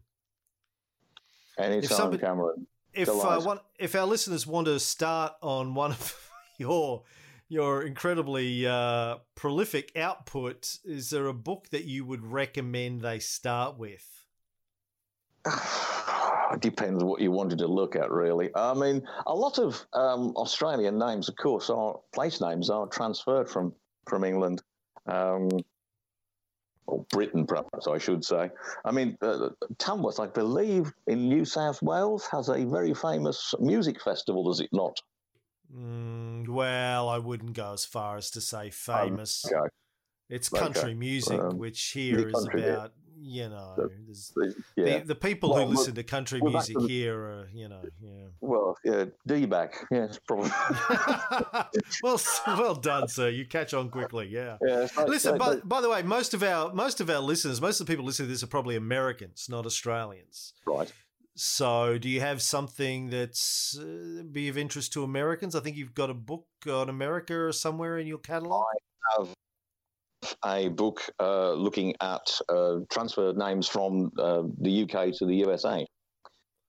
Anytime, 1.58 1.84
if 1.84 1.92
somebody, 1.92 2.22
Cameron. 2.22 2.68
If 2.94 3.10
uh, 3.10 3.42
one, 3.42 3.60
if 3.78 3.96
our 3.96 4.06
listeners 4.06 4.48
want 4.48 4.68
to 4.68 4.80
start 4.80 5.34
on 5.42 5.76
one 5.76 5.92
of 5.92 6.32
your 6.58 7.04
your 7.50 7.84
incredibly 7.84 8.66
uh, 8.66 9.18
prolific 9.36 9.92
output, 9.96 10.78
is 10.86 11.10
there 11.10 11.28
a 11.28 11.34
book 11.34 11.70
that 11.70 11.86
you 11.86 12.04
would 12.06 12.26
recommend 12.26 13.02
they 13.02 13.20
start 13.20 13.78
with? 13.78 14.26
it 15.46 16.62
depends 16.62 17.04
what 17.04 17.22
you 17.22 17.32
wanted 17.32 17.60
to 17.60 17.68
look 17.68 17.96
at, 17.96 18.10
really. 18.10 18.50
I 18.56 18.74
mean, 18.74 19.06
a 19.28 19.36
lot 19.36 19.60
of 19.60 19.86
um, 19.94 20.34
Australian 20.36 20.98
names, 20.98 21.30
of 21.30 21.36
course, 21.36 21.70
are 21.70 22.00
place 22.14 22.42
names 22.42 22.70
are 22.70 22.88
transferred 22.88 23.50
from 23.50 23.74
from 24.08 24.24
England. 24.24 24.62
Um, 25.06 25.50
or 26.86 27.06
Britain, 27.12 27.46
perhaps 27.46 27.88
I 27.88 27.98
should 27.98 28.26
say. 28.26 28.50
I 28.84 28.92
mean, 28.92 29.18
uh, 29.22 29.50
Tamworth, 29.78 30.20
I 30.20 30.28
believe, 30.28 30.92
in 31.08 31.30
New 31.30 31.46
South 31.46 31.82
Wales, 31.82 32.28
has 32.32 32.50
a 32.50 32.66
very 32.66 32.94
famous 32.94 33.54
music 33.60 34.02
festival, 34.02 34.44
does 34.44 34.60
it 34.60 34.70
not? 34.74 35.00
Mm, 35.76 36.03
well, 36.54 37.10
I 37.10 37.18
wouldn't 37.18 37.54
go 37.54 37.74
as 37.74 37.86
far 37.86 38.18
as 38.18 38.30
to 38.32 38.42
say 38.42 38.70
famous. 38.70 39.46
Um, 39.46 39.60
okay. 39.60 39.70
It's 40.30 40.50
country 40.50 40.94
music, 40.94 41.40
um, 41.40 41.58
which 41.58 41.92
here 41.92 42.30
is 42.30 42.48
about 42.54 42.94
you 43.26 43.48
know, 43.50 43.74
the, 43.78 44.54
yeah. 44.76 45.00
the, 45.00 45.06
the, 45.06 45.16
people 45.16 45.54
well, 45.54 45.66
who 45.66 45.76
listen 45.76 45.96
to 45.96 46.04
country 46.04 46.42
music 46.42 46.78
to, 46.78 46.86
here 46.86 47.18
are, 47.18 47.50
you 47.54 47.70
know, 47.70 47.82
yeah. 48.02 48.26
Well, 48.42 48.78
yeah, 48.84 49.06
D 49.26 49.46
back, 49.46 49.76
yes, 49.92 50.20
probably. 50.28 50.50
well, 52.04 52.20
well 52.48 52.76
done, 52.76 53.08
sir. 53.08 53.30
You 53.30 53.46
catch 53.46 53.74
on 53.74 53.90
quickly, 53.90 54.28
yeah. 54.28 54.58
yeah 54.68 54.88
listen, 55.08 55.38
by, 55.38 55.56
by 55.58 55.80
the 55.80 55.90
way, 55.90 56.02
most 56.02 56.34
of 56.34 56.44
our 56.44 56.74
most 56.74 57.00
of 57.00 57.10
our 57.10 57.20
listeners, 57.20 57.62
most 57.62 57.80
of 57.80 57.88
the 57.88 57.92
people 57.92 58.06
listening 58.06 58.28
to 58.28 58.34
this 58.34 58.44
are 58.44 58.48
probably 58.48 58.76
Americans, 58.76 59.48
not 59.50 59.66
Australians. 59.66 60.54
Right. 60.66 60.92
So, 61.36 61.98
do 61.98 62.10
you 62.10 62.20
have 62.22 62.44
something 62.44 63.10
that's 63.10 63.78
uh, 63.80 64.22
be 64.32 64.50
of 64.50 64.58
interest 64.58 64.94
to 64.94 65.04
Americans? 65.04 65.56
I 65.56 65.62
think 65.62 65.76
you've 65.76 65.96
got 65.96 66.12
a 66.12 66.14
book 66.14 66.46
on 66.72 66.90
America 66.90 67.36
or 67.36 67.52
somewhere 67.52 67.98
in 67.98 68.06
your 68.06 68.20
catalog. 68.20 68.64
I 69.18 69.18
have 69.18 69.30
a 70.46 70.70
book 70.70 71.02
uh, 71.20 71.54
looking 71.54 71.96
at 72.02 72.40
uh, 72.50 72.80
transfer 72.92 73.34
names 73.34 73.68
from 73.68 74.12
uh, 74.20 74.44
the 74.62 74.84
UK 74.84 75.12
to 75.18 75.26
the 75.26 75.36
USA. 75.38 75.86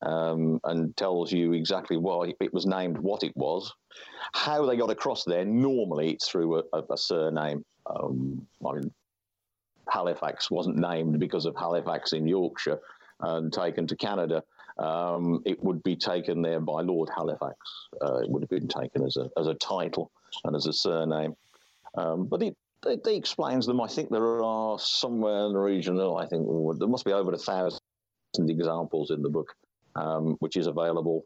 Um, 0.03 0.61
and 0.65 0.95
tells 0.99 1.33
you 1.33 1.55
exactly 1.55 1.97
why 1.97 2.35
it 2.39 2.53
was 2.53 2.67
named, 2.67 2.99
what 2.99 3.23
it 3.23 3.33
was, 3.37 3.73
how 4.35 4.67
they 4.67 4.77
got 4.77 4.91
across 4.91 5.25
there. 5.25 5.47
Normally, 5.47 6.11
it's 6.11 6.29
through 6.29 6.59
a, 6.59 6.63
a, 6.75 6.83
a 6.93 6.97
surname. 6.99 7.65
Um, 7.87 8.47
I 8.67 8.73
mean, 8.73 8.93
Halifax 9.89 10.51
wasn't 10.51 10.77
named 10.77 11.19
because 11.19 11.47
of 11.47 11.57
Halifax 11.57 12.13
in 12.13 12.27
Yorkshire 12.27 12.81
and 13.21 13.53
taken 13.53 13.87
to 13.87 13.97
Canada. 13.97 14.43
Um, 14.79 15.43
it 15.45 15.63
would 15.63 15.83
be 15.83 15.95
taken 15.95 16.43
there 16.43 16.61
by 16.61 16.83
Lord 16.83 17.09
Halifax. 17.15 17.57
Uh, 18.03 18.19
it 18.19 18.29
would 18.29 18.43
have 18.43 18.51
been 18.51 18.69
taken 18.69 19.05
as 19.05 19.17
a 19.17 19.31
as 19.39 19.47
a 19.47 19.55
title 19.55 20.11
and 20.45 20.57
as 20.57 20.67
a 20.67 20.73
surname. 20.73 21.37
Um, 21.97 22.27
but 22.27 22.43
it 22.43 22.57
it, 22.87 23.07
explains 23.07 23.67
them. 23.67 23.81
I 23.81 23.87
think 23.87 24.11
there 24.11 24.43
are 24.43 24.79
somewhere 24.79 25.47
in 25.47 25.53
the 25.53 25.59
region, 25.59 25.99
I 26.01 26.27
think 26.27 26.47
there 26.79 26.89
must 26.89 27.05
be 27.05 27.13
over 27.13 27.33
a 27.33 27.39
thousand 27.39 27.81
examples 28.37 29.11
in 29.11 29.23
the 29.23 29.29
book, 29.29 29.55
um, 29.95 30.37
which 30.41 30.57
is 30.57 30.67
available 30.67 31.25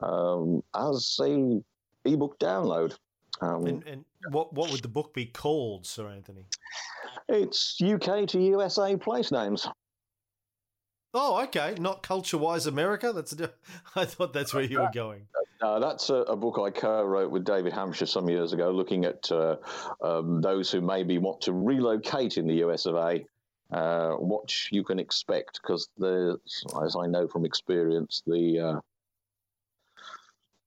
um, 0.00 0.62
as 0.74 1.18
a 1.20 1.60
ebook 2.04 2.38
download. 2.38 2.96
Um, 3.40 3.66
and, 3.66 3.84
and, 3.86 4.04
what 4.30 4.52
what 4.52 4.70
would 4.70 4.82
the 4.82 4.88
book 4.88 5.12
be 5.12 5.26
called, 5.26 5.86
Sir 5.86 6.08
Anthony? 6.08 6.46
It's 7.28 7.80
UK 7.82 8.26
to 8.28 8.40
USA 8.40 8.96
place 8.96 9.32
names. 9.32 9.66
Oh, 11.16 11.40
okay. 11.44 11.76
Not 11.78 12.02
culture 12.02 12.36
wise 12.36 12.66
America. 12.66 13.12
That's 13.12 13.34
I 13.96 14.04
thought 14.04 14.32
that's 14.32 14.52
where 14.52 14.64
you 14.64 14.80
were 14.80 14.90
going. 14.92 15.26
Uh, 15.62 15.78
that's 15.78 16.10
a, 16.10 16.16
a, 16.16 16.36
book 16.36 16.58
I 16.58 16.68
co-wrote 16.70 17.30
with 17.30 17.44
David 17.44 17.72
Hampshire 17.72 18.06
some 18.06 18.28
years 18.28 18.52
ago, 18.52 18.70
looking 18.70 19.04
at 19.04 19.30
uh, 19.30 19.56
um, 20.02 20.42
those 20.42 20.70
who 20.70 20.80
maybe 20.80 21.16
want 21.18 21.40
to 21.42 21.52
relocate 21.52 22.36
in 22.36 22.46
the 22.46 22.64
US 22.64 22.86
of 22.86 22.96
A. 22.96 23.24
Uh, 23.70 24.16
what 24.16 24.52
you 24.70 24.84
can 24.84 24.98
expect, 24.98 25.60
because 25.62 25.88
as 26.84 26.96
I 26.96 27.06
know 27.06 27.26
from 27.26 27.46
experience, 27.46 28.22
the 28.26 28.60
uh, 28.60 28.80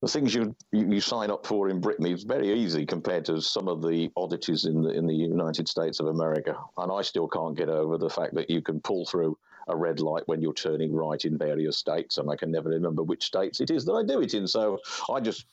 the 0.02 0.08
things 0.08 0.34
you, 0.34 0.56
you, 0.72 0.94
you 0.94 1.02
sign 1.02 1.32
up 1.32 1.46
for 1.46 1.70
in 1.70 1.80
Britain 1.80 2.06
is 2.06 2.24
very 2.24 2.54
easy 2.54 2.86
compared 2.86 3.26
to 3.26 3.42
some 3.42 3.68
of 3.68 3.82
the 3.82 4.10
oddities 4.16 4.66
in 4.66 4.82
the 4.82 4.90
in 4.90 5.06
the 5.06 5.14
United 5.14 5.68
States 5.68 6.00
of 6.00 6.08
America. 6.08 6.56
And 6.78 6.92
I 6.92 7.02
still 7.02 7.28
can't 7.28 7.56
get 7.56 7.70
over 7.70 7.98
the 7.98 8.10
fact 8.10 8.34
that 8.36 8.50
you 8.50 8.62
can 8.62 8.80
pull 8.80 9.06
through 9.06 9.38
a 9.68 9.76
red 9.76 10.00
light 10.00 10.24
when 10.28 10.42
you're 10.42 10.54
turning 10.54 10.94
right 10.94 11.24
in 11.24 11.38
various 11.38 11.78
states, 11.78 12.18
and 12.18 12.30
I 12.30 12.36
can 12.36 12.52
never 12.52 12.70
remember 12.70 13.04
which 13.04 13.24
states 13.24 13.60
it 13.60 13.70
is 13.70 13.86
that 13.86 13.94
I 13.94 14.04
do 14.04 14.22
it 14.22 14.34
in. 14.34 14.48
So 14.48 14.80
I 15.12 15.20
just 15.20 15.46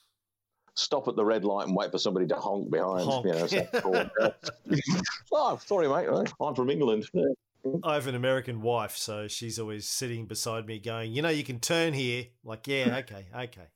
stop 0.74 1.08
at 1.08 1.16
the 1.16 1.24
red 1.24 1.44
light 1.44 1.66
and 1.66 1.76
wait 1.76 1.90
for 1.90 1.98
somebody 1.98 2.26
to 2.28 2.36
honk 2.36 2.70
behind. 2.70 3.04
Honk. 3.04 3.26
You 3.26 3.32
know, 3.32 3.46
so, 3.46 4.10
oh, 5.32 5.60
sorry, 5.64 5.88
mate. 5.88 6.32
I'm 6.40 6.54
from 6.54 6.70
England. 6.70 7.08
I 7.82 7.94
have 7.94 8.06
an 8.06 8.14
American 8.14 8.60
wife, 8.60 8.96
so 8.96 9.26
she's 9.26 9.58
always 9.58 9.88
sitting 9.88 10.26
beside 10.26 10.66
me, 10.66 10.78
going, 10.78 11.12
"You 11.12 11.22
know, 11.22 11.30
you 11.30 11.44
can 11.44 11.60
turn 11.60 11.92
here." 11.92 12.26
Like, 12.44 12.66
yeah, 12.66 12.96
okay, 13.04 13.26
okay. 13.34 13.68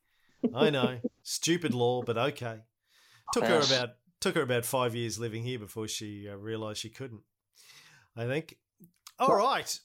I 0.54 0.70
know, 0.70 1.00
stupid 1.22 1.74
law, 1.74 2.02
but 2.02 2.16
okay. 2.16 2.60
Took 3.32 3.44
her 3.44 3.58
about 3.58 3.90
took 4.20 4.34
her 4.34 4.42
about 4.42 4.64
five 4.64 4.94
years 4.94 5.18
living 5.18 5.42
here 5.42 5.58
before 5.58 5.86
she 5.88 6.28
uh, 6.28 6.36
realised 6.36 6.80
she 6.80 6.90
couldn't. 6.90 7.22
I 8.16 8.26
think. 8.26 8.56
All 9.18 9.36
right 9.36 9.80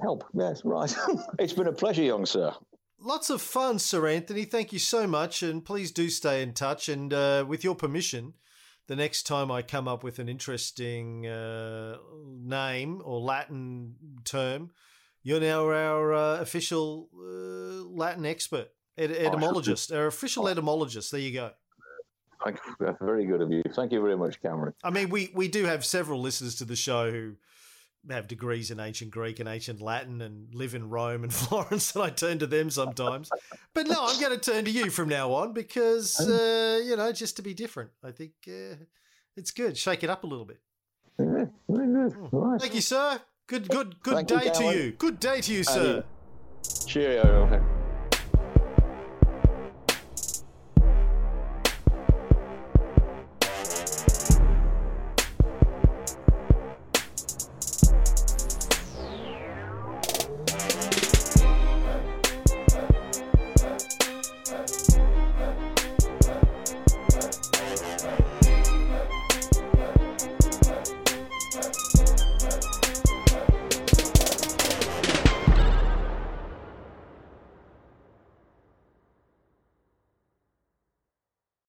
help. 0.00 0.24
Yes, 0.34 0.62
right. 0.64 0.94
it's 1.38 1.52
been 1.52 1.66
a 1.66 1.72
pleasure, 1.72 2.02
young 2.02 2.26
sir. 2.26 2.52
Lots 3.00 3.28
of 3.28 3.42
fun, 3.42 3.78
Sir 3.78 4.06
Anthony. 4.06 4.44
Thank 4.44 4.72
you 4.72 4.78
so 4.78 5.06
much, 5.06 5.42
and 5.42 5.64
please 5.64 5.90
do 5.90 6.08
stay 6.08 6.42
in 6.42 6.54
touch. 6.54 6.88
And 6.88 7.12
uh, 7.12 7.44
with 7.46 7.62
your 7.62 7.74
permission, 7.74 8.34
the 8.86 8.96
next 8.96 9.24
time 9.24 9.50
I 9.50 9.62
come 9.62 9.88
up 9.88 10.02
with 10.02 10.18
an 10.18 10.28
interesting 10.28 11.26
uh, 11.26 11.96
name 12.24 13.02
or 13.04 13.20
Latin 13.20 13.96
term, 14.24 14.70
you're 15.22 15.40
now 15.40 15.68
our 15.68 16.14
uh, 16.14 16.40
official 16.40 17.08
uh, 17.14 17.86
Latin 17.88 18.24
expert, 18.24 18.68
ed- 18.96 19.10
etymologist, 19.10 19.92
our 19.92 20.06
official 20.06 20.48
etymologist. 20.48 21.10
There 21.10 21.20
you 21.20 21.32
go. 21.32 21.50
Very 23.00 23.24
good 23.24 23.40
of 23.40 23.50
you. 23.50 23.62
Thank 23.74 23.92
you 23.92 24.02
very 24.02 24.16
much, 24.16 24.40
Cameron. 24.42 24.74
I 24.82 24.90
mean, 24.90 25.08
we, 25.08 25.30
we 25.34 25.48
do 25.48 25.64
have 25.64 25.84
several 25.84 26.20
listeners 26.20 26.54
to 26.56 26.64
the 26.64 26.76
show 26.76 27.10
who 27.10 27.36
have 28.10 28.28
degrees 28.28 28.70
in 28.70 28.80
ancient 28.80 29.10
Greek 29.10 29.40
and 29.40 29.48
ancient 29.48 29.80
Latin 29.80 30.20
and 30.20 30.54
live 30.54 30.74
in 30.74 30.88
Rome 30.88 31.24
and 31.24 31.32
Florence, 31.34 31.94
and 31.94 32.04
I 32.04 32.10
turn 32.10 32.38
to 32.40 32.46
them 32.46 32.70
sometimes. 32.70 33.30
but 33.72 33.86
no, 33.86 33.96
I'm 34.06 34.20
going 34.20 34.38
to 34.38 34.52
turn 34.52 34.64
to 34.64 34.70
you 34.70 34.90
from 34.90 35.08
now 35.08 35.32
on 35.32 35.52
because, 35.52 36.18
uh, 36.28 36.80
you 36.84 36.96
know, 36.96 37.12
just 37.12 37.36
to 37.36 37.42
be 37.42 37.54
different. 37.54 37.90
I 38.02 38.10
think 38.10 38.32
uh, 38.48 38.76
it's 39.36 39.50
good. 39.50 39.76
Shake 39.76 40.04
it 40.04 40.10
up 40.10 40.24
a 40.24 40.26
little 40.26 40.44
bit. 40.44 40.60
Yeah, 41.18 41.46
very 41.68 41.92
good. 41.92 42.12
Hmm. 42.12 42.58
Thank 42.58 42.74
you, 42.74 42.80
sir. 42.80 43.20
Good, 43.46 43.68
good, 43.68 44.02
good 44.02 44.14
Thank 44.14 44.28
day 44.28 44.46
you, 44.46 44.52
to 44.54 44.78
you. 44.78 44.92
Good 44.92 45.20
day 45.20 45.40
to 45.42 45.52
you, 45.52 45.64
sir. 45.64 46.04
Cheerio. 46.86 47.73